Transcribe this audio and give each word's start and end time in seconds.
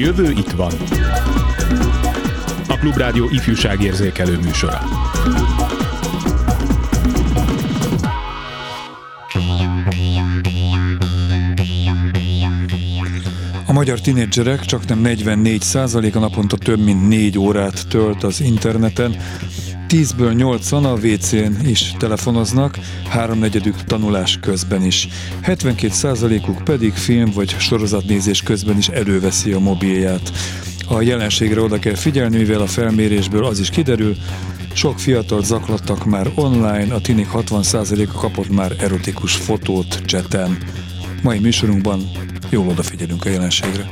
jövő 0.00 0.30
itt 0.30 0.50
van. 0.50 0.72
A 2.68 2.76
Klubrádió 2.78 3.28
ifjúságérzékelő 3.30 4.38
műsora. 4.38 4.78
A 13.66 13.72
magyar 13.72 14.00
tinédzserek 14.00 14.60
csak 14.60 14.86
nem 14.86 14.98
44 14.98 15.62
a 16.14 16.18
naponta 16.18 16.56
több 16.56 16.80
mint 16.84 17.08
4 17.08 17.38
órát 17.38 17.88
tölt 17.88 18.22
az 18.22 18.40
interneten, 18.40 19.16
10-ből 19.90 20.36
80 20.36 20.84
a 20.84 20.92
WC-n 20.94 21.66
is 21.66 21.94
telefonoznak, 21.98 22.78
háromnegyedük 23.08 23.84
tanulás 23.84 24.38
közben 24.40 24.84
is. 24.84 25.08
72%-uk 25.42 26.64
pedig 26.64 26.92
film 26.92 27.30
vagy 27.30 27.56
sorozatnézés 27.58 28.42
közben 28.42 28.76
is 28.76 28.88
előveszi 28.88 29.52
a 29.52 29.58
mobilját. 29.58 30.32
A 30.88 31.00
jelenségre 31.00 31.60
oda 31.60 31.78
kell 31.78 31.94
figyelni, 31.94 32.36
mivel 32.36 32.60
a 32.60 32.66
felmérésből 32.66 33.44
az 33.44 33.60
is 33.60 33.70
kiderül, 33.70 34.16
sok 34.72 34.98
fiatal 34.98 35.44
zaklattak 35.44 36.04
már 36.04 36.30
online, 36.34 36.94
a 36.94 37.00
tinik 37.00 37.28
60%-a 37.34 38.18
kapott 38.18 38.50
már 38.50 38.76
erotikus 38.78 39.34
fotót 39.34 40.00
cseten. 40.04 40.58
Mai 41.22 41.38
műsorunkban 41.38 42.10
jól 42.48 42.68
odafigyelünk 42.68 43.24
a 43.24 43.28
jelenségre. 43.28 43.88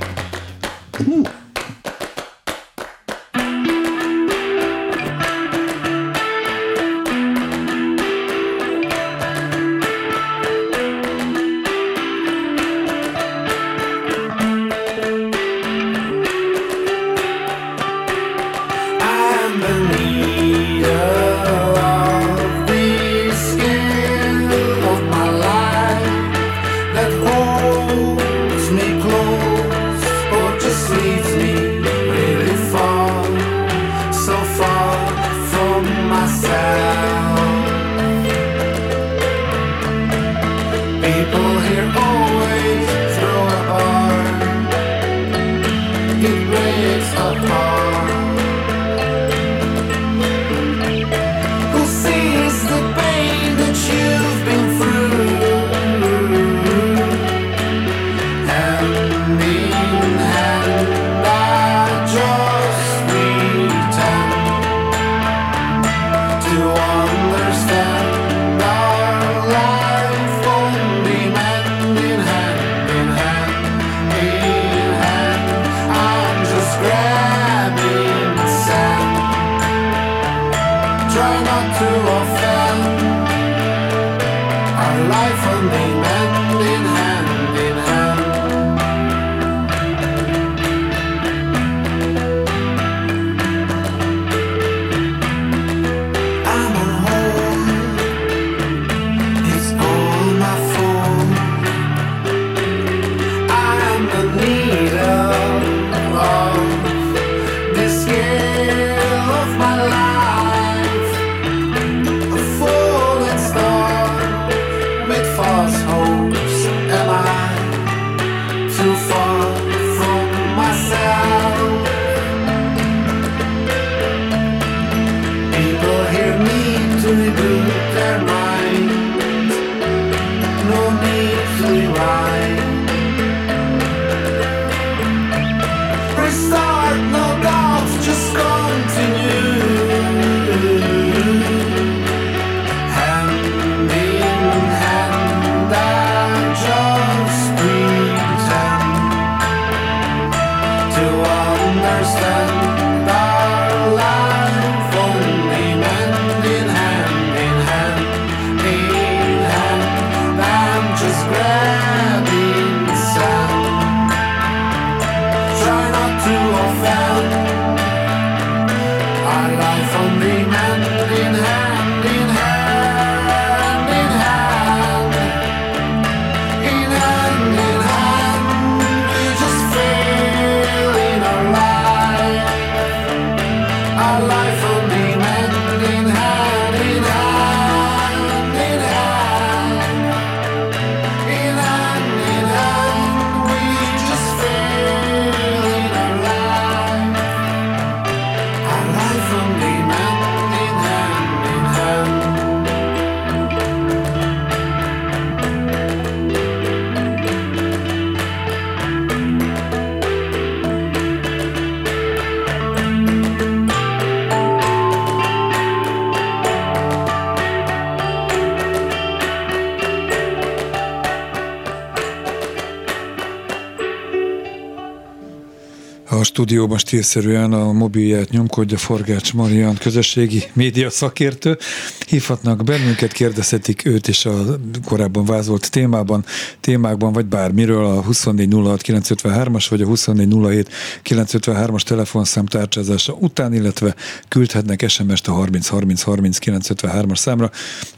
Stúdióban 226.48 226.78
stílszerűen 226.78 227.52
a 227.52 227.72
mobilját 227.72 228.30
nyomkodja 228.30 228.78
Forgács 228.78 229.34
Marian, 229.34 229.76
közösségi 229.76 230.42
média 230.52 230.90
szakértő. 230.90 231.58
Hívhatnak 232.06 232.64
bennünket, 232.64 233.12
kérdezhetik 233.12 233.84
őt 233.84 234.08
is 234.08 234.24
a 234.26 234.44
korábban 234.84 235.24
vázolt 235.24 235.70
témában, 235.70 236.24
témákban, 236.60 237.12
vagy 237.12 237.26
bármiről 237.26 237.84
a 237.84 238.02
2406953-as 238.02 239.66
vagy 239.70 239.82
a 239.82 239.86
2407953-as 239.86 241.82
telefonszám 241.82 242.46
tárcsázása 242.46 243.12
után, 243.12 243.54
illetve 243.54 243.94
küldhetnek 244.28 244.88
SMS-t 244.88 245.28
a 245.28 245.32
30303953-as 245.32 247.16
számra. 247.16 247.50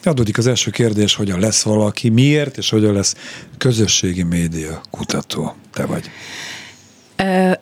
Adódik 0.03 0.38
az 0.38 0.46
első 0.46 0.70
kérdés, 0.70 1.14
hogyan 1.14 1.41
lesz 1.41 1.62
valaki, 1.62 2.08
miért, 2.08 2.56
és 2.58 2.70
hogyan 2.70 2.93
lesz 2.93 3.14
közösségi 3.58 4.23
média 4.23 4.81
kutató. 4.91 5.55
Te 5.73 5.87
vagy. 5.87 6.11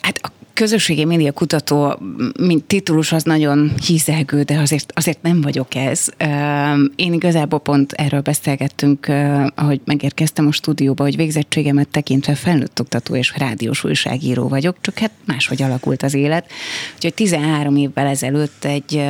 Hát 0.00 0.18
a 0.22 0.37
közösségi 0.58 1.04
média 1.04 1.32
kutató, 1.32 1.98
mint 2.40 2.64
titulus 2.64 3.12
az 3.12 3.22
nagyon 3.22 3.72
hízelgő, 3.86 4.42
de 4.42 4.58
azért, 4.58 4.92
azért 4.94 5.22
nem 5.22 5.40
vagyok 5.40 5.74
ez. 5.74 6.06
Én 6.96 7.12
igazából 7.12 7.60
pont 7.60 7.92
erről 7.92 8.20
beszélgettünk, 8.20 9.06
ahogy 9.54 9.80
megérkeztem 9.84 10.46
a 10.46 10.52
stúdióba, 10.52 11.02
hogy 11.02 11.16
végzettségemet 11.16 11.88
tekintve 11.88 12.34
felnőtt 12.34 12.80
oktató 12.80 13.16
és 13.16 13.34
rádiós 13.36 13.84
újságíró 13.84 14.48
vagyok, 14.48 14.76
csak 14.80 14.98
hát 14.98 15.12
máshogy 15.24 15.62
alakult 15.62 16.02
az 16.02 16.14
élet. 16.14 16.50
Úgyhogy 16.94 17.14
13 17.14 17.76
évvel 17.76 18.06
ezelőtt 18.06 18.64
egy 18.64 19.02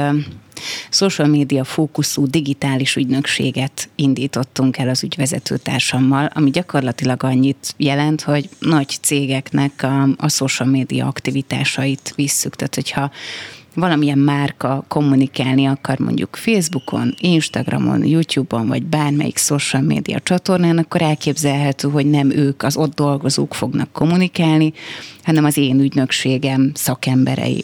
social 0.90 1.28
média 1.28 1.64
fókuszú 1.64 2.26
digitális 2.26 2.96
ügynökséget 2.96 3.88
indítottunk 3.94 4.78
el 4.78 4.88
az 4.88 5.02
ügyvezető 5.02 5.56
társammal, 5.56 6.31
ami 6.34 6.50
gyakorlatilag 6.50 7.22
annyit 7.22 7.75
jelent, 7.76 8.22
hogy 8.22 8.49
nagy 8.58 8.99
cégeknek 9.00 9.82
a, 9.82 10.08
a 10.16 10.28
social 10.28 10.69
média 10.69 11.06
aktivitásait 11.06 12.12
visszük. 12.16 12.56
Tehát, 12.56 12.75
hogyha 12.75 13.10
valamilyen 13.75 14.19
márka 14.19 14.84
kommunikálni 14.88 15.66
akar 15.66 15.99
mondjuk 15.99 16.37
Facebookon, 16.37 17.14
Instagramon, 17.20 18.05
YouTube-on, 18.05 18.66
vagy 18.66 18.82
bármelyik 18.82 19.38
social 19.38 19.82
média 19.82 20.20
csatornán, 20.20 20.78
akkor 20.78 21.02
elképzelhető, 21.02 21.88
hogy 21.88 22.06
nem 22.06 22.31
ők, 22.31 22.62
az 22.62 22.76
ott 22.76 22.94
dolgozók 22.94 23.55
fognak 23.55 23.93
kommunikálni, 23.93 24.72
hanem 25.22 25.44
az 25.44 25.56
én 25.56 25.81
ügynökségem 25.81 26.70
szakemberei 26.75 27.62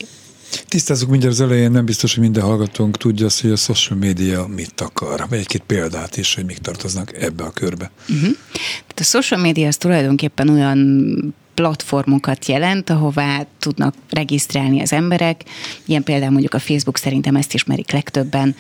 Tisztázzuk 0.69 1.11
mindjárt 1.11 1.35
az 1.35 1.41
elején, 1.41 1.71
nem 1.71 1.85
biztos, 1.85 2.15
hogy 2.15 2.23
minden 2.23 2.43
hallgatónk 2.43 2.97
tudja 2.97 3.27
azt, 3.27 3.41
hogy 3.41 3.51
a 3.51 3.57
social 3.57 3.99
media 3.99 4.47
mit 4.47 4.81
akar. 4.81 5.27
Vagy 5.29 5.39
egy-két 5.39 5.63
példát 5.67 6.17
is, 6.17 6.35
hogy 6.35 6.45
mik 6.45 6.59
tartoznak 6.59 7.23
ebbe 7.23 7.45
a 7.45 7.51
körbe. 7.51 7.91
Uh-huh. 8.09 8.37
Tehát 8.53 8.99
a 8.99 9.03
social 9.03 9.41
media 9.41 9.67
az 9.67 9.77
tulajdonképpen 9.77 10.49
olyan 10.49 11.35
platformokat 11.55 12.47
jelent, 12.47 12.91
ahová 12.91 13.47
tudnak 13.59 13.95
regisztrálni 14.11 14.81
az 14.81 14.93
emberek. 14.93 15.43
Ilyen 15.85 16.03
például 16.03 16.31
mondjuk 16.31 16.55
a 16.55 16.59
Facebook 16.59 16.99
szerintem 16.99 17.37
ezt 17.37 17.55
ismerik 17.55 17.93
legtöbben. 17.93 18.57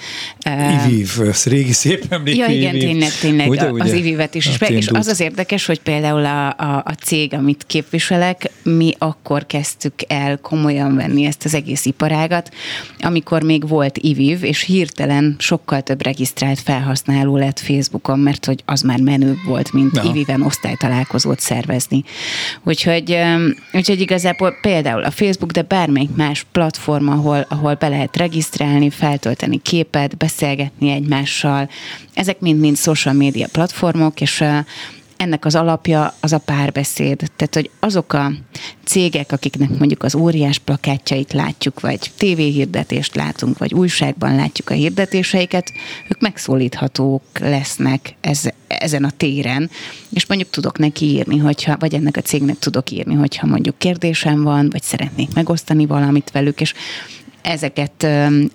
IVIV, 0.86 1.20
ez 1.28 1.44
régi 1.44 1.72
szép 1.72 2.04
emlék. 2.08 2.36
Ja, 2.36 2.46
igen, 2.46 2.78
tényleg, 2.78 3.10
tényleg 3.20 3.48
ugye, 3.48 3.70
ugye? 3.70 3.82
az 3.82 3.92
IVIV-et 3.92 4.34
is. 4.34 4.56
Hát 4.56 4.70
és 4.70 4.88
az 4.88 5.06
az 5.06 5.20
érdekes, 5.20 5.66
hogy 5.66 5.80
például 5.80 6.24
a, 6.24 6.48
a, 6.48 6.82
a 6.84 6.94
cég, 7.02 7.34
amit 7.34 7.64
képviselek, 7.66 8.50
mi 8.62 8.92
akkor 8.98 9.46
kezdtük 9.46 9.94
el 10.06 10.38
komolyan 10.38 10.94
venni 10.94 11.24
ezt 11.24 11.44
az 11.44 11.54
egész 11.54 11.84
iparágat, 11.84 12.50
amikor 13.00 13.42
még 13.42 13.68
volt 13.68 13.98
IVIV, 13.98 14.44
és 14.44 14.60
hirtelen 14.60 15.36
sokkal 15.38 15.82
több 15.82 16.02
regisztrált 16.02 16.60
felhasználó 16.60 17.36
lett 17.36 17.58
Facebookon, 17.58 18.18
mert 18.18 18.44
hogy 18.44 18.62
az 18.64 18.80
már 18.80 19.00
menőbb 19.00 19.38
volt, 19.46 19.72
mint 19.72 20.00
IVIV-en 20.04 20.42
osztálytalálkozót 20.42 21.40
szervezni. 21.40 22.04
Hogy 22.62 22.82
Úgyhogy, 22.86 23.18
úgyhogy 23.72 24.00
igazából 24.00 24.56
például 24.60 25.04
a 25.04 25.10
Facebook, 25.10 25.50
de 25.50 25.62
bármelyik 25.62 26.16
más 26.16 26.46
platform, 26.52 27.08
ahol, 27.08 27.46
ahol 27.48 27.74
be 27.74 27.88
lehet 27.88 28.16
regisztrálni, 28.16 28.90
feltölteni 28.90 29.62
képet, 29.62 30.16
beszélgetni 30.16 30.90
egymással, 30.90 31.68
ezek 32.14 32.40
mind-mind 32.40 32.76
social 32.76 33.14
media 33.14 33.46
platformok, 33.52 34.20
és 34.20 34.44
ennek 35.16 35.44
az 35.44 35.54
alapja 35.54 36.14
az 36.20 36.32
a 36.32 36.38
párbeszéd. 36.38 37.16
Tehát, 37.36 37.54
hogy 37.54 37.70
azok 37.80 38.12
a 38.12 38.32
cégek, 38.84 39.32
akiknek 39.32 39.68
mondjuk 39.68 40.02
az 40.02 40.14
óriás 40.14 40.58
plakátjait 40.58 41.32
látjuk, 41.32 41.80
vagy 41.80 42.10
tévéhirdetést 42.18 43.14
látunk, 43.14 43.58
vagy 43.58 43.74
újságban 43.74 44.34
látjuk 44.34 44.70
a 44.70 44.74
hirdetéseiket, 44.74 45.72
ők 46.08 46.20
megszólíthatók 46.20 47.22
lesznek 47.40 48.14
ez, 48.20 48.42
ezen 48.66 49.04
a 49.04 49.10
téren, 49.10 49.70
és 50.10 50.26
mondjuk 50.26 50.50
tudok 50.50 50.78
neki 50.78 51.04
írni, 51.04 51.38
hogyha, 51.38 51.76
vagy 51.78 51.94
ennek 51.94 52.16
a 52.16 52.20
cégnek 52.20 52.58
tudok 52.58 52.90
írni, 52.90 53.14
hogyha 53.14 53.46
mondjuk 53.46 53.78
kérdésem 53.78 54.42
van, 54.42 54.70
vagy 54.70 54.82
szeretnék 54.82 55.34
megosztani 55.34 55.86
valamit 55.86 56.30
velük, 56.30 56.60
és 56.60 56.74
ezeket 57.44 58.06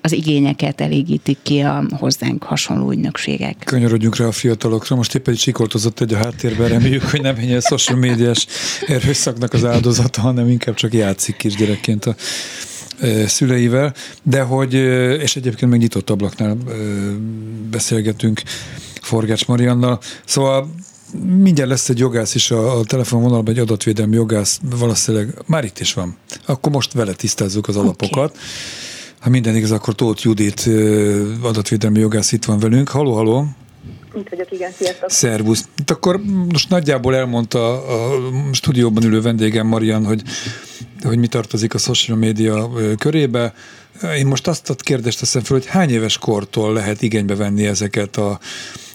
az 0.02 0.12
igényeket 0.12 0.82
elégítik 0.82 1.38
ki 1.42 1.60
a 1.60 1.84
hozzánk 1.92 2.44
hasonló 2.44 2.92
ügynökségek. 2.92 3.64
Kanyarodjunk 3.66 4.16
rá 4.18 4.26
a 4.26 4.32
fiatalokra. 4.32 4.96
Most 4.96 5.16
éppen 5.16 5.34
egy 5.34 5.40
sikoltozott 5.40 6.00
egy 6.00 6.14
a 6.14 6.18
háttérben, 6.18 6.68
reméljük, 6.68 7.04
hogy 7.04 7.22
nem 7.22 7.36
egy 7.36 7.62
social 7.62 7.98
médiás 7.98 8.48
erőszaknak 8.88 9.54
az 9.54 9.66
áldozata, 9.66 10.22
hanem 10.22 10.50
inkább 10.50 10.76
csak 10.76 10.94
játszik 10.94 11.36
kisgyerekként 11.36 12.06
a 12.06 12.16
szüleivel, 13.26 13.94
de 14.24 14.42
hogy, 14.42 14.74
és 15.22 15.36
egyébként 15.36 15.72
meg 15.72 15.80
nyitott 15.80 16.10
ablaknál 16.10 16.58
beszélgetünk 17.70 18.42
Forgács 19.02 19.46
Mariannal, 19.46 20.00
szóval 20.26 20.70
mindjárt 21.14 21.70
lesz 21.70 21.90
egy 21.90 22.00
jogász 22.00 22.36
is 22.36 22.52
a, 22.52 22.80
a 22.80 22.84
telefonvonalban, 22.84 23.54
egy 23.54 23.60
adatvédelmi 23.60 24.16
jogász, 24.16 24.60
valószínűleg 24.80 25.42
már 25.46 25.64
itt 25.64 25.80
is 25.80 25.94
van. 25.94 26.18
Akkor 26.46 26.72
most 26.72 26.94
vele 26.94 27.14
tisztázzuk 27.14 27.68
az 27.68 27.76
alapokat. 27.76 28.32
Okay. 28.32 28.42
Ha 29.20 29.30
minden 29.30 29.56
igaz, 29.56 29.72
akkor 29.72 29.96
Tóth 29.96 30.26
Judit 30.26 30.70
adatvédelmi 31.42 32.00
jogász 32.00 32.32
itt 32.32 32.46
van 32.46 32.60
velünk. 32.60 32.90
Haló, 32.90 33.14
haló! 33.14 33.46
Itt 34.16 34.30
vagyok, 34.30 34.52
igen, 34.52 34.72
sziasztok. 34.72 35.10
Szervusz. 35.10 35.68
Itt 35.78 35.92
akkor 35.92 36.22
most 36.52 36.70
nagyjából 36.70 37.16
elmondta 37.16 37.86
a 37.86 38.20
stúdióban 38.52 39.04
ülő 39.04 39.22
vendégem 39.22 39.68
Marian, 39.68 40.06
hogy, 40.06 40.22
hogy 41.02 41.18
mi 41.18 41.28
tartozik 41.28 41.74
a 41.74 41.78
social 41.78 42.18
media 42.18 42.70
körébe. 42.98 43.54
Én 44.18 44.28
most 44.28 44.48
azt 44.48 44.70
a 44.70 44.76
kérdést 44.76 45.20
teszem 45.20 45.42
fel, 45.42 45.58
hogy 45.58 45.66
hány 45.66 45.90
éves 45.90 46.18
kortól 46.18 46.74
lehet 46.74 47.02
igénybe 47.02 47.36
venni 47.36 47.66
ezeket 47.66 48.18
a 48.18 48.40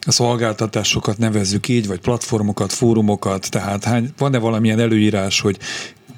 a 0.07 0.11
szolgáltatásokat 0.13 1.19
nevezzük 1.19 1.69
így, 1.69 1.87
vagy 1.87 2.01
platformokat, 2.01 2.73
fórumokat, 2.73 3.51
tehát 3.51 3.85
hány, 3.85 4.09
van-e 4.19 4.39
valamilyen 4.39 4.81
előírás, 4.81 5.41
hogy 5.41 5.59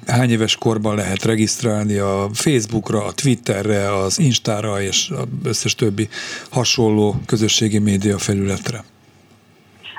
hány 0.07 0.29
éves 0.29 0.55
korban 0.55 0.95
lehet 0.95 1.23
regisztrálni 1.25 1.97
a 1.97 2.27
Facebookra, 2.33 3.05
a 3.05 3.11
Twitterre, 3.11 3.95
az 3.95 4.19
Instára 4.19 4.81
és 4.81 5.09
az 5.09 5.25
összes 5.43 5.75
többi 5.75 6.07
hasonló 6.51 7.15
közösségi 7.25 7.79
média 7.79 8.17
felületre? 8.17 8.83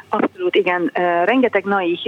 Abszolút, 0.09 0.55
igen. 0.55 0.91
Rengeteg 1.25 1.65
NAI, 1.65 1.99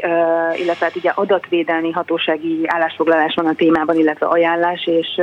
illetve 0.57 0.85
hát 0.85 0.97
ugye 0.97 1.11
adatvédelmi 1.15 1.91
hatósági 1.91 2.61
állásfoglalás 2.67 3.35
van 3.35 3.47
a 3.47 3.55
témában, 3.55 3.99
illetve 3.99 4.27
ajánlás, 4.27 4.87
és 4.87 5.21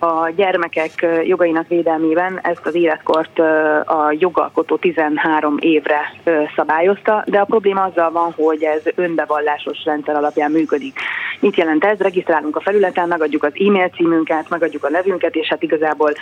a 0.00 0.30
gyermekek 0.36 1.06
jogainak 1.24 1.68
védelmében 1.68 2.40
ezt 2.42 2.66
az 2.66 2.74
életkort 2.74 3.38
a 3.84 4.14
jogalkotó 4.18 4.76
13 4.76 5.56
évre 5.60 6.12
szabályozta, 6.56 7.24
de 7.26 7.38
a 7.38 7.44
probléma 7.44 7.82
azzal 7.82 8.10
van, 8.10 8.32
hogy 8.36 8.62
ez 8.62 8.82
önbevallásos 8.94 9.84
rendszer 9.84 10.16
alapján 10.16 10.50
működik. 10.50 10.98
Mit 11.40 11.56
jelent 11.56 11.84
ez? 11.84 11.98
Regisztrálunk 11.98 12.56
a 12.56 12.60
felületen, 12.60 13.08
megadjuk 13.08 13.44
az 13.44 13.52
e-mail 13.66 13.88
címünket, 13.88 14.48
megadjuk 14.48 14.84
a 14.84 14.90
nevünket, 14.90 15.34
és 15.34 15.48
hát 15.48 15.62
igazából 15.62 16.12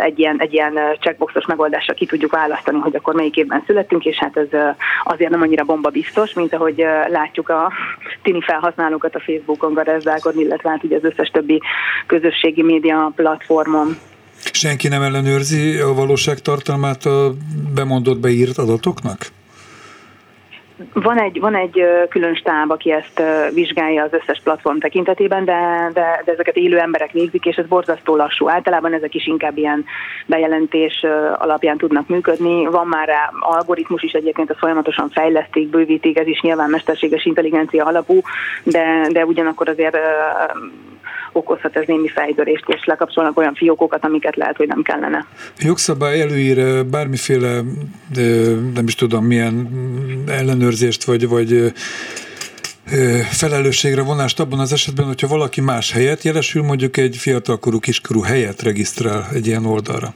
egy 0.00 0.18
ilyen, 0.18 0.36
egy 0.40 0.52
ilyen 0.52 0.78
checkboxos 1.00 1.46
megoldásra 1.46 1.94
ki 1.94 2.06
tudjuk 2.06 2.32
választani, 2.32 2.78
hogy 2.78 2.96
akkor 2.96 3.14
melyik 3.14 3.36
évben 3.36 3.62
születtünk, 3.66 4.04
és 4.04 4.16
hát 4.16 4.36
ez 4.36 4.60
azért 5.04 5.30
nem 5.30 5.42
annyira 5.42 5.64
bomba 5.64 5.90
biztos, 5.90 6.32
mint 6.32 6.54
ahogy 6.54 6.86
látjuk 7.08 7.48
a 7.48 7.72
tini 8.22 8.40
felhasználókat 8.40 9.14
a 9.14 9.20
Facebookon 9.20 9.72
garázdálkodni, 9.72 10.42
illetve 10.42 10.70
hát 10.70 10.84
ugye 10.84 10.96
az 10.96 11.04
összes 11.04 11.28
többi 11.28 11.60
közösségi 12.06 12.62
média 12.62 12.83
média 12.84 13.12
platformon. 13.16 13.96
Senki 14.52 14.88
nem 14.88 15.02
ellenőrzi 15.02 15.78
a 15.78 15.92
valóság 15.94 16.38
tartalmát 16.38 17.04
a 17.04 17.34
bemondott, 17.74 18.18
beírt 18.18 18.58
adatoknak? 18.58 19.18
Van 20.92 21.20
egy, 21.20 21.40
van 21.40 21.54
egy 21.56 21.84
külön 22.08 22.34
stáb, 22.34 22.70
aki 22.70 22.92
ezt 22.92 23.22
vizsgálja 23.54 24.02
az 24.02 24.12
összes 24.12 24.40
platform 24.44 24.78
tekintetében, 24.78 25.44
de, 25.44 25.90
de, 25.92 26.22
de 26.24 26.32
ezeket 26.32 26.56
élő 26.56 26.78
emberek 26.78 27.10
végzik, 27.12 27.44
és 27.44 27.56
ez 27.56 27.66
borzasztó 27.66 28.16
lassú. 28.16 28.48
Általában 28.48 28.92
ezek 28.92 29.14
is 29.14 29.26
inkább 29.26 29.56
ilyen 29.56 29.84
bejelentés 30.26 31.04
alapján 31.38 31.76
tudnak 31.76 32.08
működni. 32.08 32.66
Van 32.66 32.86
már 32.86 33.08
rá 33.08 33.30
algoritmus 33.40 34.02
is 34.02 34.12
egyébként, 34.12 34.50
a 34.50 34.54
folyamatosan 34.54 35.10
fejlesztik, 35.10 35.68
bővítik, 35.68 36.18
ez 36.18 36.26
is 36.26 36.40
nyilván 36.40 36.70
mesterséges 36.70 37.24
intelligencia 37.24 37.84
alapú, 37.84 38.20
de, 38.62 39.08
de 39.12 39.24
ugyanakkor 39.24 39.68
azért 39.68 39.96
okozhat 41.36 41.76
ez 41.76 41.82
némi 41.86 42.08
fejtörést, 42.08 42.64
és 42.66 42.84
lekapcsolnak 42.84 43.38
olyan 43.38 43.54
fiókokat, 43.54 44.04
amiket 44.04 44.36
lehet, 44.36 44.56
hogy 44.56 44.66
nem 44.66 44.82
kellene. 44.82 45.26
Jogszabály 45.58 46.20
előír 46.20 46.86
bármiféle, 46.86 47.60
nem 48.74 48.86
is 48.86 48.94
tudom, 48.94 49.24
milyen 49.24 49.68
ellenőrzést, 50.28 51.04
vagy, 51.04 51.28
vagy 51.28 51.72
felelősségre 53.30 54.02
vonást 54.02 54.40
abban 54.40 54.58
az 54.58 54.72
esetben, 54.72 55.06
hogyha 55.06 55.28
valaki 55.28 55.60
más 55.60 55.92
helyet 55.92 56.22
jelesül, 56.22 56.62
mondjuk 56.62 56.96
egy 56.96 57.16
fiatalkorú 57.16 57.78
kiskorú 57.78 58.20
helyet 58.20 58.62
regisztrál 58.62 59.28
egy 59.32 59.46
ilyen 59.46 59.66
oldalra. 59.66 60.14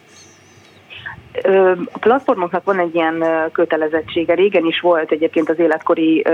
A 1.92 1.98
platformoknak 1.98 2.64
van 2.64 2.78
egy 2.78 2.94
ilyen 2.94 3.24
kötelezettsége. 3.52 4.34
Régen 4.34 4.64
is 4.64 4.80
volt 4.80 5.10
egyébként 5.10 5.48
az 5.48 5.58
életkori 5.58 6.24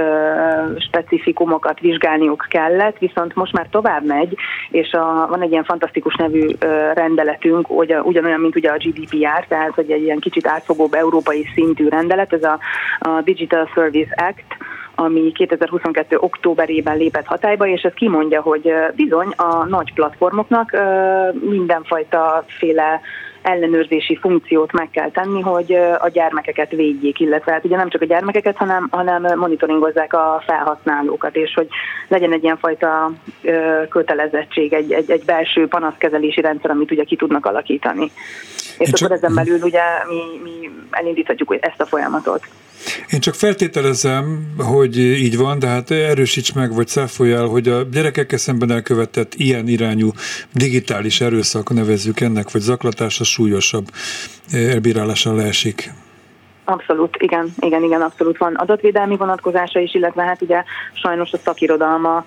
specifikumokat 0.78 1.80
vizsgálniuk 1.80 2.46
kellett, 2.48 2.98
viszont 2.98 3.34
most 3.34 3.52
már 3.52 3.66
tovább 3.70 4.04
megy, 4.04 4.36
és 4.70 4.92
a, 4.92 5.26
van 5.28 5.42
egy 5.42 5.50
ilyen 5.50 5.64
fantasztikus 5.64 6.14
nevű 6.14 6.46
rendeletünk, 6.94 7.70
ugyanolyan, 8.04 8.40
mint 8.40 8.56
ugye 8.56 8.70
a 8.70 8.76
GDPR, 8.76 9.44
tehát 9.48 9.74
hogy 9.74 9.90
egy 9.90 10.02
ilyen 10.02 10.18
kicsit 10.18 10.46
átfogóbb 10.46 10.94
európai 10.94 11.46
szintű 11.54 11.88
rendelet, 11.88 12.32
ez 12.32 12.42
a, 12.42 12.58
a 12.98 13.20
Digital 13.20 13.68
Service 13.74 14.14
Act, 14.16 14.56
ami 14.94 15.32
2022. 15.32 16.16
októberében 16.20 16.96
lépett 16.96 17.26
hatályba, 17.26 17.66
és 17.66 17.82
ez 17.82 17.92
kimondja, 17.92 18.40
hogy 18.40 18.72
bizony 18.94 19.32
a 19.36 19.64
nagy 19.64 19.92
platformoknak 19.94 20.76
mindenfajta 21.40 22.44
féle 22.46 23.00
ellenőrzési 23.44 24.16
funkciót 24.16 24.72
meg 24.72 24.90
kell 24.90 25.10
tenni, 25.10 25.40
hogy 25.40 25.72
a 25.98 26.08
gyermekeket 26.08 26.70
védjék, 26.70 27.20
illetve 27.20 27.52
hát 27.52 27.64
ugye 27.64 27.76
nem 27.76 27.88
csak 27.88 28.02
a 28.02 28.04
gyermekeket, 28.04 28.56
hanem, 28.56 28.88
hanem 28.90 29.38
monitoringozzák 29.38 30.12
a 30.12 30.42
felhasználókat, 30.46 31.36
és 31.36 31.54
hogy 31.54 31.68
legyen 32.08 32.32
egy 32.32 32.42
ilyenfajta 32.42 33.12
kötelezettség, 33.88 34.72
egy, 34.72 34.92
egy, 34.92 35.10
egy 35.10 35.24
belső 35.24 35.68
panaszkezelési 35.68 36.40
rendszer, 36.40 36.70
amit 36.70 36.90
ugye 36.90 37.04
ki 37.04 37.16
tudnak 37.16 37.46
alakítani. 37.46 38.04
És 38.04 38.78
Én 38.78 38.86
akkor 38.86 38.98
csak... 38.98 39.10
ezen 39.10 39.34
belül 39.34 39.58
ugye 39.62 39.82
mi, 40.08 40.50
mi 40.50 40.70
elindíthatjuk 40.90 41.56
ezt 41.60 41.80
a 41.80 41.86
folyamatot. 41.86 42.42
Én 43.10 43.20
csak 43.20 43.34
feltételezem, 43.34 44.54
hogy 44.56 44.98
így 44.98 45.36
van, 45.36 45.58
de 45.58 45.66
hát 45.66 45.90
erősíts 45.90 46.52
meg, 46.52 46.74
vagy 46.74 46.88
száfolj 46.88 47.32
hogy 47.32 47.68
a 47.68 47.82
gyerekekkel 47.82 48.38
szemben 48.38 48.70
elkövetett 48.70 49.34
ilyen 49.34 49.68
irányú 49.68 50.12
digitális 50.52 51.20
erőszak, 51.20 51.72
nevezzük 51.72 52.20
ennek, 52.20 52.50
vagy 52.50 52.62
zaklatás, 52.62 53.20
a 53.20 53.24
súlyosabb 53.24 53.90
elbírálással 54.52 55.36
leesik. 55.36 55.92
Abszolút, 56.64 57.16
igen, 57.18 57.52
igen, 57.58 57.82
igen, 57.82 58.02
abszolút 58.02 58.38
van 58.38 58.54
adatvédelmi 58.54 59.16
vonatkozása 59.16 59.78
is, 59.78 59.94
illetve 59.94 60.22
hát 60.22 60.42
ugye 60.42 60.62
sajnos 60.92 61.32
a 61.32 61.36
szakirodalma 61.36 62.24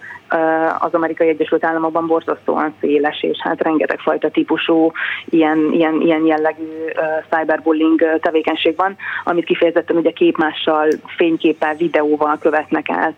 az 0.79 0.93
amerikai 0.93 1.27
Egyesült 1.27 1.65
Államokban 1.65 2.07
borzasztóan 2.07 2.73
széles, 2.79 3.23
és 3.23 3.37
hát 3.41 3.61
rengeteg 3.61 3.99
fajta 3.99 4.29
típusú 4.29 4.91
ilyen, 5.25 5.69
ilyen, 5.71 6.01
ilyen 6.01 6.25
jellegű 6.25 6.85
cyberbullying 7.29 8.19
tevékenység 8.21 8.75
van, 8.75 8.95
amit 9.23 9.45
kifejezetten 9.45 9.95
ugye 9.95 10.11
képmással, 10.11 10.87
fényképpel, 11.17 11.75
videóval 11.75 12.37
követnek 12.37 12.89
el. 12.89 13.15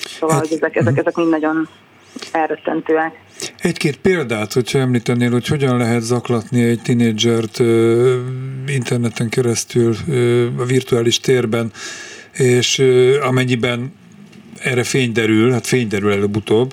Szóval, 0.00 0.36
hát, 0.36 0.44
ezek, 0.44 0.76
ezek, 0.76 0.96
ezek 0.96 1.16
mind 1.16 1.30
nagyon 1.30 1.68
elrettentőek. 2.32 3.12
Egy-két 3.58 3.96
példát, 3.96 4.52
hogyha 4.52 4.78
említenél, 4.78 5.30
hogy 5.30 5.46
hogyan 5.46 5.76
lehet 5.76 6.02
zaklatni 6.02 6.62
egy 6.62 6.82
tinédzsert 6.82 7.58
interneten 8.66 9.28
keresztül 9.28 9.96
a 10.58 10.64
virtuális 10.64 11.20
térben, 11.20 11.72
és 12.32 12.82
amennyiben 13.22 13.92
erre 14.58 14.84
fény 14.84 15.12
derül, 15.12 15.52
hát 15.52 15.66
fény 15.66 15.88
derül 15.88 16.12
előbb-utóbb, 16.12 16.70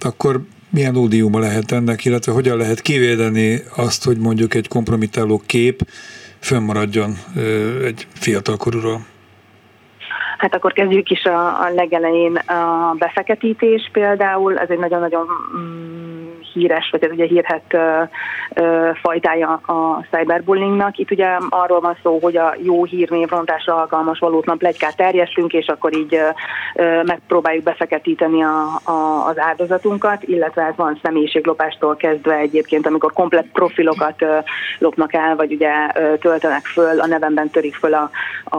akkor 0.00 0.42
milyen 0.70 0.96
ódiuma 0.96 1.38
lehet 1.38 1.72
ennek, 1.72 2.04
illetve 2.04 2.32
hogyan 2.32 2.56
lehet 2.56 2.80
kivédeni 2.80 3.62
azt, 3.76 4.04
hogy 4.04 4.18
mondjuk 4.18 4.54
egy 4.54 4.68
kompromitáló 4.68 5.42
kép 5.46 5.88
fönnmaradjon 6.40 7.18
egy 7.84 8.06
fiatalkorúról? 8.12 9.06
Hát 10.36 10.54
akkor 10.54 10.72
kezdjük 10.72 11.10
is 11.10 11.24
a, 11.24 11.46
a 11.46 11.70
legelején 11.74 12.36
a 12.36 12.94
befeketítés 12.98 13.88
például, 13.92 14.58
ez 14.58 14.70
egy 14.70 14.78
nagyon-nagyon 14.78 15.26
mm, 15.56 16.06
híres, 16.56 16.88
vagy 16.90 17.04
ez 17.04 17.10
ugye 17.10 17.26
hírhet 17.26 17.62
ö, 17.68 18.02
ö, 18.54 18.90
fajtája 19.02 19.48
a 19.52 20.04
cyberbullyingnak. 20.10 20.98
Itt 20.98 21.10
ugye 21.10 21.26
arról 21.48 21.80
van 21.80 21.96
szó, 22.02 22.18
hogy 22.22 22.36
a 22.36 22.54
jó 22.62 22.84
hírnévrontásra 22.84 23.74
alkalmas 23.74 24.18
valótlan 24.18 24.58
plegykát 24.58 24.96
terjesztünk, 24.96 25.52
és 25.52 25.66
akkor 25.66 25.96
így 25.96 26.18
ö, 26.74 27.02
megpróbáljuk 27.02 27.64
befeketíteni 27.64 28.42
a, 28.42 28.80
a, 28.84 29.26
az 29.26 29.38
áldozatunkat, 29.38 30.22
illetve 30.22 30.62
ez 30.62 30.76
van 30.76 31.00
személyiséglopástól 31.02 31.96
kezdve 31.96 32.34
egyébként, 32.34 32.86
amikor 32.86 33.12
komplet 33.12 33.46
profilokat 33.52 34.22
ö, 34.22 34.38
lopnak 34.78 35.14
el, 35.14 35.36
vagy 35.36 35.52
ugye 35.52 35.70
ö, 35.94 36.16
töltenek 36.16 36.64
föl, 36.64 37.00
a 37.00 37.06
nevemben 37.06 37.50
törik 37.50 37.74
föl 37.74 37.94
a, 37.94 38.10
a, 38.44 38.56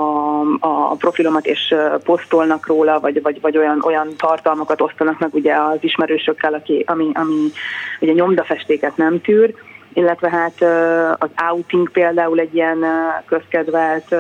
a 0.60 0.96
profilomat, 0.96 1.46
és 1.46 1.67
posztolnak 2.04 2.68
róla, 2.68 3.00
vagy, 3.00 3.22
vagy, 3.22 3.42
vagy 3.42 3.58
olyan, 3.58 3.82
olyan 3.86 4.08
tartalmakat 4.18 4.82
osztanak 4.82 5.20
meg 5.20 5.34
ugye 5.34 5.56
az 5.56 5.78
ismerősökkel, 5.80 6.54
aki, 6.54 6.84
ami, 6.88 7.10
ami 7.14 7.52
ugye 8.00 8.14
nyomdafestéket 8.14 8.98
nem 8.98 9.22
tűr, 9.22 9.54
illetve 9.94 10.30
hát 10.30 10.62
az 11.20 11.30
outing 11.50 11.92
például 11.92 12.40
egy 12.40 12.56
ilyen 12.56 12.86
közkedvelt 13.26 14.16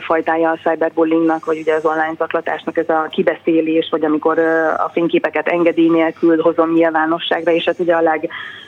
fajtája 0.00 0.50
a 0.50 0.58
cyberbullyingnak, 0.62 1.44
vagy 1.44 1.58
ugye 1.58 1.74
az 1.74 1.84
online 1.84 2.14
zaklatásnak 2.18 2.76
ez 2.76 2.88
a 2.88 3.08
kibeszélés, 3.10 3.88
vagy 3.90 4.04
amikor 4.04 4.38
a 4.78 4.90
fényképeket 4.92 5.48
engedély 5.48 5.88
nélkül 5.88 6.40
hozom 6.40 6.72
nyilvánosságra, 6.72 7.52
és 7.52 7.64
hát 7.64 7.78
ugye 7.78 7.94
a 7.94 8.02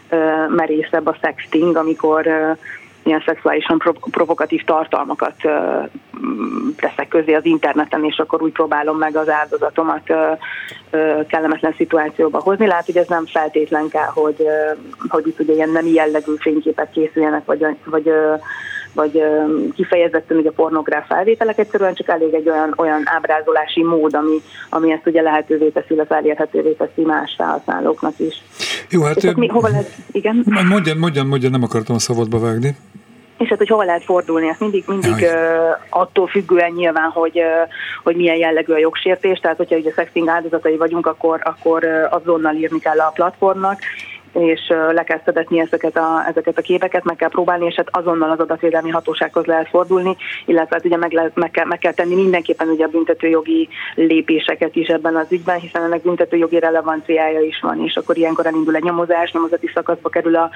legmerészebb 0.08 1.06
a 1.06 1.16
sexting, 1.22 1.76
amikor 1.76 2.26
ilyen 3.02 3.22
szexuálisan 3.26 3.82
provokatív 4.10 4.64
tartalmakat 4.64 5.34
teszek 6.76 7.08
közé 7.08 7.34
az 7.34 7.44
interneten, 7.44 8.04
és 8.04 8.18
akkor 8.18 8.42
úgy 8.42 8.52
próbálom 8.52 8.98
meg 8.98 9.16
az 9.16 9.28
áldozatomat 9.28 10.02
kellemetlen 11.26 11.74
szituációba 11.76 12.40
hozni. 12.40 12.66
Lát, 12.66 12.86
hogy 12.86 12.96
ez 12.96 13.08
nem 13.08 13.26
feltétlen 13.26 13.88
kell, 13.88 14.10
hogy, 14.14 14.46
hogy 15.08 15.26
itt 15.26 15.40
ugye 15.40 15.52
ilyen 15.52 15.70
nem 15.70 15.86
jellegű 15.86 16.34
fényképek 16.38 16.90
készüljenek, 16.90 17.44
vagy, 17.44 17.66
vagy 17.84 18.12
vagy 18.92 19.22
kifejezetten 19.74 20.36
ugye 20.36 20.50
pornográf 20.50 21.06
felvételek, 21.06 21.58
egyszerűen 21.58 21.94
csak 21.94 22.08
elég 22.08 22.34
egy 22.34 22.48
olyan, 22.48 22.74
olyan 22.76 23.02
ábrázolási 23.04 23.82
mód, 23.84 24.14
ami, 24.14 24.40
ami 24.70 24.92
ezt 24.92 25.06
ugye 25.06 25.22
lehetővé 25.22 25.68
teszi, 25.68 25.94
illetve 25.94 26.16
elérhetővé 26.16 26.72
teszi 26.72 27.02
más 27.02 27.34
felhasználóknak 27.36 28.14
is. 28.18 28.42
Jó, 28.90 29.02
hát... 29.02 29.24
ő, 29.24 29.32
mi, 29.36 29.46
hova 29.46 29.68
lehet, 29.68 29.90
igen? 30.12 30.44
Mondjan, 30.68 30.96
mondjan, 30.96 31.26
mondjan, 31.26 31.50
nem 31.50 31.62
akartam 31.62 31.94
a 31.94 31.98
szabadba 31.98 32.38
vágni. 32.38 32.76
És 33.38 33.48
hát, 33.48 33.58
hogy 33.58 33.68
hova 33.68 33.84
lehet 33.84 34.04
fordulni, 34.04 34.46
hát 34.46 34.60
mindig, 34.60 34.84
mindig 34.86 35.12
uh, 35.12 35.30
attól 35.88 36.26
függően 36.26 36.70
nyilván, 36.70 37.10
hogy, 37.10 37.38
uh, 37.38 37.68
hogy 38.02 38.16
milyen 38.16 38.36
jellegű 38.36 38.72
a 38.72 38.78
jogsértés, 38.78 39.38
tehát 39.38 39.56
hogyha 39.56 39.76
ugye 39.76 39.92
sexting 39.92 40.28
áldozatai 40.28 40.76
vagyunk, 40.76 41.06
akkor, 41.06 41.40
akkor 41.44 41.84
uh, 41.84 42.14
azonnal 42.14 42.54
írni 42.54 42.78
kell 42.78 42.98
a 42.98 43.12
platformnak, 43.14 43.78
és 44.32 44.72
le 44.92 45.04
kell 45.04 45.20
szedetni 45.24 45.60
ezeket 45.60 45.96
a, 45.96 46.24
ezeket 46.28 46.58
a 46.58 46.62
képeket, 46.62 47.04
meg 47.04 47.16
kell 47.16 47.28
próbálni, 47.28 47.66
és 47.66 47.74
hát 47.74 47.88
azonnal 47.90 48.30
az 48.30 48.40
adatvédelmi 48.40 48.90
hatósághoz 48.90 49.44
lehet 49.44 49.68
fordulni, 49.68 50.16
illetve 50.46 50.74
hát 50.74 50.84
ugye 50.84 50.96
meg, 50.96 51.12
le, 51.12 51.30
meg, 51.34 51.50
kell, 51.50 51.64
meg 51.64 51.78
kell 51.78 51.92
tenni 51.92 52.14
mindenképpen 52.14 52.68
ugye 52.68 52.84
a 52.84 52.88
büntetőjogi 52.88 53.68
lépéseket 53.94 54.76
is 54.76 54.88
ebben 54.88 55.16
az 55.16 55.26
ügyben, 55.30 55.58
hiszen 55.58 55.82
ennek 55.82 56.02
büntetőjogi 56.02 56.58
relevanciája 56.58 57.40
is 57.40 57.60
van, 57.60 57.84
és 57.84 57.96
akkor 57.96 58.16
ilyenkor 58.16 58.46
elindul 58.46 58.76
egy 58.76 58.82
nyomozás, 58.82 59.32
nyomozati 59.32 59.70
szakaszba 59.74 60.08
kerül 60.08 60.36
a, 60.36 60.50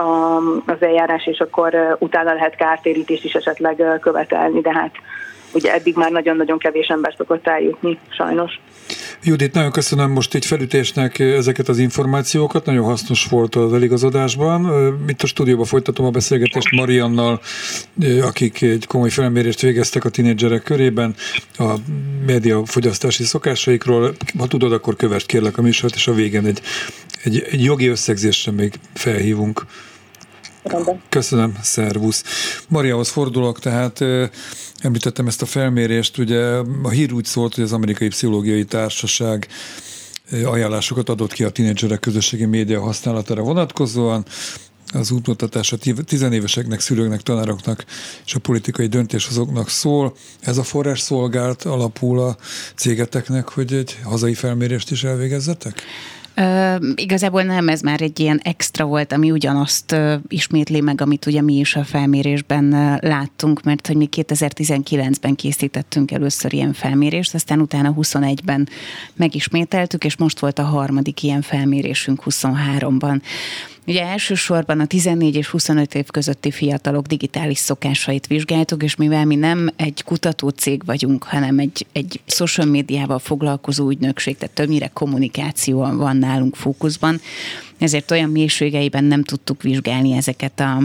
a, 0.00 0.36
az 0.66 0.82
eljárás, 0.82 1.26
és 1.26 1.38
akkor 1.38 1.96
utána 1.98 2.32
lehet 2.32 2.56
kártérítést 2.56 3.24
is 3.24 3.34
esetleg 3.34 3.98
követelni, 4.00 4.60
de 4.60 4.72
hát 4.72 4.92
ugye 5.52 5.72
eddig 5.72 5.96
már 5.96 6.10
nagyon-nagyon 6.10 6.58
kevés 6.58 6.86
ember 6.86 7.14
szokott 7.16 7.46
eljutni, 7.46 7.98
sajnos. 8.08 8.60
Judit, 9.22 9.54
nagyon 9.54 9.70
köszönöm 9.70 10.10
most 10.10 10.34
egy 10.34 10.44
felütésnek 10.44 11.18
ezeket 11.18 11.68
az 11.68 11.78
információkat, 11.78 12.64
nagyon 12.64 12.84
hasznos 12.84 13.26
volt 13.26 13.54
az 13.54 13.72
eligazodásban. 13.72 14.70
Itt 15.08 15.22
a 15.22 15.26
stúdióban 15.26 15.64
folytatom 15.64 16.06
a 16.06 16.10
beszélgetést 16.10 16.70
Mariannal, 16.70 17.40
akik 18.22 18.62
egy 18.62 18.86
komoly 18.86 19.10
felmérést 19.10 19.60
végeztek 19.60 20.04
a 20.04 20.08
tinédzserek 20.08 20.62
körében 20.62 21.14
a 21.58 21.74
média 22.26 22.62
fogyasztási 22.66 23.24
szokásaikról. 23.24 24.14
Ha 24.38 24.46
tudod, 24.46 24.72
akkor 24.72 24.96
kövess 24.96 25.24
kérlek 25.26 25.58
a 25.58 25.62
műsort, 25.62 25.94
és 25.94 26.06
a 26.06 26.14
végén 26.14 26.46
egy, 26.46 26.60
egy, 27.22 27.46
egy 27.50 27.64
jogi 27.64 27.86
összegzésre 27.86 28.52
még 28.52 28.74
felhívunk. 28.94 29.66
Köszönöm, 31.08 31.58
szervusz. 31.62 32.24
Mariahoz 32.68 33.08
fordulok, 33.08 33.58
tehát 33.60 34.00
említettem 34.78 35.26
ezt 35.26 35.42
a 35.42 35.46
felmérést, 35.46 36.18
ugye 36.18 36.44
a 36.82 36.88
hír 36.88 37.12
úgy 37.12 37.24
szólt, 37.24 37.54
hogy 37.54 37.64
az 37.64 37.72
Amerikai 37.72 38.08
Pszichológiai 38.08 38.64
Társaság 38.64 39.48
ajánlásokat 40.44 41.08
adott 41.08 41.32
ki 41.32 41.44
a 41.44 41.50
tínédzserek 41.50 42.00
közösségi 42.00 42.44
média 42.44 42.80
használatára 42.80 43.42
vonatkozóan. 43.42 44.24
Az 44.92 45.10
útmutatás 45.10 45.72
a 45.72 45.76
tizenéveseknek, 46.04 46.80
szülőknek, 46.80 47.20
tanároknak 47.20 47.84
és 48.26 48.34
a 48.34 48.38
politikai 48.38 48.86
döntéshozóknak 48.86 49.68
szól. 49.68 50.16
Ez 50.40 50.58
a 50.58 50.62
forrás 50.62 51.00
szolgált 51.00 51.62
alapul 51.62 52.20
a 52.20 52.36
cégeteknek, 52.74 53.48
hogy 53.48 53.72
egy 53.72 53.98
hazai 54.02 54.34
felmérést 54.34 54.90
is 54.90 55.04
elvégezzetek? 55.04 55.82
Igazából 56.94 57.42
nem, 57.42 57.68
ez 57.68 57.80
már 57.80 58.00
egy 58.00 58.20
ilyen 58.20 58.40
extra 58.42 58.84
volt, 58.84 59.12
ami 59.12 59.30
ugyanazt 59.30 59.96
ismétli 60.28 60.80
meg, 60.80 61.00
amit 61.00 61.26
ugye 61.26 61.42
mi 61.42 61.54
is 61.54 61.76
a 61.76 61.84
felmérésben 61.84 62.98
láttunk, 63.00 63.62
mert 63.62 63.86
hogy 63.86 63.96
mi 63.96 64.08
2019-ben 64.16 65.34
készítettünk 65.34 66.10
először 66.10 66.52
ilyen 66.52 66.72
felmérést, 66.72 67.34
aztán 67.34 67.60
utána 67.60 67.94
21-ben 67.96 68.68
megismételtük, 69.16 70.04
és 70.04 70.16
most 70.16 70.38
volt 70.38 70.58
a 70.58 70.64
harmadik 70.64 71.22
ilyen 71.22 71.42
felmérésünk 71.42 72.22
23-ban. 72.24 73.20
Ugye 73.88 74.04
elsősorban 74.04 74.80
a 74.80 74.86
14 74.86 75.34
és 75.34 75.48
25 75.48 75.94
év 75.94 76.06
közötti 76.06 76.50
fiatalok 76.50 77.06
digitális 77.06 77.58
szokásait 77.58 78.26
vizsgáltuk, 78.26 78.82
és 78.82 78.96
mivel 78.96 79.24
mi 79.24 79.34
nem 79.34 79.70
egy 79.76 80.02
kutató 80.04 80.48
cég 80.48 80.82
vagyunk, 80.84 81.22
hanem 81.24 81.58
egy, 81.58 81.86
egy 81.92 82.20
social 82.26 82.66
médiával 82.66 83.18
foglalkozó 83.18 83.90
ügynökség, 83.90 84.36
tehát 84.36 84.54
többnyire 84.54 84.90
kommunikáció 84.92 85.78
van 85.78 86.16
nálunk 86.16 86.56
fókuszban, 86.56 87.20
ezért 87.78 88.10
olyan 88.10 88.30
mélységeiben 88.30 89.04
nem 89.04 89.24
tudtuk 89.24 89.62
vizsgálni 89.62 90.12
ezeket 90.12 90.60
a 90.60 90.82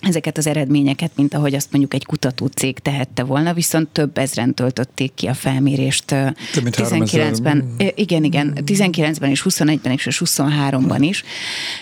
ezeket 0.00 0.38
az 0.38 0.46
eredményeket, 0.46 1.10
mint 1.14 1.34
ahogy 1.34 1.54
azt 1.54 1.68
mondjuk 1.70 1.94
egy 1.94 2.04
kutató 2.06 2.46
cég 2.46 2.78
tehette 2.78 3.22
volna, 3.22 3.52
viszont 3.52 3.88
több 3.88 4.18
ezren 4.18 4.54
töltötték 4.54 5.14
ki 5.14 5.26
a 5.26 5.34
felmérést. 5.34 6.04
Több 6.04 6.62
mint 6.62 6.76
19-ben, 6.76 7.74
igen, 7.94 8.24
igen, 8.24 8.58
19-ben 8.66 9.30
és 9.30 9.44
21-ben 9.48 9.92
és 9.92 10.22
23-ban 10.24 10.98
is, 11.00 11.24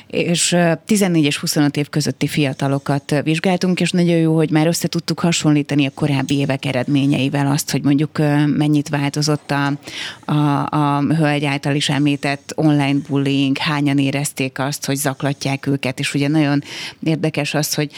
és 0.07 0.57
14 0.85 1.25
és 1.25 1.39
25 1.39 1.77
év 1.77 1.89
közötti 1.89 2.27
fiatalokat 2.27 3.15
vizsgáltunk, 3.25 3.81
és 3.81 3.91
nagyon 3.91 4.17
jó, 4.17 4.35
hogy 4.37 4.51
már 4.51 4.67
össze 4.67 4.89
tudtuk 4.89 5.21
hasonlítani 5.21 5.87
a 5.87 5.91
korábbi 5.95 6.35
évek 6.35 6.65
eredményeivel 6.65 7.47
azt, 7.47 7.71
hogy 7.71 7.83
mondjuk 7.83 8.19
mennyit 8.57 8.89
változott 8.89 9.51
a, 9.51 9.73
a, 10.33 10.67
a 10.71 11.15
hölgy 11.15 11.45
által 11.45 11.75
is 11.75 11.89
említett 11.89 12.53
online 12.55 12.99
bullying, 13.09 13.59
hányan 13.59 13.99
érezték 13.99 14.59
azt, 14.59 14.85
hogy 14.85 14.97
zaklatják 14.97 15.67
őket, 15.67 15.99
és 15.99 16.15
ugye 16.15 16.29
nagyon 16.29 16.63
érdekes 17.03 17.55
az, 17.55 17.75
hogy 17.75 17.91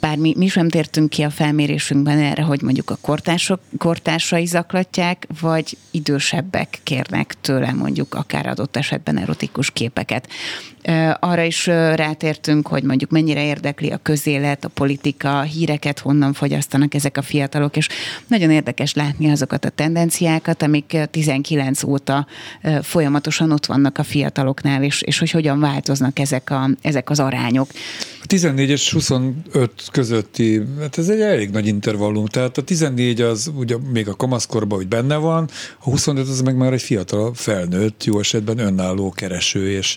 bár 0.00 0.16
mi, 0.16 0.34
mi 0.36 0.48
sem 0.48 0.68
tértünk 0.68 1.08
ki 1.08 1.22
a 1.22 1.30
felmérésünkben 1.30 2.18
erre, 2.18 2.42
hogy 2.42 2.62
mondjuk 2.62 2.90
a 2.90 2.98
kortársok, 3.00 3.60
kortársai 3.78 4.46
zaklatják, 4.46 5.26
vagy 5.40 5.76
idősebbek 5.90 6.78
kérnek 6.82 7.34
tőle 7.40 7.72
mondjuk 7.72 8.14
akár 8.14 8.46
adott 8.46 8.76
esetben 8.76 9.18
erotikus 9.18 9.70
képeket. 9.70 10.28
Arra 11.20 11.42
is 11.42 11.66
rátértünk, 11.66 12.66
hogy 12.66 12.82
mondjuk 12.82 13.10
mennyire 13.10 13.44
érdekli 13.44 13.90
a 13.90 13.96
közélet, 14.02 14.64
a 14.64 14.68
politika, 14.68 15.38
a 15.38 15.42
híreket 15.42 15.98
honnan 15.98 16.32
fogyasztanak 16.32 16.94
ezek 16.94 17.16
a 17.16 17.22
fiatalok, 17.22 17.76
és 17.76 17.88
nagyon 18.26 18.50
érdekes 18.50 18.94
látni 18.94 19.30
azokat 19.30 19.64
a 19.64 19.68
tendenciákat, 19.68 20.62
amik 20.62 20.96
19 21.10 21.82
óta 21.82 22.26
folyamatosan 22.82 23.52
ott 23.52 23.66
vannak 23.66 23.98
a 23.98 24.02
fiataloknál, 24.02 24.82
és, 24.82 25.02
és 25.02 25.18
hogy 25.18 25.30
hogyan 25.30 25.60
változnak 25.60 26.18
ezek, 26.18 26.50
a, 26.50 26.70
ezek 26.82 27.10
az 27.10 27.20
arányok. 27.20 27.68
A 28.26 28.28
14 28.28 28.70
és 28.70 28.92
25 28.92 29.70
közötti, 29.92 30.62
hát 30.80 30.98
ez 30.98 31.08
egy 31.08 31.20
elég 31.20 31.50
nagy 31.50 31.66
intervallum, 31.66 32.26
tehát 32.26 32.58
a 32.58 32.62
14 32.62 33.20
az 33.20 33.50
ugye 33.54 33.76
még 33.92 34.08
a 34.08 34.14
kamaszkorban, 34.14 34.78
hogy 34.78 34.88
benne 34.88 35.16
van, 35.16 35.48
a 35.78 35.84
25 35.84 36.28
az 36.28 36.40
meg 36.40 36.56
már 36.56 36.72
egy 36.72 36.82
fiatal 36.82 37.34
felnőtt, 37.34 38.04
jó 38.04 38.18
esetben 38.18 38.58
önálló 38.58 39.10
kereső 39.10 39.70
és 39.70 39.96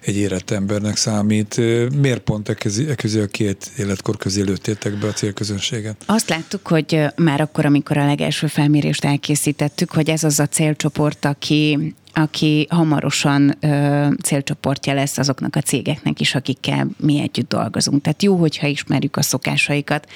egy 0.00 0.16
érett 0.16 0.50
embernek 0.50 0.96
számít. 0.96 1.56
Miért 2.00 2.20
pont 2.20 2.48
e 2.48 2.54
közé, 2.54 3.18
e 3.18 3.22
a 3.22 3.26
két 3.26 3.70
életkor 3.76 4.16
közé 4.16 4.42
lőttétek 4.42 4.98
be 4.98 5.06
a 5.06 5.12
célközönséget? 5.12 5.96
Azt 6.06 6.28
láttuk, 6.28 6.66
hogy 6.66 7.04
már 7.16 7.40
akkor, 7.40 7.66
amikor 7.66 7.96
a 7.96 8.06
legelső 8.06 8.46
felmérést 8.46 9.04
elkészítettük, 9.04 9.90
hogy 9.90 10.10
ez 10.10 10.24
az 10.24 10.40
a 10.40 10.46
célcsoport, 10.46 11.24
aki 11.24 11.94
aki 12.12 12.66
hamarosan 12.70 13.56
ö, 13.60 14.06
célcsoportja 14.22 14.94
lesz 14.94 15.18
azoknak 15.18 15.56
a 15.56 15.60
cégeknek 15.60 16.20
is, 16.20 16.34
akikkel 16.34 16.88
mi 16.96 17.20
együtt 17.20 17.48
dolgozunk. 17.48 18.02
Tehát 18.02 18.22
jó, 18.22 18.36
hogyha 18.36 18.66
ismerjük 18.66 19.16
a 19.16 19.22
szokásaikat. 19.22 20.06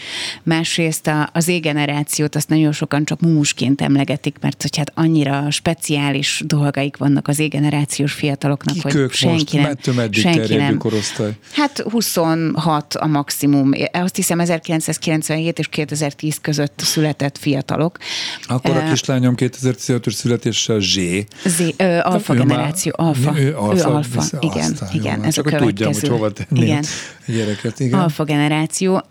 Másrészt 0.43 1.07
a, 1.07 1.31
az 1.33 1.45
Z-generációt 1.45 2.35
azt 2.35 2.49
nagyon 2.49 2.73
sokan 2.73 3.05
csak 3.05 3.21
mumusként 3.21 3.81
emlegetik, 3.81 4.37
mert 4.41 4.63
hogy 4.63 4.77
hát 4.77 4.93
annyira 4.95 5.51
speciális 5.51 6.43
dolgaik 6.47 6.97
vannak 6.97 7.29
az 7.29 7.37
Z-generációs 7.37 8.13
fiataloknak, 8.13 8.75
Kik 8.75 8.83
hogy 8.83 8.95
ők 8.95 9.13
senki 9.13 9.59
most? 9.59 9.97
nem. 9.97 10.13
senki 10.13 10.55
nem. 10.55 10.79
korosztály? 10.79 11.33
Hát 11.53 11.79
26 11.79 12.95
a 12.95 13.07
maximum. 13.07 13.71
Azt 13.93 14.17
hiszem 14.17 14.41
1997 14.41 15.59
és 15.59 15.67
2010 15.69 16.39
között 16.41 16.81
született 16.85 17.39
fiatalok. 17.39 17.99
Akkor 18.47 18.77
a 18.77 18.89
kislányom 18.89 19.35
2015-ös 19.37 20.13
születéssel 20.13 20.81
Z. 20.81 20.97
Z, 21.45 21.61
ö, 21.77 21.92
alfa 21.99 22.35
generáció, 22.35 22.93
alfa. 22.97 23.39
Ő, 23.39 23.57
alfa, 23.57 23.89
ő 23.89 23.93
alfa. 23.93 24.39
Igen, 24.41 24.77
igen, 24.93 25.23
ez 25.25 25.35
csak 25.35 25.47
a 25.47 25.51
következő. 25.51 25.73
tudjam, 25.73 25.93
hogy 25.93 26.09
hova 26.09 26.31
tenni 26.31 26.61
igen. 26.61 26.85
Gyereket. 27.27 27.81
Igen. 27.81 28.01
Alfa 28.01 28.25
generáció, 28.25 29.03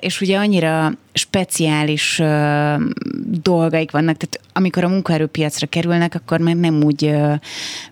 és 0.00 0.20
ugye 0.20 0.38
annyira 0.38 0.92
speciális 1.16 2.22
dolgaik 3.42 3.90
vannak, 3.90 4.16
tehát 4.16 4.40
amikor 4.52 4.84
a 4.84 4.88
munkaerőpiacra 4.88 5.66
kerülnek, 5.66 6.14
akkor 6.14 6.38
már 6.38 6.56
nem 6.56 6.82
úgy 6.82 7.14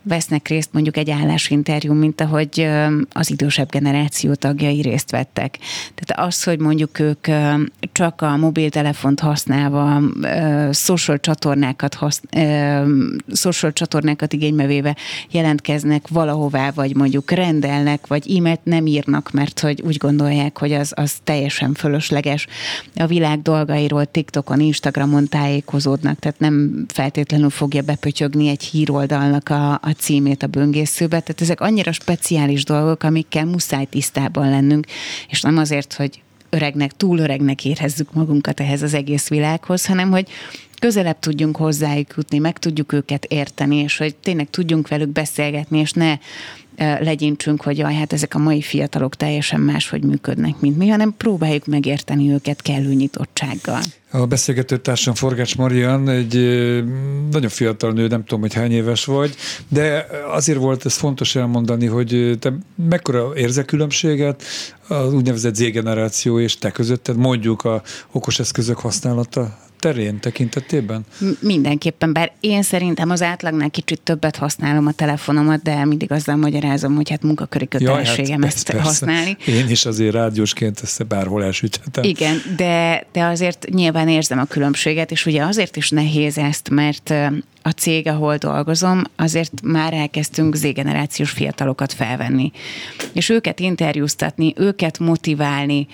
vesznek 0.02 0.48
részt 0.48 0.68
mondjuk 0.72 0.96
egy 0.96 1.10
állásinterjú, 1.10 1.92
mint 1.92 2.20
ahogy 2.20 2.68
az 3.12 3.30
idősebb 3.30 3.70
generáció 3.70 4.34
tagjai 4.34 4.80
részt 4.80 5.10
vettek. 5.10 5.58
Tehát 5.94 6.26
az, 6.28 6.42
hogy 6.42 6.58
mondjuk 6.58 6.98
ők 6.98 7.26
csak 7.92 8.22
a 8.22 8.36
mobiltelefont 8.36 9.20
használva, 9.20 10.00
social 10.72 11.20
csatornákat, 11.20 11.94
hasz, 11.94 12.20
social 13.32 13.72
csatornákat 13.72 14.32
igénybe 14.32 14.66
véve 14.66 14.96
jelentkeznek 15.30 16.08
valahová, 16.08 16.70
vagy 16.70 16.96
mondjuk 16.96 17.30
rendelnek, 17.30 18.06
vagy 18.06 18.36
e-mailt 18.36 18.64
nem 18.64 18.86
írnak, 18.86 19.30
mert 19.32 19.51
hogy 19.60 19.82
úgy 19.82 19.96
gondolják, 19.96 20.58
hogy 20.58 20.72
az, 20.72 20.92
az 20.96 21.14
teljesen 21.24 21.74
fölösleges. 21.74 22.46
A 22.94 23.06
világ 23.06 23.42
dolgairól 23.42 24.06
TikTokon, 24.06 24.60
Instagramon 24.60 25.28
tájékozódnak, 25.28 26.18
tehát 26.18 26.38
nem 26.38 26.84
feltétlenül 26.88 27.50
fogja 27.50 27.82
bepötyögni 27.82 28.48
egy 28.48 28.64
híroldalnak 28.64 29.48
a, 29.48 29.72
a 29.72 29.94
címét 29.98 30.42
a 30.42 30.46
böngészőbe. 30.46 31.20
Tehát 31.20 31.40
ezek 31.40 31.60
annyira 31.60 31.92
speciális 31.92 32.64
dolgok, 32.64 33.02
amikkel 33.02 33.44
muszáj 33.44 33.84
tisztában 33.84 34.50
lennünk, 34.50 34.86
és 35.28 35.40
nem 35.40 35.56
azért, 35.56 35.92
hogy 35.92 36.22
öregnek, 36.50 36.92
túl 36.96 37.18
öregnek 37.18 37.64
érezzük 37.64 38.12
magunkat 38.12 38.60
ehhez 38.60 38.82
az 38.82 38.94
egész 38.94 39.28
világhoz, 39.28 39.86
hanem 39.86 40.10
hogy 40.10 40.28
közelebb 40.78 41.18
tudjunk 41.18 41.56
hozzájuk 41.56 42.14
jutni, 42.16 42.38
meg 42.38 42.58
tudjuk 42.58 42.92
őket 42.92 43.24
érteni, 43.24 43.76
és 43.76 43.96
hogy 43.96 44.14
tényleg 44.14 44.50
tudjunk 44.50 44.88
velük 44.88 45.08
beszélgetni, 45.08 45.78
és 45.78 45.92
ne 45.92 46.18
legyintsünk, 46.76 47.62
hogy 47.62 47.78
jaj, 47.78 47.94
hát 47.94 48.12
ezek 48.12 48.34
a 48.34 48.38
mai 48.38 48.62
fiatalok 48.62 49.16
teljesen 49.16 49.60
máshogy 49.60 50.02
működnek, 50.02 50.60
mint 50.60 50.76
mi, 50.76 50.88
hanem 50.88 51.14
próbáljuk 51.16 51.66
megérteni 51.66 52.30
őket 52.30 52.62
kellő 52.62 52.92
nyitottsággal. 52.92 53.80
A 54.10 54.26
beszélgető 54.26 54.76
társam 54.76 55.14
Forgács 55.14 55.56
Marian 55.56 56.08
egy 56.08 56.34
nagyon 57.30 57.48
fiatal 57.48 57.92
nő, 57.92 58.06
nem 58.06 58.24
tudom, 58.24 58.40
hogy 58.40 58.54
hány 58.54 58.72
éves 58.72 59.04
vagy, 59.04 59.34
de 59.68 60.06
azért 60.32 60.58
volt 60.58 60.84
ez 60.84 60.94
fontos 60.94 61.36
elmondani, 61.36 61.86
hogy 61.86 62.36
te 62.38 62.52
mekkora 62.88 63.32
érze 63.36 63.64
különbséget 63.64 64.42
az 64.88 65.14
úgynevezett 65.14 65.54
Z-generáció 65.54 66.40
és 66.40 66.58
te 66.58 66.70
közötted, 66.70 67.16
mondjuk 67.16 67.64
a 67.64 67.82
okos 68.12 68.38
eszközök 68.38 68.78
használata 68.78 69.61
terén 69.82 70.20
tekintetében? 70.20 71.04
Mindenképpen, 71.40 72.12
bár 72.12 72.32
én 72.40 72.62
szerintem 72.62 73.10
az 73.10 73.22
átlagnál 73.22 73.70
kicsit 73.70 74.00
többet 74.00 74.36
használom 74.36 74.86
a 74.86 74.92
telefonomat, 74.92 75.62
de 75.62 75.84
mindig 75.84 76.12
azzal 76.12 76.36
magyarázom, 76.36 76.94
hogy 76.94 77.10
hát 77.10 77.22
munkaköri 77.22 77.68
kötelességem 77.68 78.40
ja, 78.40 78.46
hát 78.46 78.54
ezt 78.54 78.70
persze. 78.70 78.82
használni. 78.82 79.36
Én 79.46 79.68
is 79.68 79.84
azért 79.84 80.14
rádiósként 80.14 80.80
ezt 80.82 81.06
bárhol 81.06 81.44
elsüthetem. 81.44 82.04
Igen, 82.04 82.42
de, 82.56 83.06
de 83.12 83.24
azért 83.24 83.66
nyilván 83.70 84.08
érzem 84.08 84.38
a 84.38 84.44
különbséget, 84.44 85.10
és 85.10 85.26
ugye 85.26 85.42
azért 85.42 85.76
is 85.76 85.90
nehéz 85.90 86.38
ezt, 86.38 86.70
mert 86.70 87.14
a 87.62 87.70
cég, 87.70 88.06
ahol 88.06 88.36
dolgozom, 88.36 89.02
azért 89.16 89.52
már 89.62 89.92
elkezdtünk 89.92 90.54
Z-generációs 90.54 91.30
fiatalokat 91.30 91.92
felvenni. 91.92 92.52
És 93.12 93.28
őket 93.28 93.60
interjúztatni, 93.60 94.52
őket 94.56 94.98
motiválni, 94.98 95.86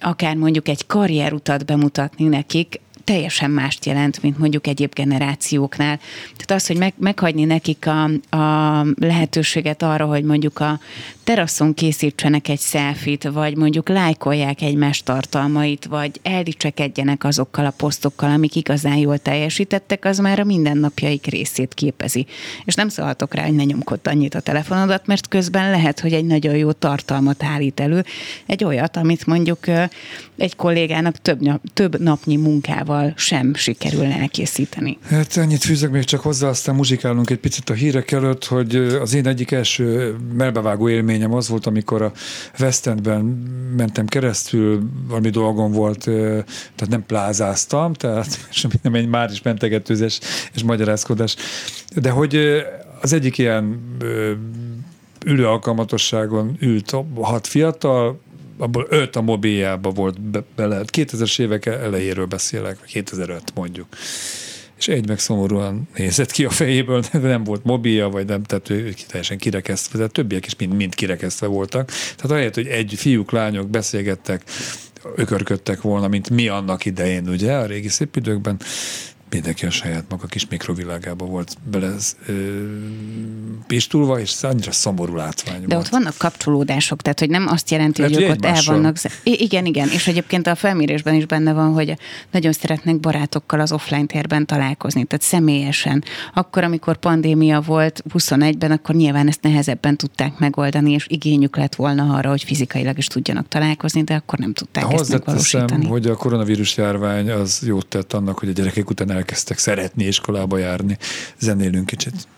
akár 0.00 0.36
mondjuk 0.36 0.68
egy 0.68 0.86
karrierutat 0.86 1.64
bemutatni 1.64 2.24
nekik, 2.24 2.80
teljesen 3.04 3.50
mást 3.50 3.86
jelent, 3.86 4.22
mint 4.22 4.38
mondjuk 4.38 4.66
egyéb 4.66 4.94
generációknál. 4.94 5.98
Tehát 6.36 6.62
az, 6.62 6.66
hogy 6.66 6.76
meg, 6.76 6.94
meghagyni 6.98 7.44
nekik 7.44 7.86
a, 7.86 8.04
a 8.36 8.86
lehetőséget 8.94 9.82
arra, 9.82 10.06
hogy 10.06 10.24
mondjuk 10.24 10.58
a 10.58 10.80
teraszon 11.24 11.74
készítsenek 11.74 12.48
egy 12.48 12.58
szelfit, 12.58 13.28
vagy 13.32 13.56
mondjuk 13.56 13.88
lájkolják 13.88 14.62
egymás 14.62 15.02
tartalmait, 15.02 15.84
vagy 15.84 16.20
eldicsekedjenek 16.22 17.24
azokkal 17.24 17.66
a 17.66 17.70
posztokkal, 17.70 18.30
amik 18.30 18.56
igazán 18.56 18.96
jól 18.96 19.18
teljesítettek, 19.18 20.04
az 20.04 20.18
már 20.18 20.40
a 20.40 20.44
mindennapjaik 20.44 21.26
részét 21.26 21.74
képezi. 21.74 22.26
És 22.64 22.74
nem 22.74 22.88
szólhatok 22.88 23.34
rá, 23.34 23.44
hogy 23.44 23.54
ne 23.54 23.64
nyomkod 23.64 24.00
annyit 24.04 24.34
a 24.34 24.40
telefonodat, 24.40 25.06
mert 25.06 25.28
közben 25.28 25.70
lehet, 25.70 26.00
hogy 26.00 26.12
egy 26.12 26.24
nagyon 26.24 26.56
jó 26.56 26.72
tartalmat 26.72 27.42
állít 27.42 27.80
elő, 27.80 28.04
egy 28.46 28.64
olyat, 28.64 28.96
amit 28.96 29.26
mondjuk 29.26 29.58
egy 30.36 30.56
kollégának 30.56 31.16
több, 31.16 31.38
több 31.74 32.00
napnyi 32.00 32.36
munkával 32.36 33.12
sem 33.16 33.54
sikerül 33.54 34.04
elkészíteni. 34.04 34.98
Hát 35.08 35.36
ennyit 35.36 35.64
fűzök 35.64 35.90
még 35.90 36.04
csak 36.04 36.20
hozzá, 36.20 36.48
aztán 36.48 36.74
muzsikálunk 36.74 37.30
egy 37.30 37.38
picit 37.38 37.70
a 37.70 37.74
hírek 37.74 38.10
előtt, 38.10 38.44
hogy 38.44 38.76
az 38.76 39.14
én 39.14 39.26
egyik 39.26 39.50
első 39.50 40.16
melbevágó 40.36 40.88
élmény 40.88 41.11
élményem 41.12 41.34
az 41.34 41.48
volt, 41.48 41.66
amikor 41.66 42.02
a 42.02 42.12
West 42.60 42.86
Endben 42.86 43.24
mentem 43.76 44.06
keresztül, 44.06 44.82
valami 45.08 45.30
dolgom 45.30 45.72
volt, 45.72 45.98
tehát 46.04 46.88
nem 46.88 47.06
plázáztam, 47.06 47.92
tehát 47.92 48.48
nem 48.82 48.94
egy 48.94 49.08
már 49.08 49.30
is 49.30 49.42
mentegetőzés 49.42 50.20
és 50.54 50.62
magyarázkodás, 50.62 51.36
de 51.96 52.10
hogy 52.10 52.62
az 53.00 53.12
egyik 53.12 53.38
ilyen 53.38 53.80
ülő 55.26 55.46
alkalmatosságon 55.46 56.56
ült 56.60 56.96
hat 57.20 57.46
fiatal, 57.46 58.20
abból 58.58 58.86
öt 58.88 59.16
a 59.16 59.20
mobiljába 59.20 59.90
volt 59.90 60.20
be, 60.20 60.42
bele. 60.56 60.82
2000-es 60.92 61.40
évek 61.40 61.66
elejéről 61.66 62.26
beszélek, 62.26 62.78
2005 62.86 63.42
mondjuk 63.54 63.86
és 64.82 64.88
egy 64.88 65.08
meg 65.08 65.18
szomorúan 65.18 65.88
nézett 65.96 66.30
ki 66.30 66.44
a 66.44 66.50
fejéből, 66.50 67.04
nem 67.12 67.44
volt 67.44 67.64
mobilja, 67.64 68.08
vagy 68.08 68.26
nem, 68.26 68.42
tehát 68.42 68.70
ő 68.70 68.94
teljesen 69.08 69.38
kirekesztve, 69.38 69.96
tehát 69.96 70.12
többiek 70.12 70.46
is 70.46 70.56
mind, 70.56 70.74
mind 70.74 70.94
kirekesztve 70.94 71.46
voltak. 71.46 71.86
Tehát 71.88 72.30
ahelyett, 72.30 72.54
hogy 72.54 72.66
egy 72.66 72.94
fiúk, 72.96 73.30
lányok 73.30 73.68
beszélgettek, 73.68 74.42
ökörködtek 75.14 75.80
volna, 75.80 76.08
mint 76.08 76.30
mi 76.30 76.48
annak 76.48 76.84
idején, 76.84 77.28
ugye, 77.28 77.52
a 77.52 77.66
régi 77.66 77.88
szép 77.88 78.16
időkben, 78.16 78.60
mindenki 79.32 79.66
a 79.66 79.70
saját 79.70 80.04
maga 80.08 80.26
kis 80.26 80.46
mikrovilágába 80.48 81.24
volt 81.24 81.56
bele 81.70 81.94
ö, 82.26 82.32
pistulva, 83.66 84.20
és 84.20 84.42
annyira 84.42 84.72
szomorú 84.72 85.14
látvány 85.14 85.60
De 85.60 85.74
volt. 85.74 85.86
ott 85.86 85.92
vannak 85.92 86.14
kapcsolódások, 86.18 87.02
tehát 87.02 87.18
hogy 87.18 87.30
nem 87.30 87.46
azt 87.46 87.70
jelenti, 87.70 88.02
hogy 88.02 88.22
ők 88.22 88.30
ott 88.30 88.44
el 88.44 88.60
vannak. 88.66 88.96
Igen, 89.22 89.66
igen, 89.66 89.88
és 89.88 90.06
egyébként 90.06 90.46
a 90.46 90.54
felmérésben 90.54 91.14
is 91.14 91.26
benne 91.26 91.52
van, 91.52 91.72
hogy 91.72 91.98
nagyon 92.30 92.52
szeretnek 92.52 93.00
barátokkal 93.00 93.60
az 93.60 93.72
offline 93.72 94.06
térben 94.06 94.46
találkozni, 94.46 95.04
tehát 95.04 95.24
személyesen. 95.24 96.04
Akkor, 96.34 96.64
amikor 96.64 96.96
pandémia 96.96 97.60
volt 97.60 98.02
21-ben, 98.14 98.70
akkor 98.70 98.94
nyilván 98.94 99.28
ezt 99.28 99.42
nehezebben 99.42 99.96
tudták 99.96 100.38
megoldani, 100.38 100.92
és 100.92 101.06
igényük 101.08 101.56
lett 101.56 101.74
volna 101.74 102.14
arra, 102.16 102.30
hogy 102.30 102.42
fizikailag 102.42 102.98
is 102.98 103.06
tudjanak 103.06 103.48
találkozni, 103.48 104.02
de 104.02 104.14
akkor 104.14 104.38
nem 104.38 104.52
tudták 104.52 104.92
ezt 104.92 105.10
megvalósítani. 105.10 105.86
hogy 105.86 106.06
a 106.06 106.14
koronavírus 106.16 106.76
járvány 106.76 107.30
az 107.30 107.62
jót 107.66 107.86
tett 107.86 108.12
annak, 108.12 108.38
hogy 108.38 108.48
a 108.48 108.52
gyerekek 108.52 108.90
után 108.90 109.10
elkezdtek 109.22 109.58
szeretni 109.58 110.04
iskolába 110.04 110.58
járni. 110.58 110.98
Zenélünk 111.38 111.86
kicsit. 111.86 112.28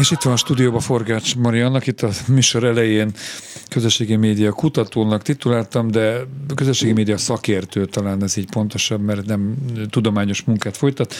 És 0.00 0.10
itt 0.10 0.22
van 0.22 0.32
a 0.32 0.36
stúdióban 0.36 0.80
Forgács 0.80 1.36
Mariannak, 1.36 1.86
itt 1.86 2.00
a 2.00 2.10
műsor 2.28 2.64
elején 2.64 3.12
közösségi 3.68 4.16
média 4.16 4.52
kutatónak 4.52 5.22
tituláltam, 5.22 5.90
de 5.90 6.16
közösségi 6.54 6.92
média 6.92 7.18
szakértő 7.18 7.86
talán 7.86 8.22
ez 8.22 8.36
így 8.36 8.50
pontosabb, 8.50 9.00
mert 9.00 9.26
nem 9.26 9.54
tudományos 9.90 10.42
munkát 10.42 10.76
folytat. 10.76 11.14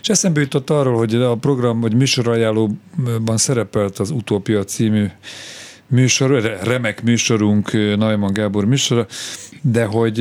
És 0.00 0.08
eszembe 0.08 0.40
jutott 0.40 0.70
arról, 0.70 0.96
hogy 0.96 1.14
a 1.14 1.34
program 1.34 1.80
vagy 1.80 1.94
műsorajánlóban 1.94 3.36
szerepelt 3.36 3.98
az 3.98 4.10
Utópia 4.10 4.64
című 4.64 5.06
műsor, 5.86 6.58
remek 6.62 7.02
műsorunk, 7.02 7.72
Najman 7.96 8.32
Gábor 8.32 8.64
műsora, 8.64 9.06
de 9.62 9.84
hogy 9.84 10.18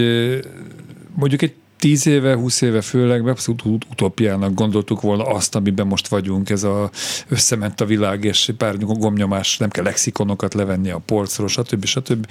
mondjuk 1.15 1.41
egy 1.41 1.53
tíz 1.79 2.07
éve, 2.07 2.35
húsz 2.35 2.61
éve 2.61 2.81
főleg 2.81 3.27
abszolút 3.27 3.63
utópiának 3.65 4.53
gondoltuk 4.53 5.01
volna 5.01 5.23
azt, 5.23 5.55
amiben 5.55 5.87
most 5.87 6.07
vagyunk, 6.07 6.49
ez 6.49 6.63
a 6.63 6.89
összement 7.27 7.81
a 7.81 7.85
világ, 7.85 8.23
és 8.23 8.51
pár 8.57 8.77
gomnyomás, 8.77 9.57
nem 9.57 9.69
kell 9.69 9.83
lexikonokat 9.83 10.53
levenni 10.53 10.89
a 10.89 11.01
polcról, 11.05 11.47
stb. 11.47 11.85
stb. 11.85 12.27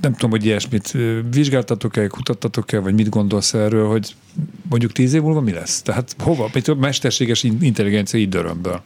Nem 0.00 0.12
tudom, 0.12 0.30
hogy 0.30 0.44
ilyesmit 0.44 0.96
vizsgáltatok-e, 1.30 2.06
kutattatok-e, 2.06 2.78
vagy 2.78 2.94
mit 2.94 3.08
gondolsz 3.08 3.54
erről, 3.54 3.88
hogy 3.88 4.14
mondjuk 4.68 4.92
tíz 4.92 5.12
év 5.12 5.22
múlva 5.22 5.40
mi 5.40 5.52
lesz? 5.52 5.82
Tehát 5.82 6.16
hova? 6.18 6.50
A 6.64 6.74
mesterséges 6.74 7.42
intelligencia 7.42 8.18
így 8.18 8.28
dörömből? 8.28 8.82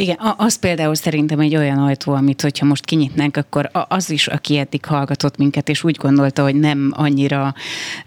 Igen, 0.00 0.18
az 0.36 0.58
például 0.58 0.94
szerintem 0.94 1.40
egy 1.40 1.56
olyan 1.56 1.78
ajtó, 1.78 2.12
amit 2.12 2.40
hogyha 2.40 2.66
most 2.66 2.84
kinyitnánk, 2.84 3.36
akkor 3.36 3.70
az 3.88 4.10
is, 4.10 4.26
aki 4.26 4.56
eddig 4.58 4.84
hallgatott 4.84 5.36
minket, 5.36 5.68
és 5.68 5.84
úgy 5.84 5.96
gondolta, 5.96 6.42
hogy 6.42 6.54
nem 6.54 6.92
annyira, 6.94 7.54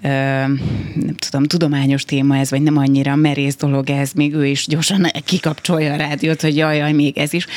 nem 0.02 1.16
tudom, 1.30 1.44
tudományos 1.44 2.04
téma 2.04 2.38
ez, 2.38 2.50
vagy 2.50 2.62
nem 2.62 2.78
annyira 2.78 3.16
merész 3.16 3.56
dolog 3.56 3.90
ez, 3.90 4.12
még 4.12 4.34
ő 4.34 4.46
is 4.46 4.68
gyorsan 4.68 5.08
kikapcsolja 5.26 5.94
a 5.94 5.96
rádiót, 5.96 6.42
hogy 6.42 6.56
jaj, 6.56 6.78
jaj, 6.78 6.92
még 6.92 7.18
ez 7.18 7.34
is. 7.34 7.48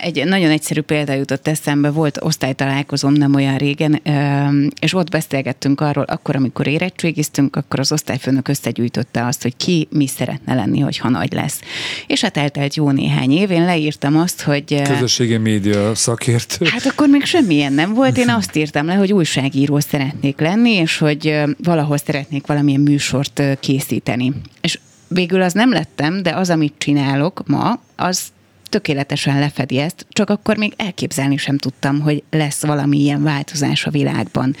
Egy 0.00 0.24
nagyon 0.24 0.50
egyszerű 0.50 0.80
példa 0.80 1.12
jutott 1.12 1.48
eszembe, 1.48 1.90
volt 1.90 2.18
osztálytalálkozom 2.20 3.12
nem 3.12 3.34
olyan 3.34 3.56
régen, 3.56 4.00
és 4.80 4.94
ott 4.94 5.10
beszélgettünk 5.10 5.80
arról, 5.80 6.04
akkor, 6.04 6.36
amikor 6.36 6.66
érettségiztünk, 6.66 7.56
akkor 7.56 7.80
az 7.80 7.92
osztályfőnök 7.92 8.48
összegyűjtötte 8.48 9.26
azt, 9.26 9.42
hogy 9.42 9.56
ki 9.56 9.88
mi 9.90 10.06
szeretne 10.06 10.54
lenni, 10.54 10.80
hogyha 10.80 11.08
nagy 11.08 11.32
lesz. 11.32 11.60
És 12.06 12.20
hát 12.20 12.36
eltelt 12.36 12.74
jó 12.74 12.90
néhány 12.90 13.30
év, 13.30 13.50
én 13.50 13.70
leírtam 13.72 14.16
azt, 14.16 14.42
hogy... 14.42 14.82
Közösségi 14.82 15.36
média 15.36 15.94
szakértő. 15.94 16.66
Hát 16.66 16.86
akkor 16.86 17.08
még 17.08 17.24
semmilyen 17.24 17.72
nem 17.72 17.94
volt, 17.94 18.16
én 18.16 18.28
azt 18.28 18.56
írtam 18.56 18.86
le, 18.86 18.94
hogy 18.94 19.12
újságíró 19.12 19.78
szeretnék 19.78 20.40
lenni, 20.40 20.70
és 20.70 20.98
hogy 20.98 21.42
valahol 21.62 21.96
szeretnék 21.96 22.46
valamilyen 22.46 22.80
műsort 22.80 23.42
készíteni. 23.60 24.32
És 24.60 24.78
végül 25.08 25.42
az 25.42 25.52
nem 25.52 25.72
lettem, 25.72 26.22
de 26.22 26.30
az, 26.30 26.50
amit 26.50 26.74
csinálok 26.78 27.42
ma, 27.46 27.80
az 27.96 28.22
tökéletesen 28.72 29.38
lefedi 29.38 29.78
ezt, 29.78 30.06
csak 30.08 30.30
akkor 30.30 30.56
még 30.56 30.72
elképzelni 30.76 31.36
sem 31.36 31.58
tudtam, 31.58 32.00
hogy 32.00 32.22
lesz 32.30 32.64
valami 32.66 32.98
ilyen 32.98 33.22
változás 33.22 33.86
a 33.86 33.90
világban. 33.90 34.56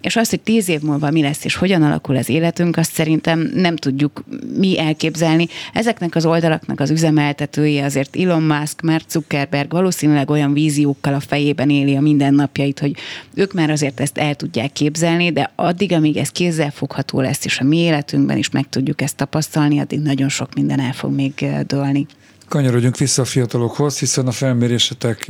És 0.00 0.16
azt, 0.16 0.30
hogy 0.30 0.40
tíz 0.40 0.68
év 0.68 0.80
múlva 0.80 1.10
mi 1.10 1.22
lesz 1.22 1.44
és 1.44 1.54
hogyan 1.54 1.82
alakul 1.82 2.16
az 2.16 2.28
életünk, 2.28 2.76
azt 2.76 2.92
szerintem 2.92 3.50
nem 3.54 3.76
tudjuk 3.76 4.24
mi 4.56 4.78
elképzelni. 4.78 5.46
Ezeknek 5.72 6.14
az 6.14 6.26
oldalaknak 6.26 6.80
az 6.80 6.90
üzemeltetői 6.90 7.78
azért 7.78 8.16
Elon 8.16 8.42
Musk, 8.42 8.82
Mark 8.82 9.04
Zuckerberg 9.10 9.72
valószínűleg 9.72 10.30
olyan 10.30 10.52
víziókkal 10.52 11.14
a 11.14 11.20
fejében 11.20 11.70
éli 11.70 11.96
a 11.96 12.00
mindennapjait, 12.00 12.78
hogy 12.78 12.96
ők 13.34 13.52
már 13.52 13.70
azért 13.70 14.00
ezt 14.00 14.18
el 14.18 14.34
tudják 14.34 14.72
képzelni, 14.72 15.32
de 15.32 15.52
addig, 15.54 15.92
amíg 15.92 16.16
ez 16.16 16.28
kézzelfogható 16.28 17.20
lesz, 17.20 17.44
és 17.44 17.58
a 17.58 17.64
mi 17.64 17.76
életünkben 17.76 18.36
is 18.36 18.50
meg 18.50 18.68
tudjuk 18.68 19.00
ezt 19.00 19.16
tapasztalni, 19.16 19.78
addig 19.78 20.00
nagyon 20.00 20.28
sok 20.28 20.54
minden 20.54 20.80
el 20.80 20.92
fog 20.92 21.12
még 21.12 21.46
dőlni. 21.66 22.06
Kanyarodjunk 22.48 22.96
vissza 22.96 23.22
a 23.22 23.24
fiatalokhoz, 23.24 23.98
hiszen 23.98 24.26
a 24.26 24.30
felmérésetek 24.30 25.26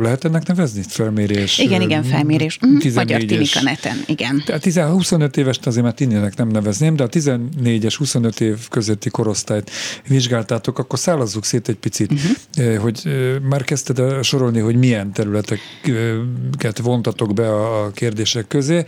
lehet 0.00 0.24
ennek 0.24 0.46
nevezni? 0.46 0.82
Felmérés. 0.88 1.58
Igen, 1.58 1.80
igen, 1.80 2.02
felmérés. 2.02 2.58
Mm, 2.66 2.76
Magyar 2.94 3.22
tinik 3.22 3.50
a 3.54 3.62
neten, 3.62 3.96
igen. 4.06 4.42
Tehát 4.46 4.90
25 4.90 5.36
éves 5.36 5.58
azért 5.64 5.84
már 5.84 5.94
tininek 5.94 6.36
nem 6.36 6.48
nevezném, 6.48 6.96
de 6.96 7.02
a 7.02 7.08
14-es, 7.08 7.94
25 7.98 8.40
év 8.40 8.68
közötti 8.68 9.10
korosztályt 9.10 9.70
vizsgáltátok, 10.08 10.78
akkor 10.78 10.98
szállazzuk 10.98 11.44
szét 11.44 11.68
egy 11.68 11.76
picit, 11.76 12.12
uh-huh. 12.12 12.76
hogy 12.76 13.02
már 13.48 13.64
kezdted 13.64 14.24
sorolni, 14.24 14.60
hogy 14.60 14.76
milyen 14.76 15.12
területeket 15.12 16.78
vontatok 16.82 17.34
be 17.34 17.54
a 17.54 17.90
kérdések 17.90 18.46
közé. 18.46 18.84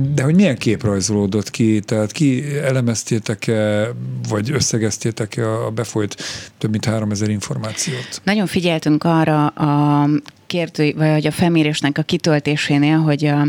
De 0.00 0.22
hogy 0.22 0.34
milyen 0.34 0.56
kép 0.56 0.82
rajzolódott 0.82 1.50
ki? 1.50 1.80
Tehát 1.80 2.12
ki 2.12 2.56
elemeztétek-e, 2.58 3.88
vagy 4.28 4.50
összegeztétek-e 4.50 5.64
a 5.64 5.70
befolyt 5.70 6.16
több 6.58 6.70
mint 6.70 6.84
3000 6.84 7.28
információt? 7.28 8.20
Nagyon 8.24 8.46
figyeltünk 8.46 9.04
arra 9.04 9.46
a 9.46 10.08
kérdő, 10.48 10.92
vagy 10.96 11.26
a 11.26 11.30
felmérésnek 11.30 11.98
a 11.98 12.02
kitöltésénél, 12.02 12.98
hogy 12.98 13.24
a, 13.24 13.40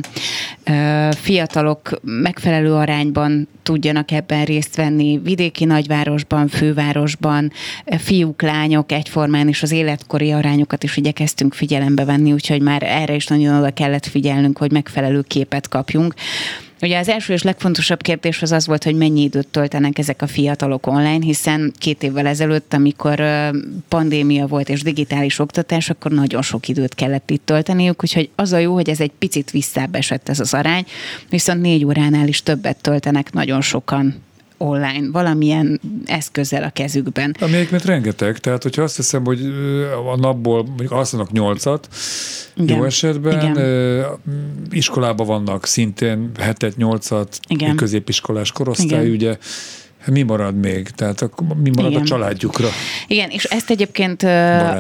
a 0.72 1.12
fiatalok 1.12 2.00
megfelelő 2.04 2.74
arányban 2.74 3.48
tudjanak 3.64 4.12
ebben 4.12 4.46
részt 4.46 4.76
venni 4.76 5.20
vidéki 5.24 5.66
nagyvárosban, 5.66 6.48
fővárosban, 6.48 7.52
fiúk, 7.86 8.42
lányok 8.42 8.92
egyformán, 8.92 9.48
és 9.48 9.64
az 9.64 9.72
életkori 9.72 10.32
arányokat 10.32 10.84
is 10.84 10.98
igyekeztünk 10.98 11.54
figyelembe 11.54 12.06
venni, 12.06 12.34
úgyhogy 12.34 12.62
már 12.62 12.84
erre 12.84 13.16
is 13.16 13.28
nagyon 13.28 13.58
oda 13.60 13.72
kellett 13.72 14.06
figyelnünk, 14.06 14.58
hogy 14.58 14.72
megfelelő 14.72 15.22
képet 15.22 15.68
kapjunk. 15.68 16.14
Ugye 16.82 17.00
az 17.00 17.10
első 17.10 17.34
és 17.34 17.44
legfontosabb 17.44 18.02
kérdés 18.02 18.42
az 18.42 18.52
az 18.52 18.68
volt, 18.68 18.84
hogy 18.84 18.96
mennyi 18.96 19.22
időt 19.22 19.48
töltenek 19.48 19.98
ezek 19.98 20.22
a 20.22 20.28
fiatalok 20.28 20.88
online, 20.88 21.26
hiszen 21.26 21.74
két 21.78 22.04
évvel 22.04 22.28
ezelőtt, 22.28 22.74
amikor 22.74 23.24
pandémia 23.88 24.48
volt 24.48 24.70
és 24.70 24.82
digitális 24.82 25.40
oktatás, 25.40 25.90
akkor 25.90 26.12
nagyon 26.12 26.42
sok 26.42 26.68
időt 26.68 26.96
kellett 26.96 27.30
itt 27.30 27.46
tölteniük, 27.46 28.04
úgyhogy 28.04 28.30
az 28.36 28.54
a 28.54 28.58
jó, 28.58 28.74
hogy 28.74 28.90
ez 28.90 29.00
egy 29.00 29.12
picit 29.20 29.52
visszább 29.52 29.96
esett 29.96 30.30
ez 30.30 30.40
az 30.40 30.54
arány, 30.54 30.86
viszont 31.30 31.62
négy 31.62 31.86
óránál 31.86 32.28
is 32.28 32.44
többet 32.44 32.82
töltenek 32.82 33.34
nagyon 33.34 33.62
sokan 33.62 34.16
online, 34.60 35.08
valamilyen 35.12 35.80
eszközzel 36.06 36.64
a 36.64 36.70
kezükben. 36.70 37.36
Ami 37.40 37.54
egyébként 37.54 37.86
rengeteg, 37.86 38.38
tehát 38.38 38.64
hogyha 38.64 38.82
azt 38.82 38.96
hiszem, 38.96 39.26
hogy 39.26 39.42
a 40.12 40.16
napból 40.16 40.64
mondjuk 40.64 40.92
alszanak 40.92 41.32
nyolcat, 41.32 41.88
igen. 42.56 42.78
jó 42.78 42.84
esetben, 42.84 43.52
Igen. 43.52 44.06
iskolában 44.70 45.28
vannak 45.28 45.66
szintén 45.66 46.32
hetet, 46.40 46.78
nyolcat, 46.78 47.40
középiskolás 47.76 48.52
korosztály, 48.52 49.00
Igen. 49.00 49.12
ugye 49.12 49.38
mi 50.06 50.22
marad 50.22 50.56
még? 50.56 50.90
Tehát 50.90 51.22
akkor 51.22 51.48
mi 51.48 51.70
marad 51.76 51.92
Igen. 51.92 52.02
a 52.02 52.06
családjukra? 52.06 52.68
Igen, 53.08 53.30
és 53.30 53.44
ezt 53.44 53.70
egyébként 53.70 54.24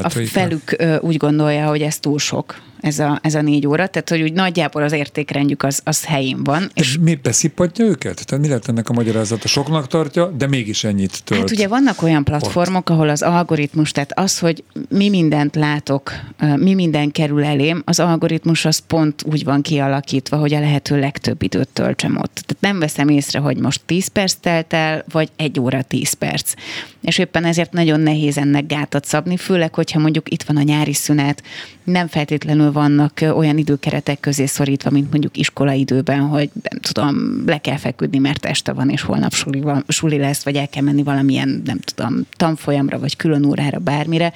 a 0.03 0.09
felük 0.09 0.75
úgy 1.01 1.17
gondolja, 1.17 1.67
hogy 1.67 1.81
ez 1.81 1.99
túl 1.99 2.19
sok 2.19 2.55
ez 2.81 2.99
a, 2.99 3.19
ez 3.23 3.35
a 3.35 3.41
négy 3.41 3.67
óra, 3.67 3.87
tehát 3.87 4.09
hogy 4.09 4.21
úgy 4.21 4.33
nagyjából 4.33 4.83
az 4.83 4.91
értékrendjük 4.91 5.63
az, 5.63 5.81
az 5.83 6.05
helyén 6.05 6.43
van. 6.43 6.71
És 6.73 6.97
mi 7.01 7.15
beszipatja 7.15 7.85
őket? 7.85 8.25
Tehát 8.25 8.45
mi 8.45 8.51
lett 8.51 8.67
ennek 8.67 8.89
a 8.89 8.93
magyarázata? 8.93 9.47
Soknak 9.47 9.87
tartja, 9.87 10.25
de 10.25 10.47
mégis 10.47 10.83
ennyit 10.83 11.23
tölt. 11.23 11.39
Hát 11.39 11.51
ugye 11.51 11.67
vannak 11.67 12.01
olyan 12.01 12.23
platformok, 12.23 12.89
ott. 12.89 12.95
ahol 12.95 13.09
az 13.09 13.21
algoritmus, 13.21 13.91
tehát 13.91 14.19
az, 14.19 14.39
hogy 14.39 14.63
mi 14.89 15.09
mindent 15.09 15.55
látok, 15.55 16.11
mi 16.55 16.73
minden 16.73 17.11
kerül 17.11 17.43
elém, 17.43 17.81
az 17.85 17.99
algoritmus 17.99 18.65
az 18.65 18.79
pont 18.87 19.23
úgy 19.31 19.43
van 19.43 19.61
kialakítva, 19.61 20.37
hogy 20.37 20.53
a 20.53 20.59
lehető 20.59 20.99
legtöbb 20.99 21.41
időt 21.41 21.69
töltsem 21.73 22.17
ott. 22.17 22.33
Tehát 22.33 22.57
nem 22.59 22.79
veszem 22.79 23.09
észre, 23.09 23.39
hogy 23.39 23.57
most 23.57 23.81
10 23.85 24.07
perc 24.07 24.33
telt 24.33 24.73
el, 24.73 25.03
vagy 25.11 25.29
egy 25.35 25.59
óra 25.59 25.81
10 25.81 26.13
perc. 26.13 26.53
És 27.01 27.17
éppen 27.17 27.45
ezért 27.45 27.71
nagyon 27.71 27.99
nehéz 27.99 28.37
ennek 28.37 28.67
gátat 28.67 29.05
szabni, 29.05 29.37
főleg, 29.37 29.73
hogyha 29.73 29.99
mondjuk 29.99 30.31
itt 30.31 30.43
van 30.43 30.57
a 30.57 30.61
nyári 30.61 30.93
szünet, 30.93 31.43
nem 31.83 32.07
feltétlenül 32.07 32.68
vannak 32.71 33.19
olyan 33.36 33.58
időkeretek 33.58 34.19
közé 34.19 34.45
szorítva, 34.45 34.89
mint 34.89 35.12
mondjuk 35.12 35.38
iskolaidőben, 35.38 36.19
hogy 36.19 36.49
nem 36.69 36.79
tudom, 36.79 37.43
le 37.45 37.58
kell 37.58 37.77
feküdni, 37.77 38.17
mert 38.17 38.45
este 38.45 38.73
van, 38.73 38.89
és 38.89 39.01
holnap 39.01 39.34
suli, 39.34 39.60
van, 39.60 39.84
suli 39.88 40.17
lesz, 40.17 40.43
vagy 40.43 40.55
el 40.55 40.69
kell 40.69 40.84
menni 40.84 41.03
valamilyen, 41.03 41.62
nem 41.65 41.79
tudom, 41.79 42.25
tanfolyamra, 42.32 42.99
vagy 42.99 43.15
külön 43.15 43.45
órára, 43.45 43.79
bármire. 43.79 44.34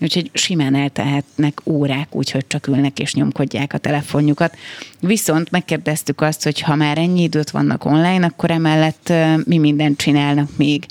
Úgyhogy 0.00 0.30
simán 0.32 0.74
eltehetnek 0.74 1.60
órák, 1.64 2.14
úgyhogy 2.14 2.46
csak 2.46 2.66
ülnek 2.66 2.98
és 2.98 3.14
nyomkodják 3.14 3.72
a 3.72 3.78
telefonjukat. 3.78 4.56
Viszont 5.00 5.50
megkérdeztük 5.50 6.20
azt, 6.20 6.42
hogy 6.42 6.60
ha 6.60 6.74
már 6.74 6.98
ennyi 6.98 7.22
időt 7.22 7.50
vannak 7.50 7.84
online, 7.84 8.26
akkor 8.26 8.50
emellett 8.50 9.12
mi 9.44 9.58
mindent 9.58 9.98
csinálnak 9.98 10.48
még. 10.56 10.86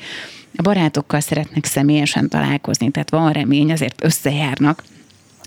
A 0.58 0.62
barátokkal 0.62 1.19
szeretnek 1.19 1.65
személyesen 1.65 2.29
találkozni, 2.29 2.91
tehát 2.91 3.10
van 3.10 3.31
remény, 3.31 3.71
azért 3.71 4.03
összejárnak, 4.03 4.84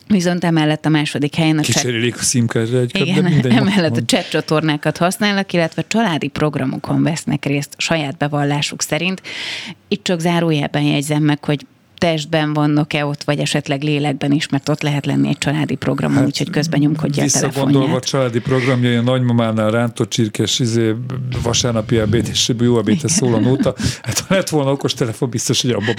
Viszont 0.08 0.44
emellett 0.44 0.84
a 0.84 0.88
második 0.88 1.34
helyen 1.34 1.58
a 1.58 1.60
Kicserélik 1.60 2.14
a 2.14 2.22
szimkárra 2.22 2.78
egy 2.78 2.96
Igen, 2.96 3.26
emellett 3.50 3.96
a 3.96 4.04
chat 4.06 4.28
csatornákat 4.28 4.96
használnak, 4.96 5.52
illetve 5.52 5.84
családi 5.86 6.28
programokon 6.28 7.02
vesznek 7.02 7.44
részt 7.44 7.74
saját 7.76 8.16
bevallásuk 8.16 8.82
szerint. 8.82 9.22
Itt 9.88 10.04
csak 10.04 10.20
zárójelben 10.20 10.82
jegyzem 10.82 11.22
meg, 11.22 11.44
hogy 11.44 11.66
testben 11.98 12.52
vannak-e 12.52 13.04
ott, 13.04 13.24
vagy 13.24 13.38
esetleg 13.38 13.82
lélekben 13.82 14.32
is, 14.32 14.48
mert 14.48 14.68
ott 14.68 14.82
lehet 14.82 15.06
lenni 15.06 15.28
egy 15.28 15.38
családi 15.38 15.74
programon, 15.74 16.16
hát, 16.16 16.26
úgyhogy 16.26 16.50
közben 16.50 16.80
nyomkodja 16.80 17.24
a 17.24 17.26
telefonját. 17.26 17.96
a 17.96 18.00
családi 18.00 18.40
programjai 18.40 18.94
a 18.94 19.02
nagymamánál 19.02 19.70
rántott 19.70 20.10
csirkes 20.10 20.58
izé, 20.58 20.94
vasárnapi 21.42 21.98
ebéd 21.98 22.28
és 22.30 22.52
jó 22.60 22.78
ebéd 22.78 23.00
a 23.20 23.26
nóta. 23.26 23.74
Hát 24.02 24.18
ha 24.18 24.34
lett 24.34 24.48
volna 24.48 24.70
okos 24.70 24.94
telefon, 24.94 25.30
biztos, 25.30 25.62
hogy 25.62 25.70
abba 25.70 25.92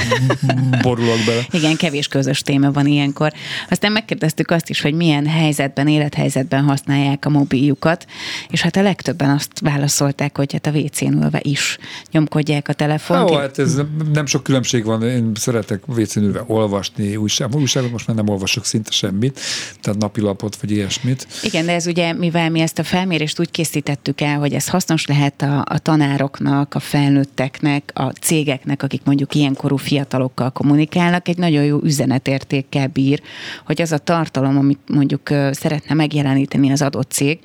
borulok 0.82 1.18
bele. 1.26 1.42
Igen, 1.52 1.76
kevés 1.76 2.08
közös 2.08 2.42
téma 2.42 2.72
van 2.72 2.86
ilyenkor. 2.86 3.32
Aztán 3.70 3.92
megkérdeztük 3.92 4.52
azt 4.52 4.70
is, 4.70 4.82
hogy 4.82 4.94
milyen 4.94 5.28
helyzetben, 5.28 5.88
élethelyzetben 5.88 6.64
használják 6.64 7.26
a 7.26 7.30
mobiljukat, 7.30 8.06
és 8.50 8.62
hát 8.62 8.76
a 8.76 8.82
legtöbben 8.82 9.30
azt 9.30 9.60
válaszolták, 9.60 10.38
hogy 10.38 10.54
hát 10.54 10.68
a 10.68 10.72
WC-n 10.72 11.14
ülve 11.14 11.40
is 11.44 11.78
nyomkodják 12.12 12.68
a 12.68 12.74
telefont. 12.74 13.30
Ó, 13.30 13.36
hát 13.36 13.60
ez 13.60 13.82
nem 14.14 14.26
sok 14.26 14.44
különbség 14.44 14.86
van, 14.86 15.04
én 15.04 15.32
szeretek 15.36 15.86
vécénülve 15.93 16.43
olvasni 16.47 17.15
újság, 17.15 17.56
újságot, 17.56 17.91
most 17.91 18.08
már 18.08 18.15
nem 18.15 18.30
olvasok 18.30 18.65
szinte 18.65 18.91
semmit, 18.91 19.39
tehát 19.82 19.99
napilapot 19.99 20.56
vagy 20.56 20.71
ilyesmit. 20.71 21.28
Igen, 21.43 21.65
de 21.65 21.73
ez 21.73 21.88
ugye, 21.88 22.13
mivel 22.13 22.49
mi 22.49 22.60
ezt 22.60 22.80
a 22.80 22.84
felmérést 22.84 23.39
úgy 23.39 23.52
készítettük 23.52 24.21
el, 24.21 24.39
hogy 24.39 24.54
ez 24.54 24.67
hasznos 24.67 25.06
lehet 25.06 25.41
a, 25.41 25.65
a 25.69 25.80
tanároknak, 25.80 26.73
a 26.73 26.80
felnőtteknek, 26.80 27.91
a 27.93 28.10
cégeknek, 28.10 28.84
akik 28.84 29.02
mondjuk 29.04 29.36
ilyenkorú 29.36 29.75
fiatalokkal 29.75 30.49
kommunikálnak, 30.49 31.28
egy 31.28 31.38
nagyon 31.38 31.63
jó 31.63 31.80
üzenetértékkel 31.84 32.88
bír, 32.88 33.21
hogy 33.65 33.82
az 33.82 33.91
a 33.91 33.97
tartalom, 33.97 34.58
amit 34.58 34.80
mondjuk 34.88 35.28
szeretne 35.52 35.95
megjeleníteni 35.95 36.71
az 36.71 36.82
adott 36.82 37.12
cég, 37.12 37.39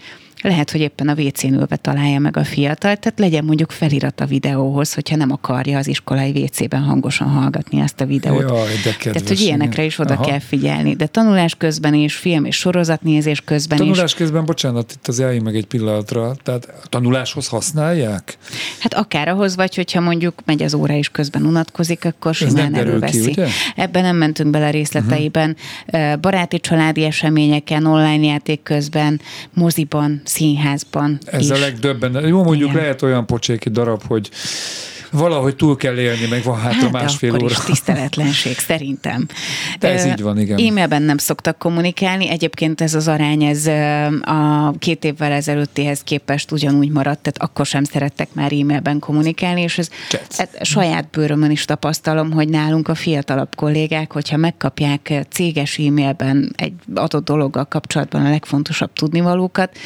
Lehet, 0.45 0.71
hogy 0.71 0.81
éppen 0.81 1.09
a 1.09 1.15
WC-n 1.15 1.53
ülve 1.53 1.77
találja 1.77 2.19
meg 2.19 2.37
a 2.37 2.45
fiatal, 2.45 2.97
tehát 2.97 3.19
legyen 3.19 3.45
mondjuk 3.45 3.71
felirat 3.71 4.21
a 4.21 4.27
videóhoz, 4.27 4.95
hogyha 4.95 5.17
nem 5.17 5.31
akarja 5.31 5.79
az 5.79 5.87
iskolai 5.87 6.43
WC-ben 6.43 6.83
hangosan 6.83 7.29
hallgatni 7.29 7.81
ezt 7.81 8.01
a 8.01 8.07
videót. 8.07 8.41
Jaj, 8.41 8.69
de 8.85 8.91
kedves, 8.91 9.01
tehát, 9.03 9.29
hogy 9.29 9.41
ilyenekre 9.41 9.85
is 9.85 9.99
oda 9.99 10.15
Aha. 10.15 10.25
kell 10.25 10.39
figyelni. 10.39 10.95
De 10.95 11.07
tanulás 11.07 11.55
közben 11.55 11.95
is, 11.95 12.15
film 12.15 12.45
és 12.45 12.57
sorozatnézés 12.57 13.41
közben 13.41 13.79
tanulás 13.79 13.97
is. 13.97 14.11
Tanulás 14.11 14.15
közben, 14.15 14.45
bocsánat, 14.45 14.93
itt 14.93 15.09
az 15.09 15.21
eljön 15.21 15.43
meg 15.43 15.57
egy 15.57 15.67
pillanatra, 15.67 16.35
tehát 16.43 16.69
a 16.85 16.89
tanuláshoz 16.89 17.49
használják? 17.49 18.39
Hát 18.79 18.95
akár 18.95 19.29
ahhoz, 19.29 19.57
vagy 19.57 19.75
hogyha 19.75 20.01
mondjuk 20.01 20.35
megy 20.45 20.63
az 20.63 20.75
óra 20.75 20.95
is 20.95 21.09
közben 21.09 21.47
unatkozik, 21.47 22.05
akkor 22.05 22.35
simán 22.35 22.75
előveszi. 22.75 23.21
Ki, 23.21 23.31
ugye? 23.31 23.47
Ebben 23.77 24.03
nem 24.03 24.17
mentünk 24.17 24.51
bele 24.51 24.71
részleteiben. 24.71 25.57
Uh-huh. 25.87 26.21
Baráti 26.21 26.61
családi 26.61 27.05
eseményeken, 27.05 27.87
online 27.87 28.27
játék 28.27 28.63
közben, 28.63 29.21
moziban, 29.55 30.21
színházban 30.35 31.19
Ez 31.25 31.41
is. 31.41 31.51
a 31.51 31.59
legdöbben. 31.59 32.27
Jó, 32.27 32.43
mondjuk 32.43 32.71
Igen. 32.71 32.83
lehet 32.83 33.03
olyan 33.03 33.27
pocséki 33.27 33.71
darab, 33.71 34.03
hogy 34.07 34.31
valahogy 35.11 35.57
túl 35.57 35.77
kell 35.77 35.99
élni, 35.99 36.27
meg 36.31 36.43
van 36.43 36.61
hátra 36.61 36.81
hát 36.81 36.93
másfél 36.93 37.31
akkor 37.31 37.43
óra. 37.43 37.53
Is 37.53 37.59
tiszteletlenség, 37.59 38.59
szerintem. 38.59 39.27
De 39.79 39.89
ez 39.89 40.07
így 40.07 40.23
van, 40.23 40.39
igen. 40.39 40.59
E-mailben 40.59 41.03
nem 41.03 41.19
szoktak 41.19 41.59
kommunikálni, 41.59 42.29
egyébként 42.29 42.81
ez 42.81 42.95
az 42.95 43.09
arány, 43.09 43.43
ez 43.43 43.67
a 44.23 44.75
két 44.79 45.05
évvel 45.05 45.33
ezelőttihez 45.33 46.01
képest 46.01 46.53
ugyanúgy 46.53 46.91
maradt, 46.91 47.21
tehát 47.21 47.51
akkor 47.51 47.67
sem 47.67 47.85
szerettek 47.85 48.29
már 48.33 48.53
e-mailben 48.53 48.99
kommunikálni, 48.99 49.63
és 49.63 49.79
ez, 49.79 49.89
ez 50.37 50.49
saját 50.63 51.11
bőrömön 51.11 51.51
is 51.51 51.65
tapasztalom, 51.65 52.33
hogy 52.33 52.49
nálunk 52.49 52.89
a 52.89 52.95
fiatalabb 52.95 53.55
kollégák, 53.55 54.13
hogyha 54.13 54.37
megkapják 54.37 55.13
céges 55.31 55.79
e-mailben 55.79 56.53
egy 56.57 56.73
adott 56.95 57.25
dologgal 57.25 57.65
kapcsolatban 57.65 58.27
a 58.27 58.31
legfontosabb 58.31 58.93
tudnivalókat, 58.93 59.77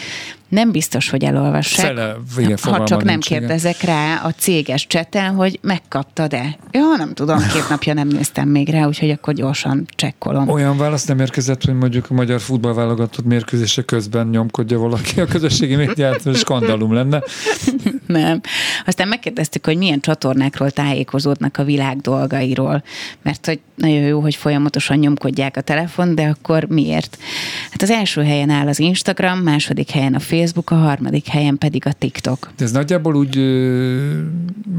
nem 0.49 0.71
biztos, 0.71 1.11
hogy 1.11 1.25
elolvassák. 1.25 1.87
Fele, 1.87 2.17
ha 2.63 2.85
csak 2.85 3.05
nem 3.05 3.21
kérdezek 3.21 3.81
rá 3.81 4.21
a 4.25 4.31
céges 4.31 4.87
cseten, 5.19 5.35
hogy 5.35 5.59
megkaptad-e. 5.63 6.57
Ja, 6.71 6.95
nem 6.97 7.15
tudom, 7.15 7.39
két 7.39 7.69
napja 7.69 7.95
nem 7.95 8.09
néztem 8.09 8.49
még 8.49 8.69
rá, 8.69 8.87
úgyhogy 8.87 9.11
akkor 9.11 9.35
gyorsan 9.35 9.87
csekkolom. 9.97 10.49
Olyan 10.49 10.77
válasz 10.77 11.05
nem 11.05 11.19
érkezett, 11.21 11.65
hogy 11.65 11.75
mondjuk 11.75 12.07
a 12.11 12.15
magyar 12.15 12.41
futballválogatott 12.41 13.25
mérkőzése 13.25 13.83
közben 13.83 14.27
nyomkodja 14.27 14.79
valaki 14.79 15.21
a 15.21 15.27
közösségi 15.27 15.75
médiát, 15.75 16.37
skandalum 16.37 16.93
lenne. 16.93 17.23
Nem. 18.09 18.41
Aztán 18.87 19.09
megkérdeztük, 19.09 19.67
hogy 19.67 19.77
milyen 19.77 20.01
csatornákról 20.01 20.71
tájékozódnak 20.71 21.57
a 21.57 21.65
világ 21.65 22.01
dolgairól, 22.01 22.83
mert 23.23 23.47
hogy 23.47 23.61
nagyon 23.75 24.07
jó, 24.07 24.21
hogy 24.21 24.35
folyamatosan 24.35 24.99
nyomkodják 24.99 25.57
a 25.57 25.61
telefon, 25.61 26.15
de 26.15 26.23
akkor 26.23 26.65
miért? 26.65 27.19
Hát 27.71 27.83
az 27.83 27.91
első 27.91 28.23
helyen 28.23 28.51
áll 28.51 28.69
az 28.69 28.79
Instagram, 28.79 29.39
második 29.39 29.91
helyen 29.91 30.15
a 30.15 30.19
Facebook, 30.19 30.71
a 30.71 30.75
harmadik 30.75 31.27
helyen 31.27 31.59
pedig 31.59 31.87
a 31.87 31.93
TikTok. 31.93 32.51
De 32.57 32.65
ez 32.65 32.73
nagyjából 32.73 33.15
úgy, 33.15 33.37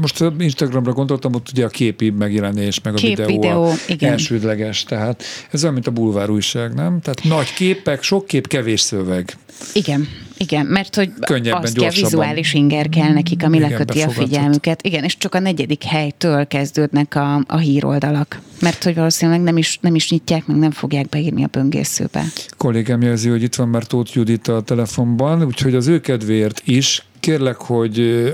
most 0.00 0.24
Instagramra 0.38 0.92
gondoltam, 0.92 1.34
ott 1.34 1.48
ugye 1.52 1.64
a 1.64 1.68
képi 1.68 2.10
megjelenés, 2.10 2.80
meg 2.80 2.94
a 2.94 2.96
Kép, 2.96 3.16
videó, 3.16 3.40
videó 3.40 3.64
a 3.64 3.74
igen. 3.88 4.10
elsődleges, 4.12 4.82
tehát 4.82 5.22
ez 5.50 5.62
olyan, 5.62 5.74
mint 5.74 5.86
a 5.86 5.90
bulvár 5.90 6.30
újság, 6.30 6.74
nem? 6.74 7.00
Tehát 7.00 7.24
nagy 7.24 7.52
képek, 7.52 8.02
sok 8.02 8.26
kép, 8.26 8.46
kevés 8.46 8.80
szöveg. 8.80 9.36
Igen, 9.72 10.08
igen, 10.42 10.66
mert 10.66 10.94
hogy 10.94 11.12
Könnyebben, 11.20 11.62
azt 11.62 11.78
kell, 11.78 11.90
vizuális 11.90 12.54
inger 12.54 12.88
kell 12.88 13.12
nekik, 13.12 13.42
ami 13.42 13.56
igen, 13.56 13.70
leköti 13.70 14.00
a 14.00 14.08
figyelmüket. 14.08 14.82
Igen, 14.82 15.04
és 15.04 15.16
csak 15.16 15.34
a 15.34 15.38
negyedik 15.38 15.84
helytől 15.84 16.46
kezdődnek 16.46 17.14
a, 17.14 17.42
a 17.46 17.56
híroldalak, 17.56 18.40
mert 18.60 18.84
hogy 18.84 18.94
valószínűleg 18.94 19.40
nem 19.40 19.56
is, 19.56 19.78
nem 19.80 19.94
is 19.94 20.10
nyitják, 20.10 20.46
meg 20.46 20.56
nem 20.56 20.70
fogják 20.70 21.08
beírni 21.08 21.44
a 21.44 21.46
böngészőbe. 21.46 22.24
Kollégám 22.56 23.02
jelzi, 23.02 23.28
hogy 23.28 23.42
itt 23.42 23.54
van 23.54 23.68
már 23.68 23.84
Tóth 23.84 24.16
Judit 24.16 24.48
a 24.48 24.60
telefonban, 24.60 25.44
úgyhogy 25.44 25.74
az 25.74 25.86
ő 25.86 26.00
kedvéért 26.00 26.62
is 26.64 27.04
kérlek, 27.20 27.56
hogy 27.56 28.24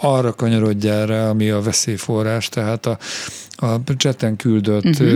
arra 0.00 0.32
kanyarodjál 0.32 1.06
rá, 1.06 1.28
ami 1.28 1.50
a 1.50 1.60
veszélyforrás, 1.60 2.48
tehát 2.48 2.86
a, 2.86 2.98
a 3.60 3.80
cseten 3.96 4.36
küldött 4.36 4.84
uh-huh. 4.84 5.08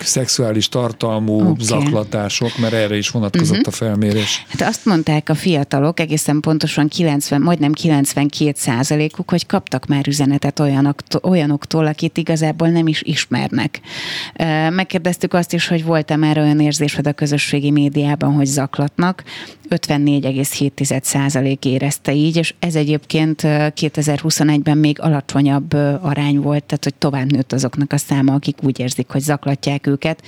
szexuális 0.00 0.68
tartalmú 0.68 1.40
okay. 1.40 1.54
zaklatások, 1.58 2.58
mert 2.58 2.72
erre 2.72 2.96
is 2.96 3.10
vonatkozott 3.10 3.56
uh-huh. 3.56 3.74
a 3.74 3.76
felmérés. 3.76 4.44
Hát 4.48 4.68
azt 4.68 4.84
mondták 4.84 5.28
a 5.28 5.34
fiatalok, 5.34 6.00
egészen 6.00 6.40
pontosan 6.40 6.88
90, 6.88 7.40
majdnem 7.42 7.72
92 7.72 8.52
százalékuk, 8.56 9.30
hogy 9.30 9.46
kaptak 9.46 9.86
már 9.86 10.08
üzenetet 10.08 10.60
olyanoktól, 10.60 11.30
olyanoktól, 11.30 11.86
akit 11.86 12.16
igazából 12.16 12.68
nem 12.68 12.86
is 12.86 13.02
ismernek. 13.02 13.80
Megkérdeztük 14.70 15.34
azt 15.34 15.52
is, 15.52 15.68
hogy 15.68 15.84
volt-e 15.84 16.16
már 16.16 16.38
olyan 16.38 16.60
érzésed 16.60 17.06
a 17.06 17.12
közösségi 17.12 17.70
médiában, 17.70 18.32
hogy 18.32 18.46
zaklatnak. 18.46 19.22
54,7 19.70 21.02
százalék 21.02 21.64
érezte 21.64 22.14
így, 22.14 22.36
és 22.36 22.54
ez 22.58 22.74
egyébként 22.74 23.40
2021-ben 23.44 24.78
még 24.78 25.00
alacsonyabb 25.00 25.72
arány 26.00 26.40
volt 26.40 26.61
tehát 26.66 26.84
hogy 26.84 26.94
tovább 26.94 27.32
nőtt 27.32 27.52
azoknak 27.52 27.92
a 27.92 27.96
száma, 27.96 28.34
akik 28.34 28.56
úgy 28.62 28.78
érzik, 28.78 29.08
hogy 29.08 29.20
zaklatják 29.20 29.86
őket. 29.86 30.22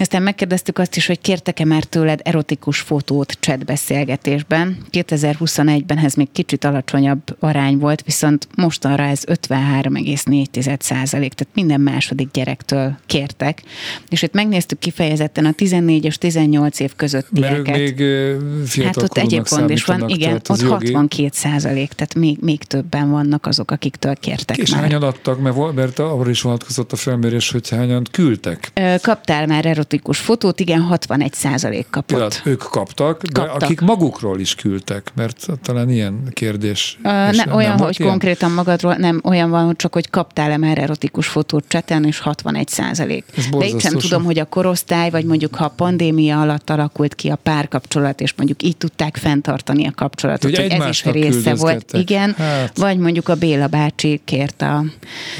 Aztán 0.00 0.22
megkérdeztük 0.22 0.78
azt 0.78 0.96
is, 0.96 1.06
hogy 1.06 1.20
kértek-e 1.20 1.64
már 1.64 1.84
tőled 1.84 2.20
erotikus 2.24 2.80
fotót 2.80 3.36
chatbeszélgetésben. 3.40 4.78
2021-ben 4.90 5.98
ez 5.98 6.14
még 6.14 6.28
kicsit 6.32 6.64
alacsonyabb 6.64 7.36
arány 7.38 7.78
volt, 7.78 8.02
viszont 8.02 8.48
mostanra 8.56 9.02
ez 9.02 9.22
53,4 9.26 10.80
százalék, 10.80 11.32
tehát 11.32 11.54
minden 11.54 11.80
második 11.80 12.30
gyerektől 12.32 12.98
kértek. 13.06 13.62
És 14.08 14.22
itt 14.22 14.32
megnéztük 14.32 14.78
kifejezetten 14.78 15.44
a 15.44 15.52
14 15.52 16.04
és 16.04 16.18
18 16.18 16.80
év 16.80 16.92
közöttieket. 16.96 17.66
Mert 17.66 17.78
még 17.78 18.84
Hát 18.84 19.02
ott 19.02 19.16
egyéb 19.16 19.46
gond 19.48 19.70
is 19.70 19.84
van, 19.84 20.08
igen, 20.08 20.34
ott 20.34 20.60
jogi... 20.60 20.92
62 20.92 21.28
százalék, 21.32 21.92
tehát 21.92 22.14
még, 22.14 22.38
még 22.40 22.62
többen 22.62 23.10
vannak 23.10 23.46
azok, 23.46 23.70
akiktől 23.70 24.14
kértek 24.14 24.56
És 24.56 24.70
már. 24.70 24.80
hányan 24.80 25.02
adtak, 25.02 25.40
mert, 25.40 25.74
mert 25.74 25.98
arra 25.98 26.30
is 26.30 26.42
vonatkozott 26.42 26.92
a 26.92 26.96
felmérés, 26.96 27.50
hogy 27.50 27.68
hányan 27.68 28.06
küldtek? 28.10 28.72
Kaptál 29.02 29.46
már 29.46 29.66
erotikus 29.66 29.88
erotikus 29.90 30.18
fotót, 30.18 30.60
igen, 30.60 30.80
61 30.80 31.32
százalék 31.32 31.86
kapott. 31.90 32.18
Tehát 32.18 32.40
ők 32.44 32.58
kaptak, 32.58 33.22
de 33.22 33.40
kaptak. 33.40 33.62
akik 33.62 33.80
magukról 33.80 34.40
is 34.40 34.54
küldtek, 34.54 35.12
mert 35.14 35.46
talán 35.62 35.90
ilyen 35.90 36.28
kérdés. 36.30 36.98
Uh, 36.98 37.02
ne, 37.04 37.30
nem, 37.30 37.52
olyan, 37.52 37.74
nem 37.74 37.78
hogy 37.86 37.96
ilyen? 37.98 38.10
konkrétan 38.10 38.50
magadról, 38.50 38.94
nem, 38.94 39.20
olyan 39.24 39.50
van, 39.50 39.76
csak 39.76 39.92
hogy 39.92 40.10
kaptál-e 40.10 40.56
már 40.56 40.78
erotikus 40.78 41.26
fotót 41.26 41.64
cseten, 41.68 42.04
és 42.04 42.18
61 42.18 42.68
százalék. 42.68 43.24
De 43.58 43.66
itt 43.66 43.80
sem 43.80 43.92
tudom, 43.92 44.24
hogy 44.24 44.38
a 44.38 44.44
korosztály, 44.44 45.10
vagy 45.10 45.24
mondjuk 45.24 45.54
ha 45.54 45.64
a 45.64 45.68
pandémia 45.68 46.40
alatt 46.40 46.70
alakult 46.70 47.14
ki 47.14 47.28
a 47.28 47.36
párkapcsolat, 47.36 48.20
és 48.20 48.34
mondjuk 48.36 48.62
így 48.62 48.76
tudták 48.76 49.16
fenntartani 49.16 49.86
a 49.86 49.92
kapcsolatot, 49.94 50.56
hogy, 50.56 50.58
hogy 50.58 50.80
ez 50.80 50.88
is 50.88 51.04
része 51.04 51.54
volt. 51.54 51.92
Igen, 51.92 52.34
hát. 52.36 52.78
vagy 52.78 52.98
mondjuk 52.98 53.28
a 53.28 53.34
Béla 53.34 53.66
bácsi 53.66 54.20
kért 54.24 54.62
a 54.62 54.84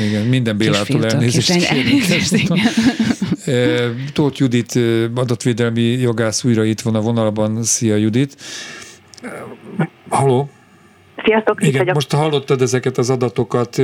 Igen, 0.09 0.27
minden 0.27 0.57
Bélától 0.57 1.07
elnézést. 1.07 1.51
elnézést 1.51 2.49
Tóth 4.13 4.41
Judit, 4.41 4.79
adatvédelmi 5.15 5.83
jogász 5.83 6.45
újra 6.45 6.65
itt 6.65 6.81
van 6.81 6.95
a 6.95 7.01
vonalban. 7.01 7.63
Szia 7.63 7.97
Judit. 7.97 8.37
Halló? 10.09 10.51
Sziasztok, 11.25 11.63
Igen, 11.63 11.79
vagyok. 11.79 11.95
most 11.95 12.13
hallottad 12.13 12.63
ezeket 12.63 12.99
az 12.99 13.11
adatokat. 13.11 13.75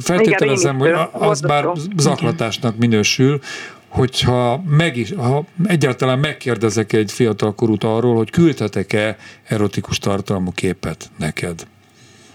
Feltételezem, 0.00 0.78
hogy 0.78 0.92
az 1.12 1.40
bár 1.40 1.66
zaklatásnak 1.96 2.76
minősül, 2.76 3.40
hogyha 3.88 4.62
meg 4.68 4.96
is, 4.96 5.12
ha 5.16 5.44
egyáltalán 5.64 6.18
megkérdezek 6.18 6.92
egy 6.92 7.12
fiatalkorút 7.12 7.84
arról, 7.84 8.16
hogy 8.16 8.30
küldhetek-e 8.30 9.16
erotikus 9.44 9.98
tartalmú 9.98 10.50
képet 10.52 11.10
neked? 11.18 11.66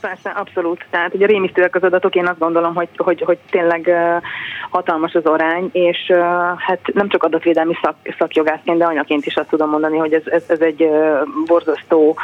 Persze, 0.02 0.30
abszolút. 0.30 0.86
Tehát 0.90 1.14
ugye 1.14 1.26
rémisztőek 1.26 1.76
az 1.76 1.84
adatok, 1.84 2.16
én 2.16 2.28
azt 2.28 2.40
gondolom, 2.40 2.76
hogy, 2.76 2.90
hogy, 2.98 3.22
hogy 3.22 3.38
tényleg 3.50 3.86
uh, 3.88 4.24
hatalmas 4.70 5.14
az 5.14 5.26
arány, 5.26 5.70
és 5.72 5.98
uh, 6.10 6.18
hát 6.58 6.80
nem 6.94 7.10
csak 7.10 7.24
adatvédelmi 7.24 7.74
szak, 7.82 7.96
szakjogászként, 8.18 8.78
de 8.78 8.86
anyaként 8.86 9.26
is 9.26 9.36
azt 9.36 9.50
tudom 9.50 9.70
mondani, 9.70 9.98
hogy 9.98 10.14
ez, 10.14 10.24
ez, 10.26 10.44
ez 10.48 10.60
egy 10.60 10.82
uh, 10.82 11.20
borzasztó, 11.46 12.18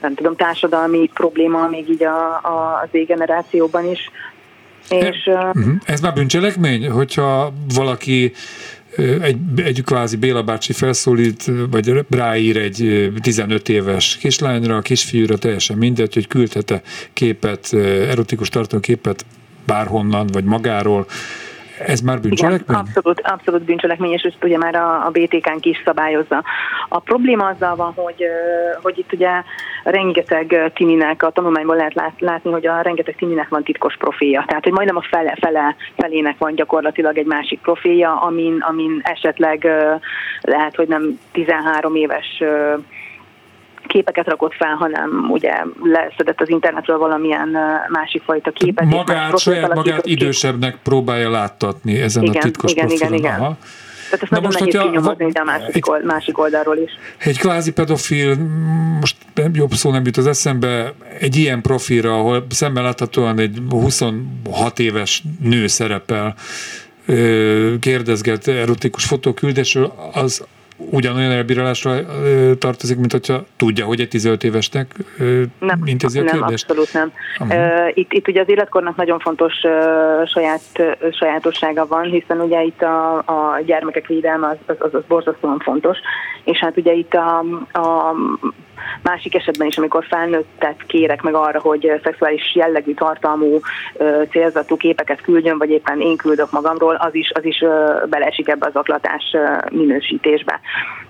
nem 0.00 0.14
tudom, 0.14 0.36
társadalmi 0.36 1.10
probléma 1.14 1.68
még 1.68 1.88
így 1.88 2.04
a, 2.04 2.26
a, 2.32 2.80
az 2.82 2.88
égenerációban 2.90 3.84
is. 3.84 4.10
És, 4.88 5.26
uh, 5.26 5.66
ez 5.84 6.00
már 6.00 6.12
bűncselekmény, 6.12 6.90
hogyha 6.90 7.52
valaki 7.74 8.32
egy, 8.96 9.36
egy 9.56 9.82
kvázi 9.84 10.16
Béla 10.16 10.42
bácsi 10.42 10.72
felszólít, 10.72 11.50
vagy 11.70 12.04
ráír 12.10 12.56
egy 12.56 13.10
15 13.22 13.68
éves 13.68 14.16
kislányra, 14.16 14.76
a 14.76 14.80
kisfiúra 14.80 15.38
teljesen 15.38 15.76
mindegy, 15.76 16.14
hogy 16.14 16.26
küldhet-e 16.26 16.82
képet, 17.12 17.72
erotikus 18.08 18.48
tartalomképet 18.48 19.24
bárhonnan, 19.66 20.26
vagy 20.26 20.44
magáról, 20.44 21.06
ez 21.86 22.00
már 22.00 22.20
bűncselekmény? 22.20 22.60
Igen, 22.68 22.80
abszolút, 22.80 23.20
abszolút 23.20 23.62
bűncselekmény, 23.62 24.12
és 24.12 24.22
ezt 24.22 24.44
ugye 24.44 24.58
már 24.58 24.74
a, 24.74 25.06
a 25.06 25.10
BTK-nk 25.10 25.66
is 25.66 25.82
szabályozza. 25.84 26.44
A 26.88 26.98
probléma 26.98 27.46
azzal 27.46 27.76
van, 27.76 27.92
hogy, 27.92 28.24
hogy 28.82 28.98
itt 28.98 29.12
ugye 29.12 29.30
rengeteg 29.84 30.72
timinek, 30.74 31.22
a 31.22 31.30
tanulmányból 31.30 31.76
lehet 31.76 31.94
lát, 31.94 32.14
látni, 32.18 32.50
hogy 32.50 32.66
a 32.66 32.80
rengeteg 32.80 33.16
timinek 33.16 33.48
van 33.48 33.62
titkos 33.62 33.96
profilja. 33.96 34.44
Tehát, 34.46 34.64
hogy 34.64 34.72
majdnem 34.72 34.96
a 34.96 35.06
fele, 35.10 35.36
fele 35.40 35.76
felének 35.96 36.38
van 36.38 36.54
gyakorlatilag 36.54 37.18
egy 37.18 37.26
másik 37.26 37.60
profilja, 37.60 38.20
amin, 38.20 38.58
amin 38.60 39.00
esetleg 39.02 39.68
lehet, 40.40 40.76
hogy 40.76 40.88
nem 40.88 41.18
13 41.32 41.94
éves 41.94 42.42
képeket 43.86 44.26
rakott 44.26 44.54
fel, 44.54 44.74
hanem 44.74 45.26
ugye 45.30 45.52
leszedett 45.82 46.40
az 46.40 46.48
internetről 46.48 46.98
valamilyen 46.98 47.56
másik 47.88 48.22
fajta 48.22 48.50
képet. 48.50 48.84
Magát, 48.84 49.38
saját 49.38 49.74
magát 49.74 50.06
idősebbnek 50.06 50.76
próbálja 50.82 51.30
láttatni 51.30 52.00
ezen 52.00 52.22
igen, 52.22 52.36
a 52.36 52.44
titkos 52.44 52.72
igen, 52.72 52.86
profilon. 52.86 53.12
Igen, 53.12 53.24
igen, 53.24 53.40
Aha. 53.40 53.56
Tehát 54.10 54.22
ezt 54.22 54.30
Na 54.30 54.40
nagyon 54.40 54.52
most, 54.52 54.58
nehéz 54.58 54.90
kinyomozni, 54.90 55.30
de 55.30 55.40
a 55.40 55.44
másik, 55.44 55.76
egy, 55.76 55.82
old, 55.86 56.04
másik 56.04 56.38
oldalról 56.38 56.76
is. 56.76 56.90
Egy 57.18 57.38
kvázi 57.38 57.72
pedofil, 57.72 58.36
most 59.00 59.16
jobb 59.52 59.72
szó 59.72 59.90
nem 59.90 60.04
jut 60.04 60.16
az 60.16 60.26
eszembe, 60.26 60.92
egy 61.20 61.36
ilyen 61.36 61.60
profilra, 61.60 62.18
ahol 62.18 62.46
szemben 62.48 62.82
láthatóan 62.82 63.38
egy 63.38 63.62
26 63.70 64.78
éves 64.78 65.22
nő 65.40 65.66
szerepel, 65.66 66.34
kérdezget 67.80 68.48
erotikus 68.48 69.04
fotóküldésről, 69.04 69.92
az 70.12 70.44
ugyanolyan 70.90 71.30
elbírálásra 71.30 72.00
tartozik, 72.58 72.98
mint 72.98 73.12
hogyha 73.12 73.44
tudja, 73.56 73.84
hogy 73.84 74.00
egy 74.00 74.08
15 74.08 74.44
évesnek 74.44 74.94
nem, 75.58 75.80
intézi 75.84 76.18
a 76.18 76.22
kérdést? 76.22 76.68
Nem, 76.68 76.78
abszolút 76.78 76.92
nem. 76.92 77.12
Uh-huh. 77.40 77.90
Itt, 77.94 78.12
itt 78.12 78.28
ugye 78.28 78.40
az 78.40 78.48
életkornak 78.48 78.96
nagyon 78.96 79.18
fontos 79.18 79.54
saját, 80.26 80.60
sajátossága 81.12 81.86
van, 81.86 82.02
hiszen 82.02 82.40
ugye 82.40 82.62
itt 82.62 82.82
a, 82.82 83.16
a 83.16 83.60
gyermekek 83.66 84.06
védelme 84.06 84.48
az, 84.48 84.56
az, 84.66 84.76
az, 84.78 84.94
az 84.94 85.02
borzasztóan 85.08 85.58
fontos, 85.58 85.98
és 86.44 86.58
hát 86.58 86.76
ugye 86.76 86.92
itt 86.92 87.14
a, 87.14 87.38
a 87.72 88.14
Másik 89.02 89.34
esetben 89.34 89.66
is, 89.66 89.78
amikor 89.78 90.04
felnőttet 90.08 90.82
kérek 90.86 91.22
meg 91.22 91.34
arra, 91.34 91.60
hogy 91.60 92.00
szexuális 92.02 92.54
jellegű 92.54 92.94
tartalmú 92.94 93.60
célzatú 94.30 94.76
képeket 94.76 95.20
küldjön, 95.20 95.58
vagy 95.58 95.70
éppen 95.70 96.00
én 96.00 96.16
küldök 96.16 96.50
magamról, 96.50 96.94
az 96.94 97.14
is, 97.14 97.30
az 97.34 97.44
is 97.44 97.64
beleesik 98.08 98.48
ebbe 98.48 98.66
az 98.66 98.74
aklatás 98.74 99.36
minősítésbe. 99.70 100.60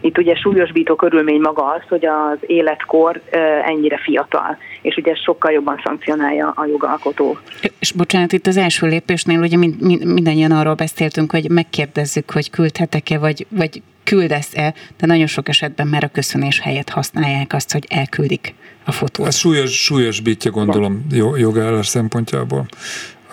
Itt 0.01 0.19
ugye 0.19 0.35
súlyosbító 0.35 0.95
körülmény 0.95 1.41
maga 1.41 1.65
az, 1.65 1.83
hogy 1.89 2.07
az 2.07 2.39
életkor 2.41 3.21
ennyire 3.65 3.99
fiatal, 3.99 4.59
és 4.83 4.97
ugye 4.97 5.15
sokkal 5.15 5.53
jobban 5.53 5.81
szankcionálja 5.85 6.53
a 6.57 6.65
jogalkotó. 6.67 7.39
És 7.79 7.93
bocsánat, 7.93 8.33
itt 8.33 8.47
az 8.47 8.57
első 8.57 8.87
lépésnél 8.87 9.41
ugye 9.41 9.57
mind, 9.57 9.81
mind, 9.81 10.05
mindannyian 10.05 10.51
arról 10.51 10.75
beszéltünk, 10.75 11.31
hogy 11.31 11.51
megkérdezzük, 11.51 12.31
hogy 12.31 12.51
küldhetek-e, 12.51 13.19
vagy, 13.19 13.47
vagy 13.49 13.83
küldesz-e, 14.11 14.75
de 14.99 15.07
nagyon 15.07 15.27
sok 15.27 15.49
esetben 15.49 15.87
már 15.87 16.05
a 16.05 16.09
köszönés 16.09 16.61
helyett 16.61 16.89
használják 16.89 17.53
azt, 17.53 17.73
hogy 17.73 17.87
elküldik 17.89 18.55
a 18.85 18.93
fotót. 18.93 19.27
Ez 19.27 19.37
súlyos, 19.37 19.83
súlyosbítja, 19.83 20.51
gondolom, 20.51 21.07
jogállás 21.37 21.87
szempontjából 21.87 22.69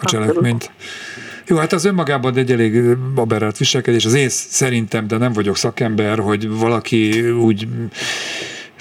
a 0.02 0.06
cselekményt. 0.06 0.72
Jó, 1.48 1.58
hát 1.58 1.74
az 1.74 1.86
önmagában 1.86 2.38
egy 2.38 2.52
elég 2.52 2.98
aberrált 3.16 3.58
viselkedés. 3.58 4.06
Az 4.06 4.14
én 4.14 4.30
szerintem, 4.30 5.08
de 5.08 5.18
nem 5.18 5.34
vagyok 5.34 5.58
szakember, 5.58 6.20
hogy 6.20 6.50
valaki 6.50 7.30
úgy 7.30 7.68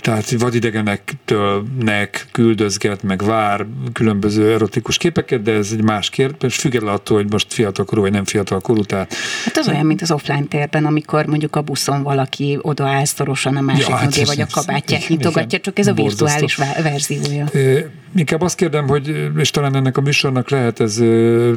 tehát 0.06 0.30
vadidegenektől 0.30 1.66
nek 1.78 2.26
küldözget, 2.32 3.02
meg 3.02 3.24
vár 3.24 3.66
különböző 3.92 4.52
erotikus 4.52 4.96
képeket, 4.96 5.42
de 5.42 5.52
ez 5.52 5.70
egy 5.72 5.82
más 5.82 6.10
kérdés, 6.10 6.56
függetlenül 6.56 6.96
attól, 6.96 7.16
hogy 7.16 7.30
most 7.30 7.52
fiatalkorú 7.52 8.00
vagy 8.00 8.12
nem 8.12 8.24
fiatalkorú. 8.24 8.82
Tehát... 8.82 9.14
Hát 9.44 9.56
az 9.56 9.68
olyan, 9.68 9.86
mint 9.86 10.02
az 10.02 10.10
offline 10.10 10.44
térben, 10.44 10.84
amikor 10.84 11.26
mondjuk 11.26 11.56
a 11.56 11.62
buszon 11.62 12.02
valaki 12.02 12.58
odaáll 12.62 13.04
szorosan 13.04 13.56
a 13.56 13.60
másik 13.60 13.88
ja, 13.88 13.96
hát 13.96 14.26
vagy 14.26 14.40
a 14.40 14.46
kabátját 14.50 15.08
nyitogatja, 15.08 15.60
csak 15.60 15.78
ez 15.78 15.86
a 15.86 15.92
virtuális 15.92 16.56
borzasztó. 16.56 16.82
verziója. 16.82 17.46
É, 17.52 17.86
inkább 18.16 18.40
azt 18.40 18.56
kérdem, 18.56 18.88
hogy, 18.88 19.30
és 19.38 19.50
talán 19.50 19.76
ennek 19.76 19.96
a 19.96 20.00
műsornak 20.00 20.50
lehet 20.50 20.80
ez 20.80 21.02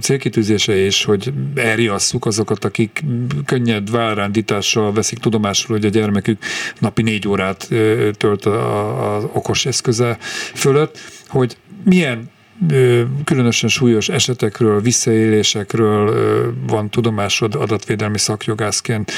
célkitűzése 0.01 0.85
is, 0.85 1.03
hogy 1.03 1.33
elriasszuk 1.55 2.25
azokat, 2.25 2.65
akik 2.65 3.03
könnyed 3.45 3.91
várándítással 3.91 4.93
veszik 4.93 5.17
tudomásul, 5.17 5.75
hogy 5.75 5.85
a 5.85 5.89
gyermekük 5.89 6.43
napi 6.79 7.01
négy 7.01 7.27
órát 7.27 7.67
tölt 8.17 8.38
az 8.45 9.23
okos 9.33 9.65
eszköze 9.65 10.17
fölött, 10.53 10.97
hogy 11.27 11.57
milyen 11.83 12.29
különösen 13.23 13.69
súlyos 13.69 14.09
esetekről, 14.09 14.81
visszaélésekről 14.81 16.13
van 16.67 16.89
tudomásod 16.89 17.55
adatvédelmi 17.55 18.17
szakjogászként, 18.17 19.11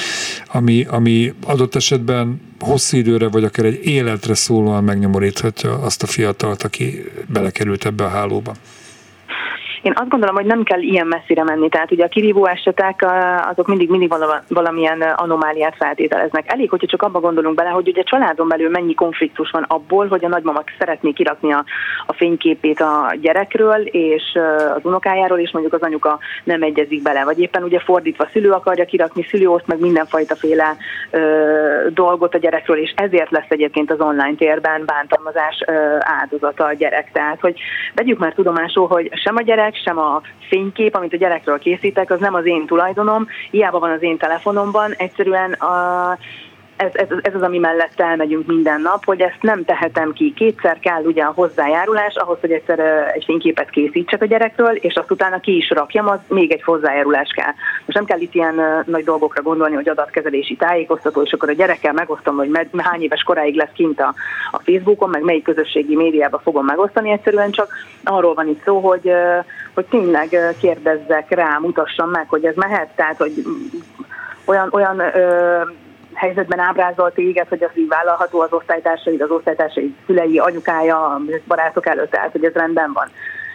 ami, 0.47 0.86
ami 0.89 1.34
adott 1.43 1.76
esetben 1.76 2.41
hosszú 2.59 2.97
időre, 2.97 3.28
vagy 3.28 3.43
akár 3.43 3.65
egy 3.65 3.86
életre 3.86 4.34
szólóan 4.34 4.84
megnyomoríthatja 4.84 5.82
azt 5.82 6.03
a 6.03 6.07
fiatalt, 6.07 6.63
aki 6.63 7.03
belekerült 7.28 7.86
ebbe 7.86 8.03
a 8.03 8.09
hálóba. 8.09 8.53
Én 9.82 9.93
azt 9.95 10.09
gondolom, 10.09 10.36
hogy 10.36 10.45
nem 10.45 10.63
kell 10.63 10.82
ilyen 10.82 11.07
messzire 11.07 11.43
menni, 11.43 11.69
tehát 11.69 11.91
ugye 11.91 12.05
a 12.05 12.07
kirívó 12.07 12.45
esetek 12.45 13.05
azok 13.51 13.67
mindig, 13.67 13.89
mindig 13.89 14.13
valamilyen 14.47 15.01
anomáliát 15.01 15.75
feltételeznek. 15.75 16.51
Elég, 16.51 16.69
hogyha 16.69 16.88
csak 16.88 17.01
abba 17.01 17.19
gondolunk 17.19 17.55
bele, 17.55 17.69
hogy 17.69 17.88
ugye 17.88 18.03
családon 18.03 18.47
belül 18.47 18.69
mennyi 18.69 18.93
konfliktus 18.93 19.49
van 19.49 19.65
abból, 19.67 20.07
hogy 20.07 20.25
a 20.25 20.27
nagymama 20.27 20.63
szeretné 20.77 21.11
kirakni 21.11 21.51
a, 21.51 21.63
a 22.05 22.13
fényképét 22.13 22.79
a 22.79 23.15
gyerekről 23.21 23.82
és 23.82 24.23
az 24.75 24.82
unokájáról, 24.84 25.39
és 25.39 25.51
mondjuk 25.51 25.73
az 25.73 25.82
anyuka 25.82 26.19
nem 26.43 26.61
egyezik 26.61 27.01
bele, 27.01 27.23
vagy 27.23 27.39
éppen 27.39 27.63
ugye 27.63 27.79
fordítva 27.79 28.27
szülő 28.32 28.51
akarja 28.51 28.86
kirakni, 28.86 29.23
szülő 29.23 29.47
oszt 29.47 29.67
meg 29.67 29.79
mindenfajta 29.79 30.36
féle 30.36 30.75
ö, 31.11 31.19
dolgot 31.89 32.34
a 32.34 32.38
gyerekről, 32.38 32.77
és 32.77 32.93
ezért 32.95 33.32
lesz 33.32 33.49
egyébként 33.49 33.91
az 33.91 33.99
online 33.99 34.36
térben 34.38 34.84
bántalmazás 34.86 35.63
ö, 35.67 35.73
áldozata 35.99 36.65
a 36.65 36.73
gyerek. 36.73 37.11
Tehát, 37.11 37.39
hogy 37.39 37.59
vegyük 37.95 38.19
már 38.19 38.34
tudomásul, 38.34 38.88
hogy 38.88 39.09
sem 39.13 39.36
a 39.36 39.41
gyerek, 39.41 39.70
sem 39.76 39.97
a 39.97 40.22
fénykép, 40.49 40.95
amit 40.95 41.13
a 41.13 41.17
gyerekről 41.17 41.59
készítek, 41.59 42.11
az 42.11 42.19
nem 42.19 42.34
az 42.34 42.45
én 42.45 42.65
tulajdonom, 42.65 43.28
hiába 43.51 43.80
van 43.80 43.91
az 43.91 44.01
én 44.01 44.17
telefonomban, 44.17 44.93
egyszerűen 44.97 45.51
a, 45.51 46.17
ez, 46.82 46.91
ez, 46.93 47.17
ez 47.21 47.36
az, 47.36 47.41
ami 47.41 47.57
mellett 47.57 47.99
elmegyünk 47.99 48.47
minden 48.47 48.82
nap, 48.82 49.05
hogy 49.05 49.21
ezt 49.21 49.41
nem 49.41 49.65
tehetem 49.65 50.13
ki. 50.13 50.34
Kétszer 50.36 50.79
kell 50.79 51.03
ugye 51.03 51.23
a 51.23 51.32
hozzájárulás 51.36 52.15
ahhoz, 52.15 52.38
hogy 52.39 52.51
egyszer 52.51 52.79
egy 53.13 53.23
fényképet 53.25 53.69
készítsek 53.69 54.21
a 54.21 54.25
gyerekről, 54.25 54.75
és 54.75 54.95
azt 54.95 55.11
utána 55.11 55.39
ki 55.39 55.55
is 55.55 55.69
rakjam, 55.69 56.07
az 56.07 56.19
még 56.27 56.51
egy 56.51 56.63
hozzájárulás 56.63 57.29
kell. 57.36 57.53
Most 57.86 57.97
nem 57.97 58.05
kell 58.05 58.19
itt 58.19 58.34
ilyen 58.34 58.84
nagy 58.86 59.03
dolgokra 59.03 59.41
gondolni, 59.41 59.75
hogy 59.75 59.89
adatkezelési 59.89 60.55
tájékoztató, 60.55 61.21
és 61.21 61.34
akkor 61.34 61.49
a 61.49 61.53
gyerekkel 61.53 61.93
megosztom, 61.93 62.36
hogy 62.36 62.49
med, 62.49 62.67
hány 62.77 63.01
éves 63.01 63.23
koráig 63.23 63.55
lesz 63.55 63.73
kint 63.73 63.99
a, 63.99 64.13
a 64.51 64.61
Facebookon, 64.65 65.09
meg 65.09 65.23
melyik 65.23 65.43
közösségi 65.43 65.95
médiába 65.95 66.39
fogom 66.39 66.65
megosztani, 66.65 67.11
egyszerűen 67.11 67.51
csak 67.51 67.73
arról 68.03 68.34
van 68.34 68.47
itt 68.47 68.63
szó, 68.63 68.79
hogy, 68.79 69.11
hogy 69.73 69.86
tényleg 69.86 70.55
kérdezzek 70.61 71.29
rá, 71.29 71.57
mutassam 71.61 72.09
meg, 72.09 72.25
hogy 72.29 72.45
ez 72.45 72.55
mehet, 72.55 72.89
tehát 72.95 73.17
hogy 73.17 73.32
olyan, 74.45 74.69
olyan 74.71 74.99
ö, 74.99 75.61
helyzetben 76.14 76.59
ábrázol 76.59 77.12
téged, 77.12 77.47
hogy 77.47 77.64
az 77.64 77.70
így 77.74 77.88
vállalható 77.88 78.39
az 78.39 78.53
osztálytársaid, 78.53 79.22
az 79.22 79.30
osztálytársaid 79.30 79.95
szülei, 80.05 80.38
anyukája, 80.38 81.22
barátok 81.47 81.86
előtt, 81.86 82.12
tehát 82.12 82.32
hogy 82.32 82.43
ez 82.43 82.53
rendben 82.53 82.91
van. 82.93 83.07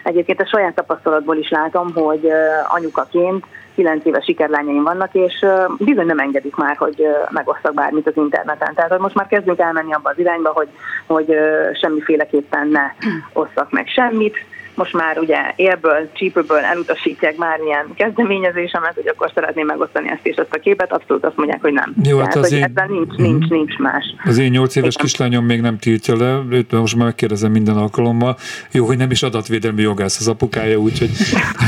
Egyébként 0.03 0.41
a 0.41 0.47
saját 0.47 0.75
tapasztalatból 0.75 1.37
is 1.37 1.49
látom, 1.49 1.93
hogy 1.93 2.31
anyukaként 2.67 3.45
9 3.75 4.05
éves 4.05 4.23
sikerlányaim 4.23 4.83
vannak, 4.83 5.09
és 5.13 5.45
bizony 5.77 6.05
nem 6.05 6.19
engedik 6.19 6.55
már, 6.55 6.75
hogy 6.77 7.07
megosztak 7.29 7.73
bármit 7.73 8.07
az 8.07 8.15
interneten. 8.15 8.73
Tehát 8.73 8.91
hogy 8.91 8.99
most 8.99 9.15
már 9.15 9.27
kezdünk 9.27 9.59
elmenni 9.59 9.93
abba 9.93 10.09
az 10.09 10.19
irányba, 10.19 10.49
hogy, 10.49 10.67
hogy 11.05 11.35
semmiféleképpen 11.81 12.67
ne 12.67 12.91
osszak 13.33 13.71
meg 13.71 13.87
semmit, 13.87 14.37
most 14.77 14.93
már 14.93 15.17
ugye 15.19 15.37
élből, 15.55 16.09
csípőből 16.13 16.57
elutasítják 16.57 17.35
bármilyen 17.35 17.85
kezdeményezésemet, 17.95 18.93
hogy 18.93 19.07
akkor 19.07 19.31
szeretném 19.33 19.65
megosztani 19.65 20.09
ezt 20.09 20.25
és 20.25 20.35
ezt 20.35 20.53
a 20.53 20.59
képet, 20.59 20.91
abszolút 20.91 21.25
azt 21.25 21.35
mondják, 21.37 21.61
hogy 21.61 21.73
nem. 21.73 21.95
Jó, 22.03 22.17
hát 22.17 22.27
Tehát, 22.27 22.45
az 22.45 22.51
hogy 22.51 22.59
én... 22.59 22.73
nincs, 22.87 23.15
nincs, 23.15 23.45
mhm. 23.45 23.53
nincs 23.53 23.77
más. 23.77 24.05
Az 24.25 24.37
én 24.37 24.49
nyolc 24.49 24.75
éves 24.75 24.93
Igen. 24.93 25.05
kislányom 25.05 25.45
még 25.45 25.61
nem 25.61 25.77
tiltja 25.77 26.17
le, 26.17 26.41
őt 26.49 26.71
most 26.71 26.95
már 26.95 27.05
megkérdezem 27.05 27.51
minden 27.51 27.77
alkalommal. 27.77 28.37
Jó, 28.71 28.85
hogy 28.85 28.97
nem 28.97 29.11
is 29.11 29.23
adatvédelmi 29.23 29.81
jogász 29.81 30.19
az 30.19 30.27
apukája, 30.27 30.77
úgyhogy 30.77 31.09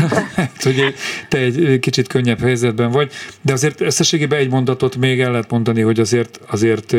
hogy 0.64 0.94
te 1.30 1.38
egy 1.38 1.80
kicsit 1.80 2.08
könnyebb 2.08 2.40
helyzetben 2.40 2.92
vagy, 2.92 3.12
de 3.42 3.54
azért 3.54 3.82
összességében 3.82 4.40
egy 4.40 4.50
mondatot 4.50 4.96
még 4.96 5.22
el 5.22 5.32
lehet 5.32 5.52
mondani, 5.52 5.82
hogy 5.82 6.00
azért, 6.00 6.40
azért 6.50 6.92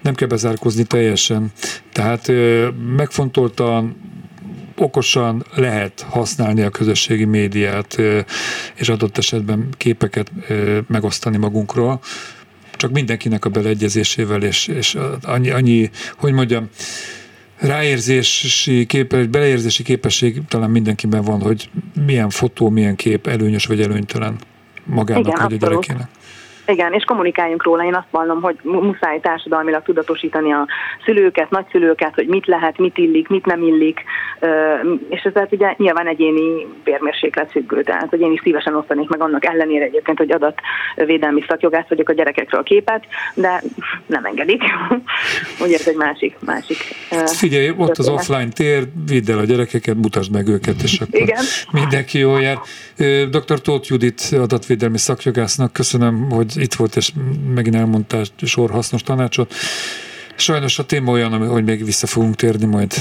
nem 0.00 0.14
kell 0.14 0.28
bezárkozni 0.28 0.84
teljesen. 0.84 1.52
Tehát 1.92 2.32
megfontoltan 2.96 3.96
okosan 4.76 5.44
lehet 5.54 6.06
használni 6.08 6.62
a 6.62 6.70
közösségi 6.70 7.24
médiát, 7.24 7.96
és 8.74 8.88
adott 8.88 9.18
esetben 9.18 9.68
képeket 9.76 10.32
megosztani 10.88 11.36
magunkról, 11.36 12.00
csak 12.72 12.90
mindenkinek 12.90 13.44
a 13.44 13.48
beleegyezésével, 13.48 14.42
és, 14.42 14.66
és 14.66 14.98
annyi, 15.22 15.50
annyi, 15.50 15.90
hogy 16.16 16.32
mondjam, 16.32 16.68
ráérzési 17.58 18.86
képes, 18.86 19.26
beleérzési 19.26 19.82
képesség 19.82 20.42
talán 20.48 20.70
mindenkiben 20.70 21.22
van, 21.22 21.40
hogy 21.40 21.70
milyen 22.06 22.30
fotó, 22.30 22.68
milyen 22.70 22.96
kép 22.96 23.26
előnyös 23.26 23.66
vagy 23.66 23.80
előnytelen 23.80 24.36
magának 24.84 25.26
Igen, 25.26 25.42
vagy 25.42 25.52
a 25.52 25.56
gyerekének. 25.56 26.08
Igen, 26.66 26.92
és 26.92 27.04
kommunikáljunk 27.04 27.64
róla. 27.64 27.84
Én 27.84 27.94
azt 27.94 28.10
vallom, 28.10 28.42
hogy 28.42 28.56
muszáj 28.62 29.20
társadalmilag 29.20 29.82
tudatosítani 29.82 30.52
a 30.52 30.66
szülőket, 31.04 31.50
nagyszülőket, 31.50 32.14
hogy 32.14 32.26
mit 32.26 32.46
lehet, 32.46 32.78
mit 32.78 32.98
illik, 32.98 33.28
mit 33.28 33.44
nem 33.46 33.62
illik, 33.62 34.00
és 35.08 35.22
ez 35.22 35.32
hát 35.34 35.52
ugye 35.52 35.74
nyilván 35.76 36.06
egyéni 36.06 36.66
bérmérséklet 36.84 37.50
függő, 37.50 37.82
tehát 37.82 38.08
hogy 38.08 38.20
én 38.20 38.32
is 38.32 38.40
szívesen 38.42 38.74
osztanék 38.74 39.08
meg 39.08 39.20
annak 39.20 39.44
ellenére 39.44 39.84
egyébként, 39.84 40.18
hogy 40.18 40.32
adatvédelmi 40.32 41.44
szakjogász 41.48 41.88
vagyok 41.88 42.08
a 42.08 42.12
gyerekekről 42.12 42.62
képet, 42.62 43.04
de 43.34 43.62
nem 44.06 44.24
engedik. 44.24 44.62
ugye 45.64 45.74
ez 45.74 45.88
egy 45.88 45.96
másik, 45.96 46.36
másik. 46.46 46.76
Figyelj, 47.24 47.72
ott 47.76 47.96
az 47.96 48.08
offline 48.08 48.48
tér, 48.48 48.84
vidd 49.06 49.30
el 49.30 49.38
a 49.38 49.44
gyerekeket, 49.44 49.94
mutasd 49.94 50.32
meg 50.32 50.48
őket, 50.48 50.82
és 50.82 51.00
akkor 51.00 51.20
Igen. 51.20 51.44
mindenki 51.72 52.18
jól 52.18 52.40
jár. 52.40 52.58
Dr. 53.30 53.60
Tóth 53.60 53.90
Judit 53.90 54.20
adatvédelmi 54.40 54.98
szakjogásznak 54.98 55.72
köszönöm, 55.72 56.30
hogy 56.30 56.55
itt 56.56 56.74
volt, 56.74 56.96
és 56.96 57.12
megint 57.54 57.74
elmondtál 57.74 58.24
sor 58.42 58.70
hasznos 58.70 59.02
tanácsot. 59.02 59.54
Sajnos 60.36 60.78
a 60.78 60.86
téma 60.86 61.12
olyan, 61.12 61.48
hogy 61.48 61.64
még 61.64 61.84
vissza 61.84 62.06
fogunk 62.06 62.34
térni 62.34 62.64
majd 62.64 62.94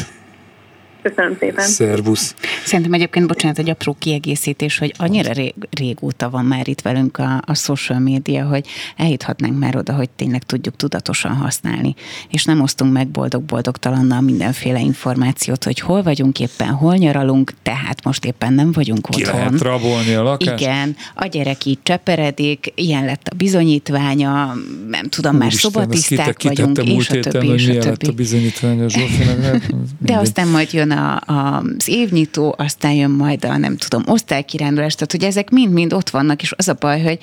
Köszönöm 1.10 1.38
szépen. 1.40 1.66
Szervusz. 1.66 2.36
Szerintem 2.64 2.94
egyébként, 2.94 3.28
bocsánat, 3.28 3.58
egy 3.58 3.70
apró 3.70 3.96
kiegészítés, 4.00 4.78
hogy 4.78 4.94
annyira 4.98 5.32
rég, 5.32 5.54
régóta 5.70 6.30
van 6.30 6.46
már 6.46 6.68
itt 6.68 6.82
velünk 6.82 7.18
a, 7.18 7.42
a 7.46 7.54
social 7.54 8.00
media, 8.00 8.46
hogy 8.46 8.68
eljuthatnánk 8.98 9.60
már 9.60 9.76
oda, 9.76 9.94
hogy 9.94 10.10
tényleg 10.10 10.44
tudjuk 10.44 10.76
tudatosan 10.76 11.32
használni, 11.32 11.96
és 12.30 12.46
nem 12.46 12.62
osztunk 12.62 12.94
meg 12.94 13.08
boldog-boldogtalannal 13.08 14.22
mindenféle 14.22 14.80
információt, 14.80 15.64
hogy 15.64 15.80
hol 15.80 16.04
vagyunk 16.04 16.40
éppen, 16.40 16.68
hol 16.68 16.96
nyaralunk, 16.96 17.54
tehát 17.64 18.04
most 18.04 18.26
éppen 18.26 18.54
nem 18.54 18.72
vagyunk 18.72 19.10
Ki 19.10 19.22
otthon. 19.22 19.40
lehet 19.40 19.62
rabolni 19.62 20.14
a 20.14 20.24
lakást? 20.24 20.62
Igen, 20.62 20.96
a 21.16 21.26
gyerek 21.26 21.66
így 21.66 21.80
cseperedik, 21.84 22.72
ilyen 22.76 23.06
lett 23.06 23.28
a 23.28 23.36
bizonyítványa, 23.36 24.54
nem 24.90 25.10
tudom, 25.10 25.36
már 25.36 25.54
szobatiszták 25.54 26.44
vagyunk, 26.44 26.78
és 26.78 27.10
a 27.10 27.20
többi, 27.20 27.48
és 27.48 27.68
a 27.68 27.80
többi. 27.80 28.08
a 28.08 28.12
bizonyítványa 28.12 28.90
Zsófinak? 28.90 29.64
De 30.00 30.18
aztán 30.18 30.48
majd 30.48 30.74
jön 30.74 30.92
a, 30.92 30.95
a, 30.96 31.22
az 31.26 31.88
évnyitó, 31.88 32.56
aztán 32.58 32.92
jön 32.92 33.12
majd 33.12 33.46
a 33.46 33.58
nem 33.58 33.78
tudom, 33.78 34.04
osztálykirándulás, 34.08 34.94
tehát 34.94 35.12
hogy 35.12 35.24
ezek 35.24 35.50
mind-mind 35.50 35.94
ott 35.94 36.10
vannak, 36.10 36.42
és 36.42 36.54
az 36.58 36.68
a 36.68 36.76
baj, 36.80 37.02
hogy 37.02 37.20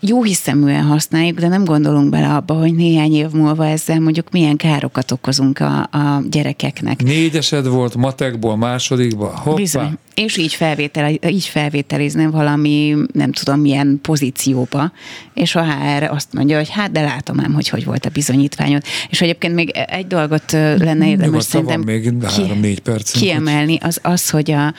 jó 0.00 0.22
hiszeműen 0.22 0.82
használjuk, 0.82 1.38
de 1.38 1.48
nem 1.48 1.64
gondolunk 1.64 2.10
bele 2.10 2.34
abba, 2.34 2.54
hogy 2.54 2.74
néhány 2.74 3.14
év 3.14 3.30
múlva 3.30 3.66
ezzel 3.66 4.00
mondjuk 4.00 4.30
milyen 4.30 4.56
károkat 4.56 5.10
okozunk 5.10 5.58
a, 5.58 5.78
a 5.80 6.22
gyerekeknek. 6.30 7.02
Négyesed 7.02 7.66
volt 7.66 7.96
matekból 7.96 8.56
másodikba? 8.56 9.26
Hoppá. 9.36 9.56
Bizony. 9.56 9.98
És 10.14 10.36
így, 10.36 10.54
felvétel, 10.54 11.10
így 11.26 11.44
felvételiznem 11.44 12.30
valami, 12.30 12.96
nem 13.12 13.32
tudom 13.32 13.60
milyen 13.60 13.98
pozícióba, 14.02 14.92
és 15.34 15.54
a 15.54 15.64
HR 15.64 16.02
azt 16.02 16.32
mondja, 16.32 16.56
hogy 16.56 16.70
hát 16.70 16.92
de 16.92 17.00
látom 17.00 17.40
ám, 17.40 17.52
hogy 17.52 17.68
hogy 17.68 17.84
volt 17.84 18.04
a 18.04 18.08
bizonyítványod. 18.08 18.82
És 19.08 19.20
egyébként 19.20 19.54
még 19.54 19.70
egy 19.70 20.06
dolgot 20.06 20.52
lenne 20.52 21.08
érdemes 21.08 21.44
szerintem 21.44 21.80
még 21.80 22.12
három-négy 22.22 22.80
perc. 22.80 23.10
kiemelni, 23.10 23.78
az 23.82 23.98
az, 24.02 24.30
hogy 24.30 24.50
a, 24.50 24.74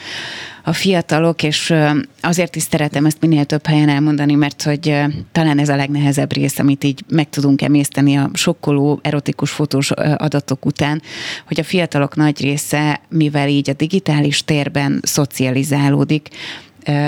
a 0.63 0.73
fiatalok, 0.73 1.43
és 1.43 1.73
azért 2.21 2.55
is 2.55 2.63
szeretem 2.63 3.05
ezt 3.05 3.21
minél 3.21 3.45
több 3.45 3.65
helyen 3.65 3.89
elmondani, 3.89 4.35
mert 4.35 4.63
hogy 4.63 4.95
talán 5.31 5.59
ez 5.59 5.69
a 5.69 5.75
legnehezebb 5.75 6.33
rész, 6.33 6.59
amit 6.59 6.83
így 6.83 7.03
meg 7.09 7.29
tudunk 7.29 7.61
emészteni 7.61 8.15
a 8.15 8.29
sokkoló, 8.33 8.99
erotikus 9.03 9.51
fotós 9.51 9.91
adatok 10.17 10.65
után, 10.65 11.01
hogy 11.47 11.59
a 11.59 11.63
fiatalok 11.63 12.15
nagy 12.15 12.41
része, 12.41 13.01
mivel 13.09 13.47
így 13.47 13.69
a 13.69 13.73
digitális 13.73 14.43
térben 14.43 14.99
szocializálódik, 15.03 16.29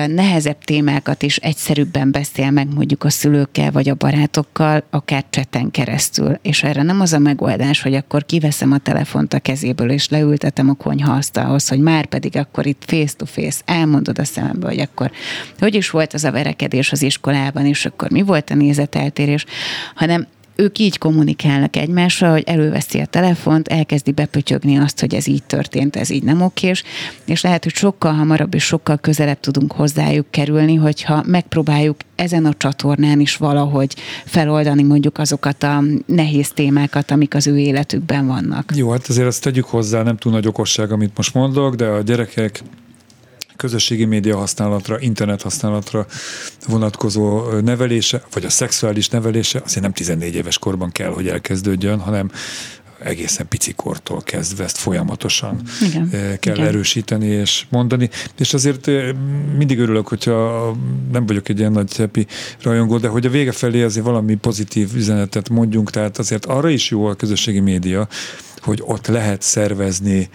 nehezebb 0.07 0.63
témákat 0.63 1.23
is 1.23 1.37
egyszerűbben 1.37 2.11
beszél 2.11 2.51
meg 2.51 2.73
mondjuk 2.73 3.03
a 3.03 3.09
szülőkkel 3.09 3.71
vagy 3.71 3.89
a 3.89 3.95
barátokkal, 3.95 4.83
akár 4.89 5.23
cseten 5.29 5.71
keresztül. 5.71 6.39
És 6.41 6.63
erre 6.63 6.83
nem 6.83 7.01
az 7.01 7.13
a 7.13 7.19
megoldás, 7.19 7.81
hogy 7.81 7.93
akkor 7.95 8.25
kiveszem 8.25 8.71
a 8.71 8.77
telefont 8.77 9.33
a 9.33 9.39
kezéből, 9.39 9.91
és 9.91 10.09
leültetem 10.09 10.69
a 10.69 10.73
konyhaasztalhoz, 10.73 11.67
hogy 11.67 11.79
már 11.79 12.05
pedig 12.05 12.37
akkor 12.37 12.65
itt 12.65 12.83
face-to-face 12.85 13.61
elmondod 13.65 14.19
a 14.19 14.25
szemembe, 14.25 14.67
hogy 14.67 14.79
akkor 14.79 15.11
hogy 15.59 15.75
is 15.75 15.89
volt 15.89 16.13
az 16.13 16.23
a 16.23 16.31
verekedés 16.31 16.91
az 16.91 17.01
iskolában, 17.01 17.65
és 17.65 17.85
akkor 17.85 18.11
mi 18.11 18.21
volt 18.21 18.49
a 18.49 18.55
nézeteltérés, 18.55 19.45
hanem 19.95 20.27
ők 20.55 20.79
így 20.79 20.97
kommunikálnak 20.97 21.75
egymással, 21.75 22.31
hogy 22.31 22.43
előveszi 22.45 22.99
a 22.99 23.05
telefont, 23.05 23.67
elkezdi 23.67 24.11
bepötyögni 24.11 24.77
azt, 24.77 24.99
hogy 24.99 25.13
ez 25.13 25.27
így 25.27 25.43
történt, 25.43 25.95
ez 25.95 26.09
így 26.09 26.23
nem 26.23 26.41
okés, 26.41 26.83
és 27.25 27.41
lehet, 27.41 27.63
hogy 27.63 27.73
sokkal 27.73 28.13
hamarabb 28.13 28.53
és 28.53 28.63
sokkal 28.63 28.97
közelebb 28.97 29.39
tudunk 29.39 29.71
hozzájuk 29.71 30.25
kerülni, 30.29 30.75
hogyha 30.75 31.23
megpróbáljuk 31.25 31.97
ezen 32.15 32.45
a 32.45 32.53
csatornán 32.57 33.19
is 33.19 33.37
valahogy 33.37 33.95
feloldani 34.25 34.83
mondjuk 34.83 35.17
azokat 35.17 35.63
a 35.63 35.83
nehéz 36.05 36.49
témákat, 36.49 37.11
amik 37.11 37.35
az 37.35 37.47
ő 37.47 37.57
életükben 37.57 38.27
vannak. 38.27 38.71
Jó, 38.75 38.91
hát 38.91 39.07
azért 39.07 39.27
azt 39.27 39.43
tegyük 39.43 39.65
hozzá, 39.65 40.03
nem 40.03 40.17
túl 40.17 40.31
nagy 40.31 40.47
okosság, 40.47 40.91
amit 40.91 41.17
most 41.17 41.33
mondok, 41.33 41.75
de 41.75 41.85
a 41.85 42.01
gyerekek 42.01 42.63
közösségi 43.55 44.05
média 44.05 44.37
használatra, 44.37 44.99
internet 44.99 45.41
használatra 45.41 46.05
vonatkozó 46.67 47.51
nevelése, 47.59 48.23
vagy 48.33 48.45
a 48.45 48.49
szexuális 48.49 49.09
nevelése 49.09 49.61
azért 49.65 49.83
nem 49.83 49.93
14 49.93 50.35
éves 50.35 50.57
korban 50.57 50.91
kell, 50.91 51.09
hogy 51.09 51.27
elkezdődjön, 51.27 51.99
hanem 51.99 52.29
egészen 53.03 53.47
picikortól 53.47 54.21
kezdve 54.21 54.63
ezt 54.63 54.77
folyamatosan 54.77 55.61
Igen. 55.81 56.09
kell 56.39 56.55
Igen. 56.55 56.67
erősíteni 56.67 57.25
és 57.25 57.65
mondani. 57.69 58.09
És 58.37 58.53
azért 58.53 58.91
mindig 59.57 59.79
örülök, 59.79 60.07
hogyha 60.07 60.71
nem 61.11 61.25
vagyok 61.25 61.49
egy 61.49 61.59
ilyen 61.59 61.71
nagy 61.71 61.95
happy 61.95 62.27
rajongó, 62.61 62.97
de 62.97 63.07
hogy 63.07 63.25
a 63.25 63.29
vége 63.29 63.51
felé 63.51 63.83
azért 63.83 64.05
valami 64.05 64.35
pozitív 64.35 64.95
üzenetet 64.95 65.49
mondjunk, 65.49 65.89
tehát 65.89 66.17
azért 66.17 66.45
arra 66.45 66.69
is 66.69 66.89
jó 66.89 67.05
a 67.05 67.13
közösségi 67.13 67.59
média, 67.59 68.07
hogy 68.57 68.81
ott 68.85 69.07
lehet 69.07 69.41
szervezni 69.41 70.29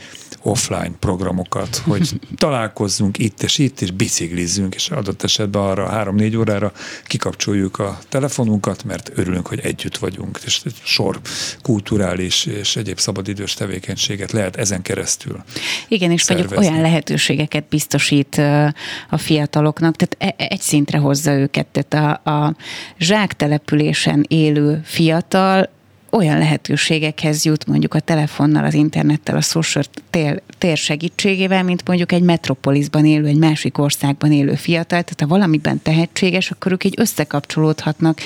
offline 0.48 0.90
programokat, 0.98 1.76
hogy 1.76 2.20
találkozzunk 2.36 3.18
itt 3.18 3.42
és 3.42 3.58
itt, 3.58 3.80
és 3.80 3.90
biciklizzünk, 3.90 4.74
és 4.74 4.90
adott 4.90 5.22
esetben 5.22 5.62
arra 5.62 5.88
három-négy 5.88 6.36
órára 6.36 6.72
kikapcsoljuk 7.04 7.78
a 7.78 7.98
telefonunkat, 8.08 8.84
mert 8.84 9.10
örülünk, 9.14 9.46
hogy 9.46 9.60
együtt 9.60 9.96
vagyunk, 9.96 10.40
és 10.44 10.62
sor 10.82 11.20
kulturális 11.62 12.46
és 12.46 12.76
egyéb 12.76 12.98
szabadidős 12.98 13.54
tevékenységet 13.54 14.32
lehet 14.32 14.56
ezen 14.56 14.82
keresztül 14.82 15.42
Igen, 15.88 16.10
és 16.10 16.22
szervezni. 16.22 16.54
mondjuk 16.54 16.72
olyan 16.72 16.90
lehetőségeket 16.90 17.64
biztosít 17.68 18.36
a 19.10 19.16
fiataloknak, 19.18 19.96
tehát 19.96 20.36
e, 20.38 20.44
egy 20.44 20.60
szintre 20.60 20.98
hozza 20.98 21.32
őket, 21.32 21.66
tehát 21.66 22.20
a, 22.24 22.30
a 22.30 22.56
zsáktelepülésen 22.98 24.24
élő 24.28 24.80
fiatal 24.84 25.76
olyan 26.10 26.38
lehetőségekhez 26.38 27.44
jut 27.44 27.66
mondjuk 27.66 27.94
a 27.94 28.00
telefonnal, 28.00 28.64
az 28.64 28.74
internettel, 28.74 29.36
a 29.36 29.40
social 29.40 29.84
tér, 30.10 30.42
tér 30.58 30.76
segítségével, 30.76 31.62
mint 31.62 31.86
mondjuk 31.86 32.12
egy 32.12 32.22
metropolisban 32.22 33.06
élő, 33.06 33.26
egy 33.26 33.38
másik 33.38 33.78
országban 33.78 34.32
élő 34.32 34.54
fiatal. 34.54 34.86
Tehát 34.86 35.20
ha 35.20 35.26
valamiben 35.26 35.82
tehetséges, 35.82 36.50
akkor 36.50 36.72
ők 36.72 36.84
így 36.84 36.94
összekapcsolódhatnak, 36.96 38.20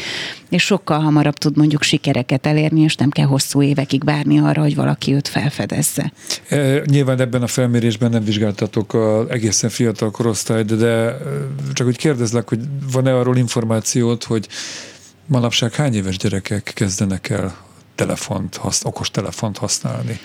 és 0.49 0.63
sokkal 0.63 1.01
hamarabb 1.01 1.35
tud 1.35 1.57
mondjuk 1.57 1.83
sikereket 1.83 2.47
elérni, 2.47 2.81
és 2.81 2.97
nem 2.97 3.11
kell 3.11 3.27
hosszú 3.27 3.63
évekig 3.63 4.05
várni 4.05 4.39
arra, 4.39 4.61
hogy 4.63 4.75
valaki 4.75 5.13
őt 5.13 5.29
felfedezze. 5.29 6.13
E, 6.49 6.83
nyilván 6.85 7.21
ebben 7.21 7.43
a 7.43 7.47
felmérésben 7.47 8.11
nem 8.11 8.25
vizsgáltatok 8.25 8.95
a 8.95 9.27
egészen 9.29 9.71
fiatal 9.71 10.11
korosztályt, 10.11 10.77
de 10.77 11.17
csak 11.73 11.87
úgy 11.87 11.97
kérdezlek, 11.97 12.49
hogy 12.49 12.61
van-e 12.93 13.15
arról 13.15 13.37
információt, 13.37 14.25
hogy 14.25 14.49
manapság 15.27 15.75
hány 15.75 15.95
éves 15.95 16.17
gyerekek 16.17 16.73
kezdenek 16.75 17.29
el 17.29 17.71
telefont, 17.95 18.57
hasz, 18.57 18.85
okos 18.85 19.11
telefont 19.11 19.59
használni. 19.59 20.19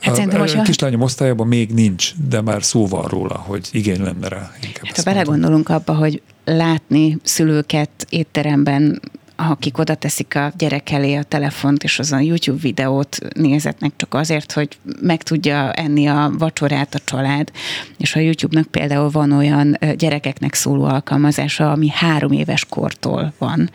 Hát 0.00 0.18
a, 0.18 0.42
a 0.42 0.62
kislányom 0.62 1.00
osztályában 1.00 1.46
még 1.46 1.70
nincs, 1.70 2.12
de 2.28 2.40
már 2.40 2.62
szó 2.62 2.86
van 2.86 3.04
róla, 3.04 3.36
hogy 3.36 3.68
igény 3.72 4.02
lenne 4.02 4.28
rá. 4.28 4.50
Hát, 4.82 4.96
ha 4.96 5.02
belegondolunk 5.02 5.68
abba, 5.68 5.94
hogy 5.94 6.22
látni 6.44 7.18
szülőket 7.22 8.06
étteremben 8.08 9.00
akik 9.40 9.78
oda 9.78 9.94
teszik 9.94 10.34
a 10.34 10.52
gyerek 10.56 10.90
elé 10.90 11.14
a 11.14 11.22
telefont, 11.22 11.84
és 11.84 11.98
azon 11.98 12.22
YouTube 12.22 12.60
videót 12.60 13.18
nézetnek 13.34 13.92
csak 13.96 14.14
azért, 14.14 14.52
hogy 14.52 14.78
meg 15.00 15.22
tudja 15.22 15.72
enni 15.72 16.06
a 16.06 16.30
vacsorát 16.38 16.94
a 16.94 16.98
család. 17.04 17.50
És 17.98 18.16
a 18.16 18.20
YouTube-nak 18.20 18.66
például 18.66 19.10
van 19.10 19.32
olyan 19.32 19.78
gyerekeknek 19.96 20.54
szóló 20.54 20.84
alkalmazása, 20.84 21.72
ami 21.72 21.88
három 21.88 22.32
éves 22.32 22.64
kortól 22.64 23.32
van 23.38 23.70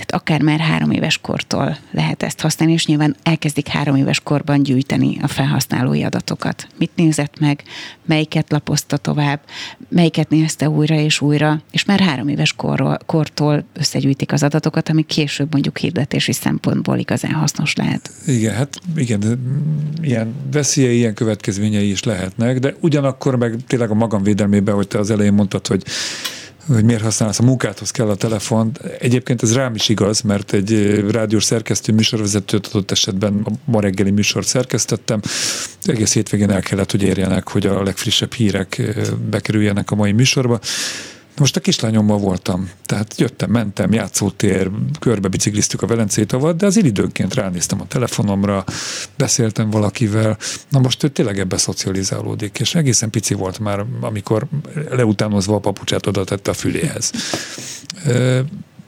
tehát 0.00 0.22
akár 0.22 0.42
már 0.42 0.58
három 0.60 0.90
éves 0.90 1.18
kortól 1.18 1.76
lehet 1.90 2.22
ezt 2.22 2.40
használni, 2.40 2.74
és 2.74 2.86
nyilván 2.86 3.16
elkezdik 3.22 3.68
három 3.68 3.96
éves 3.96 4.20
korban 4.20 4.62
gyűjteni 4.62 5.18
a 5.22 5.28
felhasználói 5.28 6.02
adatokat. 6.02 6.66
Mit 6.78 6.90
nézett 6.94 7.38
meg, 7.38 7.62
melyiket 8.06 8.50
lapozta 8.50 8.96
tovább, 8.96 9.40
melyiket 9.88 10.28
nézte 10.28 10.68
újra 10.68 10.94
és 10.94 11.20
újra, 11.20 11.62
és 11.70 11.84
már 11.84 12.00
három 12.00 12.28
éves 12.28 12.52
korról, 12.52 12.98
kortól 13.06 13.64
összegyűjtik 13.72 14.32
az 14.32 14.42
adatokat, 14.42 14.88
ami 14.88 15.02
később 15.02 15.52
mondjuk 15.52 15.78
hirdetési 15.78 16.32
szempontból 16.32 16.98
igazán 16.98 17.32
hasznos 17.32 17.74
lehet. 17.74 18.10
Igen, 18.26 18.54
hát 18.54 18.80
igen, 18.96 19.40
ilyen 20.02 20.34
veszélyei, 20.52 20.96
ilyen 20.96 21.14
következményei 21.14 21.90
is 21.90 22.02
lehetnek, 22.02 22.58
de 22.58 22.74
ugyanakkor 22.80 23.36
meg 23.36 23.56
tényleg 23.66 23.90
a 23.90 23.94
magam 23.94 24.22
védelmében, 24.22 24.74
hogy 24.74 24.88
te 24.88 24.98
az 24.98 25.10
elején 25.10 25.32
mondtad, 25.32 25.66
hogy 25.66 25.82
hogy 26.66 26.84
miért 26.84 27.02
használsz 27.02 27.38
a 27.38 27.42
munkádhoz 27.42 27.90
kell 27.90 28.08
a 28.08 28.14
telefon. 28.14 28.72
Egyébként 28.98 29.42
ez 29.42 29.54
rám 29.54 29.74
is 29.74 29.88
igaz, 29.88 30.20
mert 30.20 30.52
egy 30.52 31.00
rádiós 31.10 31.44
szerkesztő 31.44 31.92
műsorvezetőt 31.92 32.66
adott 32.66 32.90
esetben 32.90 33.40
a 33.44 33.50
ma 33.64 33.80
reggeli 33.80 34.10
műsort 34.10 34.46
szerkesztettem. 34.46 35.20
Egész 35.82 36.12
hétvégén 36.12 36.50
el 36.50 36.60
kellett, 36.60 36.90
hogy 36.90 37.02
érjenek, 37.02 37.48
hogy 37.48 37.66
a 37.66 37.82
legfrissebb 37.82 38.32
hírek 38.32 38.82
bekerüljenek 39.30 39.90
a 39.90 39.94
mai 39.94 40.12
műsorba. 40.12 40.60
Most 41.40 41.56
a 41.56 41.60
kislányommal 41.60 42.18
voltam, 42.18 42.70
tehát 42.86 43.14
jöttem, 43.18 43.50
mentem, 43.50 43.92
játszótér, 43.92 44.70
körbe 44.98 45.28
bicikliztük 45.28 45.82
a 45.82 45.86
Velencei 45.86 46.24
tavat, 46.26 46.56
de 46.56 46.66
az 46.66 46.76
időnként 46.76 47.34
ránéztem 47.34 47.80
a 47.80 47.86
telefonomra, 47.86 48.64
beszéltem 49.16 49.70
valakivel, 49.70 50.38
na 50.68 50.78
most 50.78 51.04
ő 51.04 51.08
tényleg 51.08 51.38
ebbe 51.38 51.56
szocializálódik, 51.56 52.58
és 52.58 52.74
egészen 52.74 53.10
pici 53.10 53.34
volt 53.34 53.58
már, 53.58 53.84
amikor 54.00 54.46
leutánozva 54.90 55.54
a 55.54 55.58
papucsát 55.58 56.06
oda 56.06 56.24
tette 56.24 56.50
a 56.50 56.54
füléhez. 56.54 57.12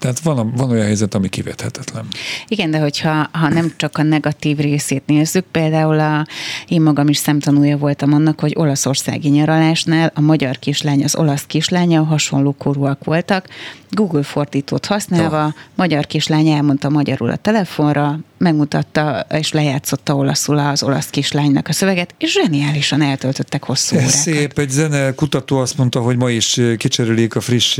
Tehát 0.02 0.20
van, 0.20 0.52
van 0.56 0.70
olyan 0.70 0.84
helyzet, 0.84 1.14
ami 1.14 1.28
kivethetetlen. 1.28 2.06
Igen, 2.48 2.70
de 2.70 2.78
hogyha 2.78 3.28
ha 3.32 3.48
nem 3.48 3.72
csak 3.76 3.98
a 3.98 4.02
negatív 4.02 4.58
részét 4.58 5.02
nézzük, 5.06 5.44
például 5.50 6.00
a, 6.00 6.26
én 6.68 6.82
magam 6.82 7.08
is 7.08 7.16
szemtanúja 7.16 7.76
voltam 7.76 8.12
annak, 8.12 8.40
hogy 8.40 8.52
olaszországi 8.56 9.28
nyaralásnál 9.28 10.12
a 10.14 10.20
magyar 10.20 10.58
kislány, 10.58 11.04
az 11.04 11.16
olasz 11.16 11.44
kislánya 11.46 12.02
hasonló 12.02 12.54
korúak 12.58 13.04
voltak, 13.04 13.48
Google 13.90 14.22
fordítót 14.22 14.86
használva, 14.86 15.36
ja. 15.36 15.54
magyar 15.74 16.06
kislány 16.06 16.48
elmondta 16.48 16.88
magyarul 16.88 17.30
a 17.30 17.36
telefonra, 17.36 18.18
megmutatta 18.42 19.26
és 19.30 19.52
lejátszotta 19.52 20.14
olaszul 20.14 20.58
az 20.58 20.82
olasz 20.82 21.10
kislánynak 21.10 21.68
a 21.68 21.72
szöveget, 21.72 22.14
és 22.18 22.32
zseniálisan 22.32 23.02
eltöltöttek 23.02 23.64
hosszú 23.64 23.96
órákat. 23.96 24.14
Szép, 24.14 24.58
egy 24.58 24.70
zene 24.70 25.14
kutató 25.14 25.58
azt 25.58 25.76
mondta, 25.76 26.00
hogy 26.00 26.16
ma 26.16 26.30
is 26.30 26.60
kicserélik 26.76 27.36
a 27.36 27.40
friss 27.40 27.76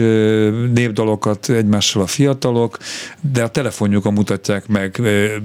népdalokat 0.75 1.49
egymással 1.49 2.03
a 2.03 2.07
fiatalok, 2.07 2.79
de 3.33 3.43
a 3.43 3.49
telefonjukon 3.49 4.13
mutatják 4.13 4.67
meg 4.67 5.01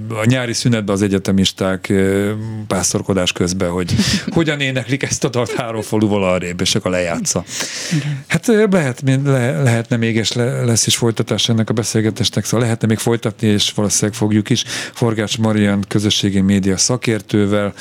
a 0.09 0.25
nyári 0.25 0.53
szünetben 0.53 0.95
az 0.95 1.01
egyetemisták 1.01 1.93
pásztorkodás 2.67 3.31
közben, 3.31 3.69
hogy 3.69 3.95
hogyan 4.27 4.59
éneklik 4.59 5.03
ezt 5.03 5.23
a 5.23 5.29
dalt 5.29 5.51
három 5.51 5.81
faluval 5.81 6.23
arrébb, 6.23 6.61
és 6.61 6.75
akkor 6.75 6.91
lejátsza. 6.91 7.43
Igen. 7.95 8.23
Hát 8.27 8.47
lehet, 8.71 9.03
le, 9.23 9.61
lehetne 9.61 9.97
még, 9.97 10.15
és 10.15 10.31
le, 10.31 10.63
lesz 10.63 10.87
is 10.87 10.95
folytatás 10.95 11.49
ennek 11.49 11.69
a 11.69 11.73
beszélgetésnek, 11.73 12.45
szóval 12.45 12.59
lehetne 12.59 12.87
még 12.87 12.97
folytatni, 12.97 13.47
és 13.47 13.71
valószínűleg 13.75 14.15
fogjuk 14.17 14.49
is. 14.49 14.63
Forgács 15.07 15.37
Marian 15.37 15.83
közösségi 15.87 16.41
média 16.41 16.77
szakértővel. 16.77 17.73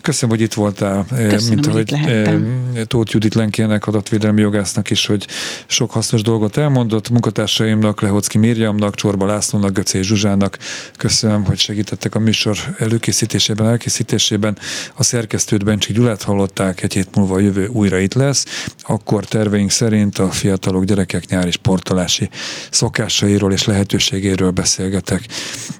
Köszönöm, 0.00 0.36
hogy 0.36 0.44
itt 0.44 0.54
voltál, 0.54 1.06
Köszönöm, 1.08 1.54
mint 1.54 1.66
ahogy 1.66 1.92
eh, 1.92 2.84
Tóth 2.84 3.12
Judit 3.12 3.34
Lenkének, 3.34 3.86
adatvédelmi 3.86 4.40
jogásznak 4.40 4.90
is, 4.90 5.06
hogy 5.06 5.26
sok 5.66 5.90
hasznos 5.90 6.22
dolgot 6.22 6.56
elmondott. 6.56 7.10
Munkatársaimnak, 7.10 8.00
Lehocki 8.00 8.38
Mirjamnak, 8.38 8.94
Csorba 8.94 9.26
Lászlónak, 9.26 9.72
Göcé 9.72 10.02
Zsuzsának 10.02 10.58
köszönöm, 10.96 11.44
hogy 11.44 11.58
segítettek 11.58 12.14
a 12.14 12.18
műsor 12.18 12.56
előkészítésében, 12.78 13.66
elkészítésében. 13.66 14.58
A 14.94 15.02
szerkesztőt 15.02 15.64
Bencsi 15.64 15.92
Gyulát 15.92 16.22
hallották, 16.22 16.82
egy 16.82 16.92
hét 16.92 17.14
múlva 17.14 17.34
a 17.34 17.40
jövő 17.40 17.66
újra 17.66 17.98
itt 17.98 18.14
lesz. 18.14 18.44
Akkor 18.80 19.24
terveink 19.24 19.70
szerint 19.70 20.18
a 20.18 20.30
fiatalok, 20.30 20.84
gyerekek 20.84 21.28
nyári 21.28 21.50
sportolási 21.50 22.28
szokásairól 22.70 23.52
és 23.52 23.64
lehetőségéről 23.64 24.50
beszélgetek. 24.50 25.26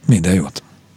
Minden 0.06 0.34
jót! 0.34 0.62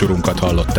műsorunkat 0.00 0.38
hallották. 0.38 0.69